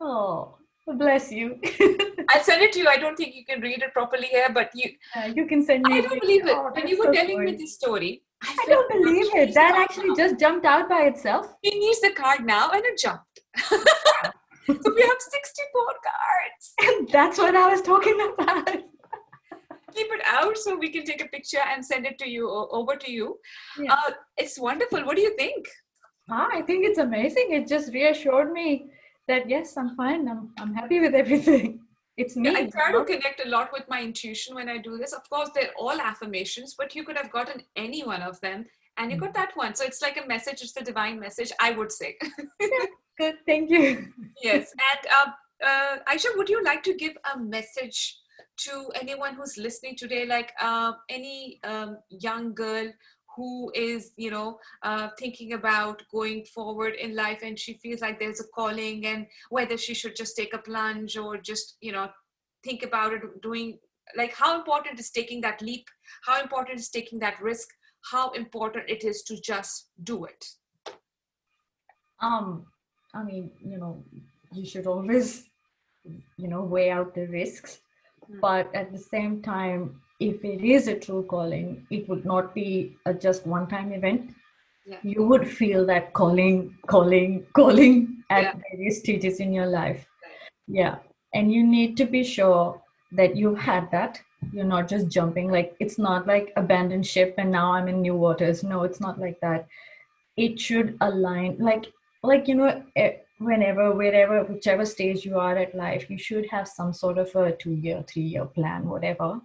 Oh, 0.00 0.56
bless 0.86 1.30
you. 1.30 1.60
I'll 2.30 2.42
send 2.42 2.62
it 2.62 2.72
to 2.72 2.80
you. 2.80 2.88
I 2.88 2.96
don't 2.96 3.16
think 3.16 3.34
you 3.34 3.44
can 3.44 3.60
read 3.60 3.82
it 3.82 3.92
properly 3.92 4.26
here, 4.26 4.48
but 4.52 4.70
you 4.74 4.90
Uh, 5.14 5.32
you 5.34 5.46
can 5.46 5.62
send 5.64 5.84
me. 5.84 5.98
I 5.98 6.00
don't 6.00 6.20
believe 6.20 6.46
it. 6.46 6.56
Oh, 6.56 6.70
when 6.72 6.88
you 6.88 6.98
were 6.98 7.06
so 7.06 7.12
telling 7.12 7.44
me 7.44 7.52
this 7.52 7.74
story, 7.74 8.22
I 8.48 8.66
felt 8.66 8.88
don't 8.88 9.02
believe 9.02 9.34
it. 9.34 9.54
That 9.54 9.76
actually 9.76 10.08
now. 10.10 10.14
just 10.14 10.40
jumped 10.40 10.66
out 10.66 10.88
by 10.88 11.02
itself. 11.02 11.54
He 11.62 11.70
needs 11.70 12.00
the 12.00 12.10
card 12.10 12.44
now 12.44 12.70
and 12.70 12.84
it 12.84 12.98
jumped. 12.98 13.40
so 13.56 13.74
we 14.66 15.02
have 15.02 15.20
64 15.20 15.82
cards. 16.04 16.74
And 16.82 17.08
that's 17.12 17.38
what 17.38 17.54
I 17.54 17.68
was 17.68 17.82
talking 17.82 18.18
about. 18.32 18.66
Keep 19.94 20.08
it 20.12 20.22
out 20.26 20.58
so 20.58 20.76
we 20.76 20.90
can 20.90 21.04
take 21.04 21.22
a 21.22 21.28
picture 21.28 21.62
and 21.72 21.84
send 21.84 22.06
it 22.06 22.18
to 22.18 22.28
you 22.28 22.50
over 22.50 22.96
to 22.96 23.10
you. 23.10 23.38
Yeah. 23.78 23.94
Uh, 23.94 24.12
it's 24.36 24.58
wonderful. 24.58 25.04
What 25.06 25.16
do 25.16 25.22
you 25.22 25.34
think? 25.36 25.66
Ah, 26.30 26.48
I 26.52 26.62
think 26.62 26.84
it's 26.84 26.98
amazing. 26.98 27.48
It 27.52 27.66
just 27.66 27.92
reassured 27.94 28.52
me 28.52 28.86
that 29.28 29.48
yes, 29.48 29.76
I'm 29.76 29.96
fine. 29.96 30.28
I'm 30.28 30.50
I'm 30.58 30.74
happy 30.74 31.00
with 31.00 31.14
everything. 31.14 31.80
It's 32.16 32.34
me. 32.34 32.48
I 32.48 32.66
try 32.66 32.92
to 32.92 33.04
connect 33.04 33.44
a 33.44 33.48
lot 33.48 33.70
with 33.72 33.84
my 33.88 34.02
intuition 34.02 34.54
when 34.54 34.68
I 34.68 34.78
do 34.78 34.96
this. 34.96 35.12
Of 35.12 35.28
course, 35.28 35.50
they're 35.54 35.72
all 35.78 36.00
affirmations, 36.00 36.74
but 36.76 36.94
you 36.94 37.04
could 37.04 37.16
have 37.16 37.30
gotten 37.30 37.62
any 37.76 38.04
one 38.04 38.22
of 38.22 38.40
them 38.40 38.64
and 38.96 39.12
you 39.12 39.18
got 39.18 39.34
that 39.34 39.52
one. 39.54 39.74
So 39.74 39.84
it's 39.84 40.00
like 40.00 40.22
a 40.22 40.26
message, 40.26 40.62
it's 40.62 40.72
the 40.72 40.82
divine 40.82 41.20
message, 41.20 41.52
I 41.60 41.72
would 41.72 41.92
say. 41.92 42.16
Good. 43.18 43.36
Thank 43.46 43.70
you. 43.70 44.08
yes. 44.42 44.72
And 44.92 45.12
uh, 45.12 45.66
uh, 45.66 45.96
Ayesha, 46.06 46.28
would 46.36 46.48
you 46.48 46.62
like 46.64 46.82
to 46.84 46.94
give 46.94 47.16
a 47.34 47.38
message 47.38 48.18
to 48.58 48.90
anyone 48.94 49.34
who's 49.34 49.56
listening 49.58 49.96
today, 49.96 50.26
like 50.26 50.52
uh, 50.60 50.92
any 51.08 51.60
um, 51.64 51.98
young 52.08 52.54
girl 52.54 52.90
who 53.36 53.70
is, 53.74 54.12
you 54.16 54.30
know, 54.30 54.58
uh, 54.82 55.08
thinking 55.18 55.52
about 55.52 56.02
going 56.10 56.44
forward 56.46 56.94
in 56.94 57.14
life 57.14 57.40
and 57.42 57.58
she 57.58 57.74
feels 57.74 58.00
like 58.00 58.18
there's 58.18 58.40
a 58.40 58.48
calling 58.54 59.06
and 59.06 59.26
whether 59.50 59.76
she 59.76 59.94
should 59.94 60.16
just 60.16 60.36
take 60.36 60.54
a 60.54 60.58
plunge 60.58 61.16
or 61.16 61.36
just, 61.36 61.76
you 61.80 61.92
know, 61.92 62.08
think 62.64 62.82
about 62.82 63.12
it, 63.12 63.20
doing 63.42 63.78
like 64.16 64.34
how 64.34 64.56
important 64.56 64.98
is 64.98 65.10
taking 65.10 65.40
that 65.42 65.60
leap? 65.60 65.86
How 66.24 66.40
important 66.40 66.80
is 66.80 66.88
taking 66.88 67.18
that 67.20 67.40
risk? 67.42 67.68
How 68.10 68.30
important 68.30 68.88
it 68.88 69.04
is 69.04 69.22
to 69.24 69.38
just 69.40 69.90
do 70.02 70.24
it? 70.24 70.44
Um, 72.20 72.66
I 73.12 73.22
mean, 73.22 73.50
you 73.60 73.78
know, 73.78 74.02
you 74.52 74.64
should 74.64 74.86
always, 74.86 75.48
you 76.04 76.48
know, 76.48 76.62
weigh 76.62 76.90
out 76.90 77.14
the 77.14 77.26
risks. 77.26 77.80
Mm. 78.30 78.40
But 78.40 78.74
at 78.74 78.92
the 78.92 78.98
same 78.98 79.42
time, 79.42 80.00
if 80.18 80.44
it 80.44 80.62
is 80.62 80.88
a 80.88 80.98
true 80.98 81.24
calling, 81.28 81.86
it 81.90 82.08
would 82.08 82.24
not 82.24 82.54
be 82.54 82.96
a 83.06 83.12
just 83.12 83.46
one-time 83.46 83.92
event. 83.92 84.34
Yeah. 84.86 84.98
You 85.02 85.24
would 85.24 85.48
feel 85.48 85.84
that 85.86 86.12
calling, 86.12 86.76
calling, 86.86 87.46
calling 87.54 88.22
at 88.30 88.44
Yeah. 88.44 88.54
various 88.70 88.98
stages 89.00 89.40
in 89.40 89.52
your 89.52 89.66
life. 89.66 90.08
Yeah. 90.68 90.96
And 91.34 91.52
you 91.52 91.66
need 91.66 91.96
to 91.98 92.06
be 92.06 92.22
sure 92.24 92.80
that 93.12 93.36
you've 93.36 93.58
had 93.58 93.90
that. 93.90 94.20
You're 94.52 94.64
not 94.64 94.88
just 94.88 95.08
jumping, 95.08 95.50
like 95.50 95.74
it's 95.80 95.98
not 95.98 96.26
like 96.26 96.52
abandoned 96.56 97.06
ship 97.06 97.34
and 97.36 97.50
now 97.50 97.72
I'm 97.72 97.88
in 97.88 98.00
new 98.00 98.14
waters. 98.14 98.62
No, 98.62 98.84
it's 98.84 99.00
not 99.00 99.18
like 99.18 99.40
that. 99.40 99.66
It 100.36 100.60
should 100.60 100.96
align, 101.00 101.56
like, 101.58 101.86
like 102.22 102.46
you 102.46 102.54
know, 102.54 102.82
whenever, 103.38 103.92
wherever, 103.92 104.44
whichever 104.44 104.84
stage 104.84 105.24
you 105.24 105.38
are 105.38 105.56
at 105.56 105.74
life, 105.74 106.08
you 106.08 106.18
should 106.18 106.46
have 106.50 106.68
some 106.68 106.92
sort 106.92 107.18
of 107.18 107.34
a 107.34 107.52
two-year, 107.52 108.04
three-year 108.06 108.46
plan, 108.46 108.88
whatever. 108.88 109.40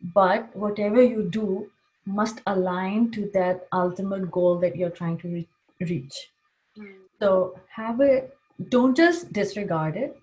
But 0.00 0.54
whatever 0.56 1.02
you 1.02 1.28
do 1.30 1.70
must 2.06 2.40
align 2.46 3.10
to 3.12 3.30
that 3.34 3.66
ultimate 3.72 4.30
goal 4.30 4.58
that 4.58 4.76
you're 4.76 4.90
trying 4.90 5.18
to 5.18 5.28
re- 5.28 5.48
reach. 5.80 6.30
So 7.20 7.58
have 7.74 8.00
a 8.00 8.28
don't 8.68 8.96
just 8.96 9.32
disregard 9.32 9.96
it. 9.96 10.16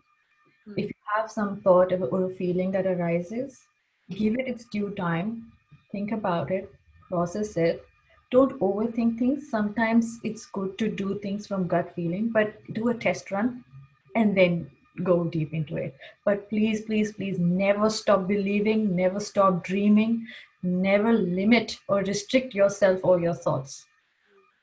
Mm. 0.67 0.73
If 0.77 0.85
you 0.85 0.95
have 1.15 1.31
some 1.31 1.61
thought 1.61 1.91
or 1.91 2.25
a 2.25 2.29
feeling 2.29 2.71
that 2.71 2.85
arises, 2.85 3.61
give 4.09 4.35
it 4.35 4.47
its 4.47 4.65
due 4.65 4.91
time, 4.91 5.51
think 5.91 6.11
about 6.11 6.51
it, 6.51 6.71
process 7.09 7.57
it. 7.57 7.85
Don't 8.29 8.57
overthink 8.59 9.19
things. 9.19 9.49
Sometimes 9.49 10.19
it's 10.23 10.45
good 10.45 10.77
to 10.77 10.89
do 10.89 11.19
things 11.19 11.47
from 11.47 11.67
gut 11.67 11.93
feeling, 11.95 12.29
but 12.29 12.53
do 12.73 12.87
a 12.89 12.93
test 12.93 13.31
run 13.31 13.63
and 14.15 14.37
then 14.37 14.69
go 15.03 15.23
deep 15.23 15.53
into 15.53 15.77
it. 15.77 15.95
But 16.25 16.49
please, 16.49 16.81
please, 16.81 17.13
please 17.13 17.39
never 17.39 17.89
stop 17.89 18.27
believing, 18.27 18.95
never 18.95 19.19
stop 19.19 19.63
dreaming, 19.63 20.27
never 20.63 21.13
limit 21.13 21.79
or 21.87 21.99
restrict 21.99 22.53
yourself 22.53 22.99
or 23.03 23.19
your 23.19 23.33
thoughts. 23.33 23.85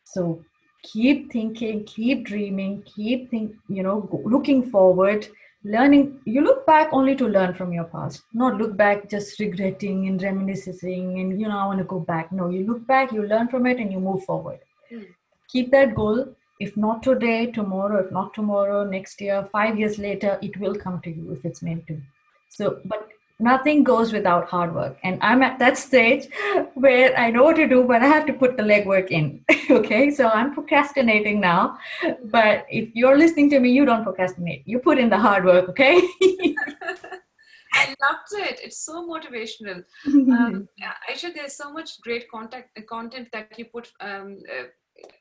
So 0.04 0.44
keep 0.82 1.32
thinking, 1.32 1.84
keep 1.84 2.24
dreaming, 2.24 2.82
keep 2.82 3.30
think, 3.30 3.54
you 3.68 3.82
know, 3.82 4.08
looking 4.24 4.70
forward, 4.70 5.26
learning. 5.64 6.20
You 6.24 6.42
look 6.42 6.66
back 6.66 6.90
only 6.92 7.16
to 7.16 7.26
learn 7.26 7.54
from 7.54 7.72
your 7.72 7.84
past, 7.84 8.22
not 8.32 8.56
look 8.56 8.76
back 8.76 9.08
just 9.10 9.38
regretting 9.40 10.08
and 10.08 10.22
reminiscing 10.22 11.20
and 11.20 11.40
you 11.40 11.48
know, 11.48 11.58
I 11.58 11.66
want 11.66 11.78
to 11.78 11.84
go 11.84 12.00
back. 12.00 12.32
No, 12.32 12.48
you 12.48 12.64
look 12.66 12.86
back, 12.86 13.12
you 13.12 13.26
learn 13.26 13.48
from 13.48 13.66
it, 13.66 13.78
and 13.78 13.92
you 13.92 14.00
move 14.00 14.24
forward. 14.24 14.60
Mm. 14.92 15.06
Keep 15.48 15.70
that 15.72 15.94
goal. 15.94 16.34
If 16.60 16.76
not 16.76 17.02
today, 17.02 17.46
tomorrow, 17.46 18.04
if 18.04 18.10
not 18.10 18.34
tomorrow, 18.34 18.84
next 18.84 19.20
year, 19.20 19.48
five 19.52 19.78
years 19.78 19.98
later, 19.98 20.38
it 20.42 20.58
will 20.58 20.74
come 20.74 21.00
to 21.02 21.10
you 21.10 21.32
if 21.32 21.44
it's 21.44 21.62
meant 21.62 21.86
to. 21.86 22.00
So, 22.48 22.80
but 22.84 23.08
nothing 23.38 23.84
goes 23.84 24.12
without 24.12 24.48
hard 24.48 24.74
work. 24.74 24.98
And 25.04 25.18
I'm 25.22 25.42
at 25.42 25.58
that 25.60 25.78
stage 25.78 26.28
where 26.74 27.16
I 27.16 27.30
know 27.30 27.44
what 27.44 27.56
to 27.56 27.68
do, 27.68 27.84
but 27.84 28.02
I 28.02 28.06
have 28.06 28.26
to 28.26 28.32
put 28.32 28.56
the 28.56 28.62
legwork 28.62 29.10
in. 29.10 29.44
okay. 29.70 30.10
So 30.10 30.28
I'm 30.28 30.52
procrastinating 30.52 31.40
now. 31.40 31.78
But 32.24 32.66
if 32.68 32.90
you're 32.94 33.16
listening 33.16 33.50
to 33.50 33.60
me, 33.60 33.70
you 33.70 33.84
don't 33.84 34.04
procrastinate. 34.04 34.62
You 34.66 34.78
put 34.78 34.98
in 34.98 35.08
the 35.08 35.18
hard 35.18 35.44
work. 35.44 35.68
Okay. 35.70 36.00
I 37.74 37.94
loved 38.00 38.32
it. 38.32 38.60
It's 38.64 38.78
so 38.78 39.06
motivational. 39.06 39.84
Um, 40.06 40.68
Ayesha, 41.08 41.30
there's 41.34 41.54
so 41.54 41.70
much 41.70 42.00
great 42.00 42.28
contact, 42.30 42.78
content 42.88 43.28
that 43.32 43.56
you 43.58 43.66
put 43.66 43.92
um, 44.00 44.38
uh, 44.50 44.64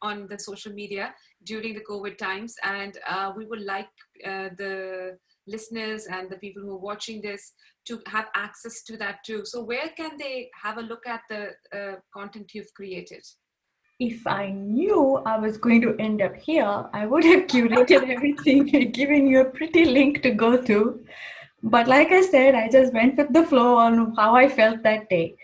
on 0.02 0.28
the 0.28 0.40
social 0.40 0.74
media 0.74 1.14
during 1.44 1.74
the 1.74 1.84
COVID 1.90 2.18
times, 2.18 2.56
and 2.64 2.98
uh, 3.08 3.32
we 3.36 3.46
would 3.46 3.62
like 3.62 3.90
uh, 4.26 4.50
the 4.58 5.18
listeners 5.48 6.08
and 6.08 6.30
the 6.30 6.38
people 6.38 6.62
who 6.62 6.72
are 6.72 6.86
watching 6.92 7.22
this 7.22 7.54
to 7.86 8.02
have 8.08 8.26
access 8.36 8.84
to 8.84 8.98
that 8.98 9.20
too. 9.26 9.44
So, 9.46 9.64
where 9.64 9.90
can 9.96 10.18
they 10.18 10.50
have 10.62 10.78
a 10.78 10.82
look 10.82 11.08
at 11.08 11.22
the 11.30 11.50
uh, 11.74 11.96
content 12.14 12.52
you've 12.54 12.74
created? 12.76 13.24
if 14.00 14.28
I 14.28 14.52
knew 14.52 15.24
I 15.26 15.40
was 15.40 15.58
going 15.58 15.82
to 15.82 15.96
end 15.98 16.22
up 16.22 16.36
here, 16.36 16.86
I 16.94 17.08
would 17.08 17.24
have 17.24 17.48
curated 17.54 18.10
everything 18.10 18.76
and 18.76 18.94
given 18.94 19.28
you 19.28 19.42
a 19.42 19.46
pretty 19.46 19.86
link 19.86 20.22
to 20.24 20.32
go 20.32 20.62
to. 20.62 21.04
But 21.64 21.88
like 21.88 22.12
I 22.12 22.22
said, 22.22 22.54
I 22.54 22.70
just 22.70 22.94
went 22.94 23.18
with 23.18 23.34
the 23.34 23.44
flow 23.44 23.76
on 23.76 24.14
how 24.16 24.36
I 24.36 24.48
felt 24.48 24.84
that 24.84 25.10
day. 25.10 25.36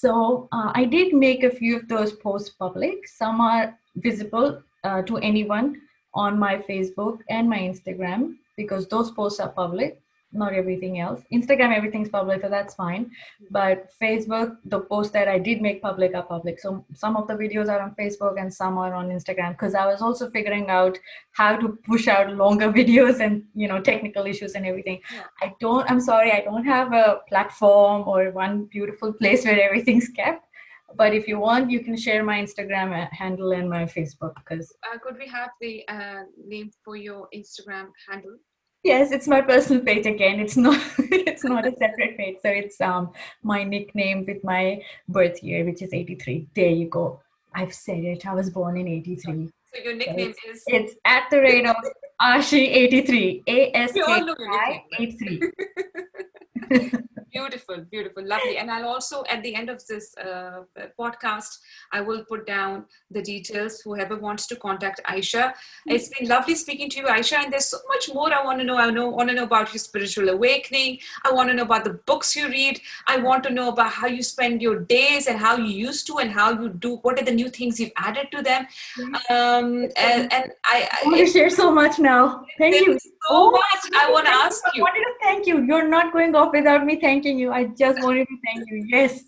So 0.00 0.48
uh, 0.52 0.72
I 0.74 0.84
did 0.84 1.12
make 1.12 1.44
a 1.44 1.50
few 1.50 1.76
of 1.76 1.88
those 1.88 2.12
posts 2.12 2.50
public. 2.50 3.06
Some 3.06 3.40
are 3.40 3.78
visible 3.96 4.62
uh, 4.84 5.02
to 5.02 5.18
anyone 5.18 5.80
on 6.14 6.38
my 6.38 6.56
Facebook 6.56 7.18
and 7.28 7.48
my 7.48 7.58
Instagram 7.58 8.36
because 8.56 8.88
those 8.88 9.10
posts 9.10 9.40
are 9.40 9.50
public, 9.50 10.00
not 10.32 10.52
everything 10.54 10.98
else. 11.00 11.20
Instagram, 11.32 11.74
everything's 11.76 12.08
public, 12.08 12.42
so 12.42 12.48
that's 12.48 12.74
fine. 12.74 13.10
But 13.50 13.90
Facebook, 14.00 14.56
the 14.64 14.80
posts 14.80 15.12
that 15.12 15.28
I 15.28 15.38
did 15.38 15.60
make 15.60 15.82
public 15.82 16.14
are 16.14 16.22
public. 16.22 16.60
So 16.60 16.84
some 16.94 17.16
of 17.16 17.28
the 17.28 17.34
videos 17.34 17.68
are 17.68 17.80
on 17.80 17.94
Facebook 17.94 18.40
and 18.40 18.52
some 18.52 18.78
are 18.78 18.94
on 18.94 19.08
Instagram 19.10 19.52
because 19.52 19.74
I 19.74 19.86
was 19.86 20.00
also 20.00 20.30
figuring 20.30 20.70
out 20.70 20.98
how 21.32 21.56
to 21.56 21.78
push 21.86 22.08
out 22.08 22.34
longer 22.34 22.72
videos 22.80 23.20
and 23.20 23.44
you 23.54 23.68
know 23.68 23.80
technical 23.80 24.26
issues 24.26 24.54
and 24.54 24.66
everything. 24.66 25.00
Yeah. 25.12 25.24
I 25.40 25.54
don't. 25.60 25.90
I'm 25.90 26.00
sorry, 26.00 26.32
I 26.32 26.40
don't 26.40 26.64
have 26.64 26.92
a 26.92 27.20
platform 27.28 28.08
or 28.08 28.30
one 28.30 28.64
beautiful 28.64 29.12
place 29.12 29.44
where 29.44 29.60
everything's 29.62 30.08
kept. 30.08 30.46
But 30.94 31.14
if 31.14 31.26
you 31.26 31.38
want, 31.38 31.70
you 31.70 31.80
can 31.80 31.96
share 31.96 32.22
my 32.22 32.38
Instagram 32.40 32.92
uh, 32.92 33.08
handle 33.12 33.52
and 33.52 33.68
my 33.68 33.84
Facebook 33.84 34.34
because 34.36 34.74
Uh, 34.92 34.98
could 34.98 35.16
we 35.16 35.26
have 35.28 35.50
the 35.60 35.88
uh, 35.88 36.22
name 36.46 36.70
for 36.84 36.96
your 36.96 37.28
Instagram 37.34 37.90
handle? 38.08 38.36
Yes, 38.82 39.12
it's 39.12 39.28
my 39.28 39.40
personal 39.40 39.82
page 39.82 40.06
again. 40.06 40.40
It's 40.40 40.56
not 40.56 40.80
it's 40.98 41.44
not 41.44 41.66
a 41.66 41.70
separate 41.70 42.16
page. 42.16 42.36
So 42.42 42.48
it's 42.48 42.80
um 42.80 43.12
my 43.42 43.62
nickname 43.62 44.24
with 44.26 44.42
my 44.42 44.82
birth 45.08 45.42
year, 45.42 45.64
which 45.64 45.82
is 45.82 45.92
83. 45.92 46.48
There 46.54 46.68
you 46.68 46.88
go. 46.88 47.20
I've 47.54 47.74
said 47.74 48.04
it. 48.04 48.26
I 48.26 48.34
was 48.34 48.50
born 48.50 48.76
in 48.76 48.88
83. 48.88 49.48
So, 49.74 49.82
your 49.84 49.94
nickname 49.94 50.34
is 50.50 50.62
It's 50.66 50.94
at 51.04 51.28
the 51.30 51.40
rate 51.40 51.66
of 51.66 51.76
Ashi83. 52.20 53.42
A 53.46 53.76
S 53.76 53.92
K 53.92 54.02
I 54.02 54.84
83. 54.98 55.42
beautiful 57.32 57.78
beautiful 57.90 58.24
lovely. 58.26 58.58
And 58.58 58.70
i'll 58.70 58.86
also 58.86 59.24
at 59.28 59.42
the 59.42 59.54
end 59.54 59.70
of 59.70 59.84
this 59.86 60.14
uh, 60.18 60.62
podcast 60.98 61.58
i 61.92 62.00
will 62.00 62.24
put 62.24 62.46
down 62.46 62.84
the 63.10 63.22
details 63.22 63.80
whoever 63.80 64.16
wants 64.16 64.46
to 64.48 64.56
contact 64.56 65.00
ayesha. 65.06 65.38
Mm-hmm. 65.38 65.92
it's 65.94 66.08
been 66.08 66.28
lovely 66.28 66.54
speaking 66.54 66.90
to 66.90 67.00
you 67.00 67.08
ayesha 67.08 67.38
and 67.38 67.52
there's 67.52 67.66
so 67.66 67.78
much 67.88 68.10
more 68.14 68.32
i 68.32 68.44
want 68.44 68.58
to 68.58 68.64
know. 68.64 68.76
I 68.76 68.90
know, 68.90 69.08
want 69.08 69.28
to 69.30 69.34
know 69.34 69.44
about 69.44 69.72
your 69.72 69.78
spiritual 69.78 70.28
awakening. 70.28 70.98
I 71.24 71.32
want 71.32 71.48
to 71.50 71.54
know 71.54 71.62
about 71.62 71.84
the 71.84 71.94
books 72.10 72.34
you 72.34 72.48
read. 72.48 72.80
I 73.06 73.18
want 73.18 73.44
to 73.44 73.50
know 73.50 73.68
about 73.68 73.92
how 73.92 74.06
you 74.06 74.22
spend 74.22 74.60
your 74.60 74.80
days 74.80 75.26
and 75.26 75.38
how 75.38 75.56
you 75.56 75.72
used 75.88 76.06
to 76.08 76.18
and 76.18 76.30
how 76.30 76.50
you 76.50 76.68
do 76.68 76.96
what 77.02 77.20
are 77.20 77.24
the 77.24 77.32
new 77.32 77.48
things 77.48 77.78
you've 77.78 77.92
added 77.96 78.28
to 78.32 78.42
them. 78.42 78.66
Um, 79.30 79.88
and, 79.96 80.32
and 80.32 80.52
I, 80.64 80.88
I, 80.92 81.06
want 81.06 81.18
to 81.18 81.26
share 81.26 81.50
so 81.50 81.70
much 81.70 81.98
now. 81.98 82.44
Thank 82.58 82.86
you 82.86 82.98
so 83.28 83.36
oh, 83.36 83.50
much 83.50 83.90
i 84.02 84.10
want 84.10 84.26
to 84.26 84.32
ask 84.32 84.62
you 84.74 84.82
i 84.82 84.90
wanted 84.90 85.04
to 85.04 85.14
thank 85.22 85.46
you 85.46 85.62
you're 85.64 85.88
not 85.88 86.12
going 86.12 86.34
off 86.34 86.52
without 86.52 86.84
me 86.84 87.00
thanking 87.00 87.38
you. 87.38 87.52
I 87.52 87.64
just 87.64 88.02
wanted 88.06 88.26
to 88.28 88.36
thank 88.46 88.68
you. 88.70 88.84
Yes. 88.88 89.24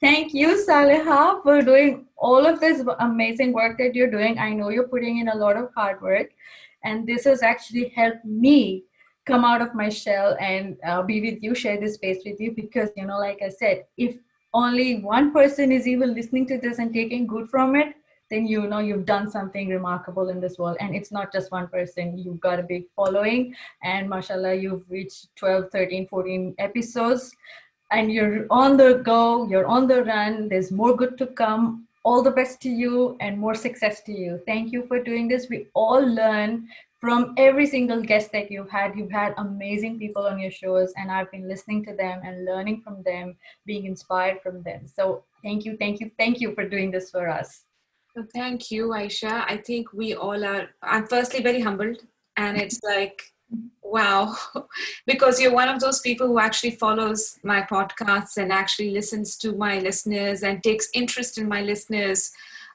Thank 0.00 0.32
you, 0.32 0.64
Saleha, 0.66 1.42
for 1.42 1.60
doing 1.60 2.06
all 2.16 2.46
of 2.46 2.58
this 2.58 2.82
amazing 3.00 3.52
work 3.52 3.76
that 3.78 3.94
you're 3.94 4.10
doing. 4.10 4.38
I 4.38 4.50
know 4.54 4.70
you're 4.70 4.88
putting 4.88 5.18
in 5.18 5.28
a 5.28 5.36
lot 5.36 5.56
of 5.56 5.68
hard 5.76 6.00
work, 6.00 6.30
and 6.84 7.06
this 7.06 7.24
has 7.24 7.42
actually 7.42 7.92
helped 7.94 8.24
me 8.24 8.84
come 9.26 9.44
out 9.44 9.60
of 9.60 9.74
my 9.74 9.90
shell 9.90 10.36
and 10.40 10.78
uh, 10.86 11.02
be 11.02 11.20
with 11.20 11.42
you, 11.42 11.54
share 11.54 11.78
this 11.78 11.94
space 11.94 12.22
with 12.24 12.40
you. 12.40 12.52
Because, 12.52 12.88
you 12.96 13.04
know, 13.04 13.18
like 13.18 13.40
I 13.44 13.50
said, 13.50 13.84
if 13.98 14.16
only 14.54 15.02
one 15.02 15.32
person 15.32 15.70
is 15.70 15.86
even 15.86 16.14
listening 16.14 16.46
to 16.46 16.58
this 16.58 16.78
and 16.78 16.94
taking 16.94 17.26
good 17.26 17.50
from 17.50 17.76
it, 17.76 17.94
then 18.30 18.46
you 18.46 18.66
know 18.66 18.78
you've 18.78 19.04
done 19.04 19.28
something 19.28 19.68
remarkable 19.68 20.28
in 20.28 20.40
this 20.40 20.58
world. 20.58 20.76
And 20.80 20.94
it's 20.94 21.10
not 21.10 21.32
just 21.32 21.50
one 21.50 21.68
person. 21.68 22.16
You've 22.16 22.40
got 22.40 22.60
a 22.60 22.62
big 22.62 22.84
following. 22.94 23.54
And 23.82 24.08
mashallah 24.08 24.54
you've 24.54 24.88
reached 24.88 25.34
12 25.36 25.70
13 25.70 26.06
14 26.08 26.54
episodes. 26.58 27.32
And 27.90 28.12
you're 28.12 28.46
on 28.50 28.76
the 28.76 29.02
go. 29.04 29.48
You're 29.48 29.66
on 29.66 29.88
the 29.88 30.04
run. 30.04 30.48
There's 30.48 30.70
more 30.70 30.96
good 30.96 31.18
to 31.18 31.26
come. 31.26 31.86
All 32.04 32.22
the 32.22 32.30
best 32.30 32.60
to 32.62 32.70
you 32.70 33.16
and 33.20 33.36
more 33.36 33.54
success 33.54 34.00
to 34.02 34.12
you. 34.12 34.40
Thank 34.46 34.72
you 34.72 34.86
for 34.86 35.02
doing 35.02 35.28
this. 35.28 35.48
We 35.50 35.66
all 35.74 36.00
learn 36.00 36.68
from 37.00 37.34
every 37.36 37.66
single 37.66 38.00
guest 38.00 38.30
that 38.32 38.50
you've 38.50 38.70
had. 38.70 38.96
You've 38.96 39.10
had 39.10 39.34
amazing 39.38 39.98
people 39.98 40.26
on 40.26 40.38
your 40.38 40.50
shows 40.50 40.92
and 40.96 41.10
i've 41.10 41.30
been 41.30 41.48
listening 41.48 41.82
to 41.86 41.94
them 41.94 42.20
and 42.24 42.44
learning 42.44 42.82
from 42.82 43.02
them 43.02 43.36
being 43.66 43.86
inspired 43.86 44.40
from 44.42 44.62
them. 44.62 44.86
So 44.86 45.24
thank 45.42 45.64
you 45.64 45.76
thank 45.78 46.00
you 46.00 46.10
thank 46.18 46.40
you 46.40 46.54
for 46.54 46.68
doing 46.68 46.90
this 46.90 47.10
for 47.10 47.28
us 47.28 47.64
Thank 48.34 48.70
you, 48.70 48.92
Ayesha. 48.92 49.44
I 49.48 49.56
think 49.56 49.92
we 49.92 50.14
all 50.14 50.44
are. 50.44 50.70
I'm 50.82 51.06
firstly 51.06 51.42
very 51.42 51.60
humbled, 51.60 51.98
and 52.36 52.56
it's 52.56 52.80
like, 52.84 53.22
wow, 53.82 54.36
because 55.06 55.40
you're 55.40 55.52
one 55.54 55.68
of 55.68 55.80
those 55.80 56.00
people 56.00 56.26
who 56.26 56.38
actually 56.38 56.72
follows 56.72 57.38
my 57.44 57.62
podcasts 57.62 58.36
and 58.36 58.52
actually 58.52 58.90
listens 58.90 59.36
to 59.38 59.52
my 59.52 59.78
listeners 59.78 60.42
and 60.42 60.62
takes 60.62 60.88
interest 60.94 61.38
in 61.38 61.48
my 61.48 61.62
listeners, 61.62 62.30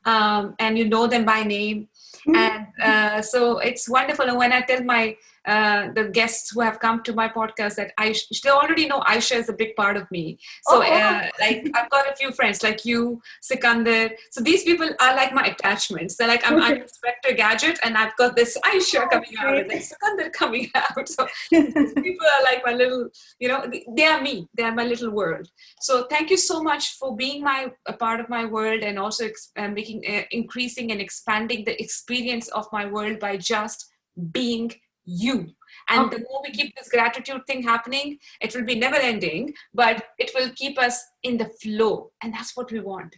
um, 0.06 0.56
and 0.60 0.78
you 0.78 0.88
know 0.88 1.08
them 1.08 1.26
by 1.26 1.44
name. 1.44 1.90
Mm-hmm. 2.28 2.36
And 2.36 2.68
uh, 2.82 3.22
so 3.22 3.60
it's 3.60 3.90
wonderful. 3.90 4.26
And 4.26 4.38
when 4.38 4.54
I 4.54 4.62
tell 4.62 4.84
my 4.84 5.18
uh, 5.46 5.92
the 5.94 6.06
guests 6.06 6.52
who 6.52 6.62
have 6.62 6.80
come 6.80 7.04
to 7.04 7.14
my 7.14 7.28
podcast 7.30 7.76
that 7.76 7.92
I 7.98 8.16
they 8.44 8.50
already 8.50 8.88
know 8.88 9.04
Ayesha 9.06 9.36
is 9.36 9.50
a 9.50 9.54
big 9.54 9.76
part 9.76 9.98
of 9.98 10.10
me. 10.12 10.40
So 10.64 10.78
oh, 10.78 10.82
uh, 10.82 11.30
like 11.40 11.70
I've 11.76 11.90
got 11.90 12.12
a 12.12 12.16
few 12.16 12.32
friends 12.32 12.64
like 12.64 12.86
you, 12.86 13.22
Sikandar. 13.42 14.12
So 14.32 14.42
these 14.42 14.64
people 14.64 14.90
are 15.00 15.16
like 15.16 15.34
my 15.34 15.46
attachments. 15.46 16.16
They're 16.16 16.28
like 16.28 16.50
I'm, 16.50 16.62
I'm 16.62 16.82
Inspector 16.82 17.34
Gadget, 17.34 17.80
and 17.84 17.98
I've 17.98 18.16
got 18.18 18.36
this 18.36 18.58
Ayesha 18.66 19.04
oh, 19.04 19.08
coming 19.08 19.38
out 19.40 19.58
and 19.58 19.70
this 19.70 19.90
Sikandar 19.90 20.30
coming 20.32 20.70
out. 20.76 21.08
So 21.08 21.28
people 21.52 22.28
are 22.38 22.44
like 22.44 22.62
my 22.66 22.74
little, 22.74 23.10
you 23.40 23.48
know, 23.48 23.70
they 23.96 24.06
are 24.06 24.22
me. 24.22 24.48
They 24.56 24.64
are 24.64 24.74
my 24.74 24.86
little 24.86 25.12
world. 25.12 25.48
So 25.82 26.08
thank 26.10 26.30
you 26.30 26.38
so 26.38 26.62
much 26.62 26.96
for 26.98 27.16
being 27.16 27.44
my 27.44 27.72
a 27.86 27.94
part 27.94 28.20
of 28.20 28.30
my 28.30 28.46
world 28.46 28.82
and 28.82 28.98
also 28.98 29.30
uh, 29.58 29.68
making 29.68 30.04
uh, 30.08 30.24
increasing 30.32 30.92
and 30.92 31.02
expanding 31.02 31.66
the 31.66 31.80
experience 31.82 32.48
of 32.50 32.68
my 32.72 32.86
world 32.86 33.20
by 33.20 33.38
just 33.38 33.92
being 34.32 34.72
you 35.06 35.48
and 35.90 36.06
okay. 36.06 36.18
the 36.18 36.24
more 36.30 36.42
we 36.44 36.52
keep 36.52 36.76
this 36.76 36.90
gratitude 36.90 37.42
thing 37.48 37.62
happening 37.62 38.18
it 38.42 38.56
will 38.56 38.64
be 38.64 38.76
never 38.76 38.96
ending 38.96 39.54
but 39.74 40.06
it 40.18 40.32
will 40.36 40.50
keep 40.56 40.80
us 40.80 41.04
in 41.24 41.38
the 41.38 41.50
flow 41.62 42.12
and 42.22 42.34
that's 42.34 42.56
what 42.56 42.72
we 42.72 42.80
want. 42.80 43.16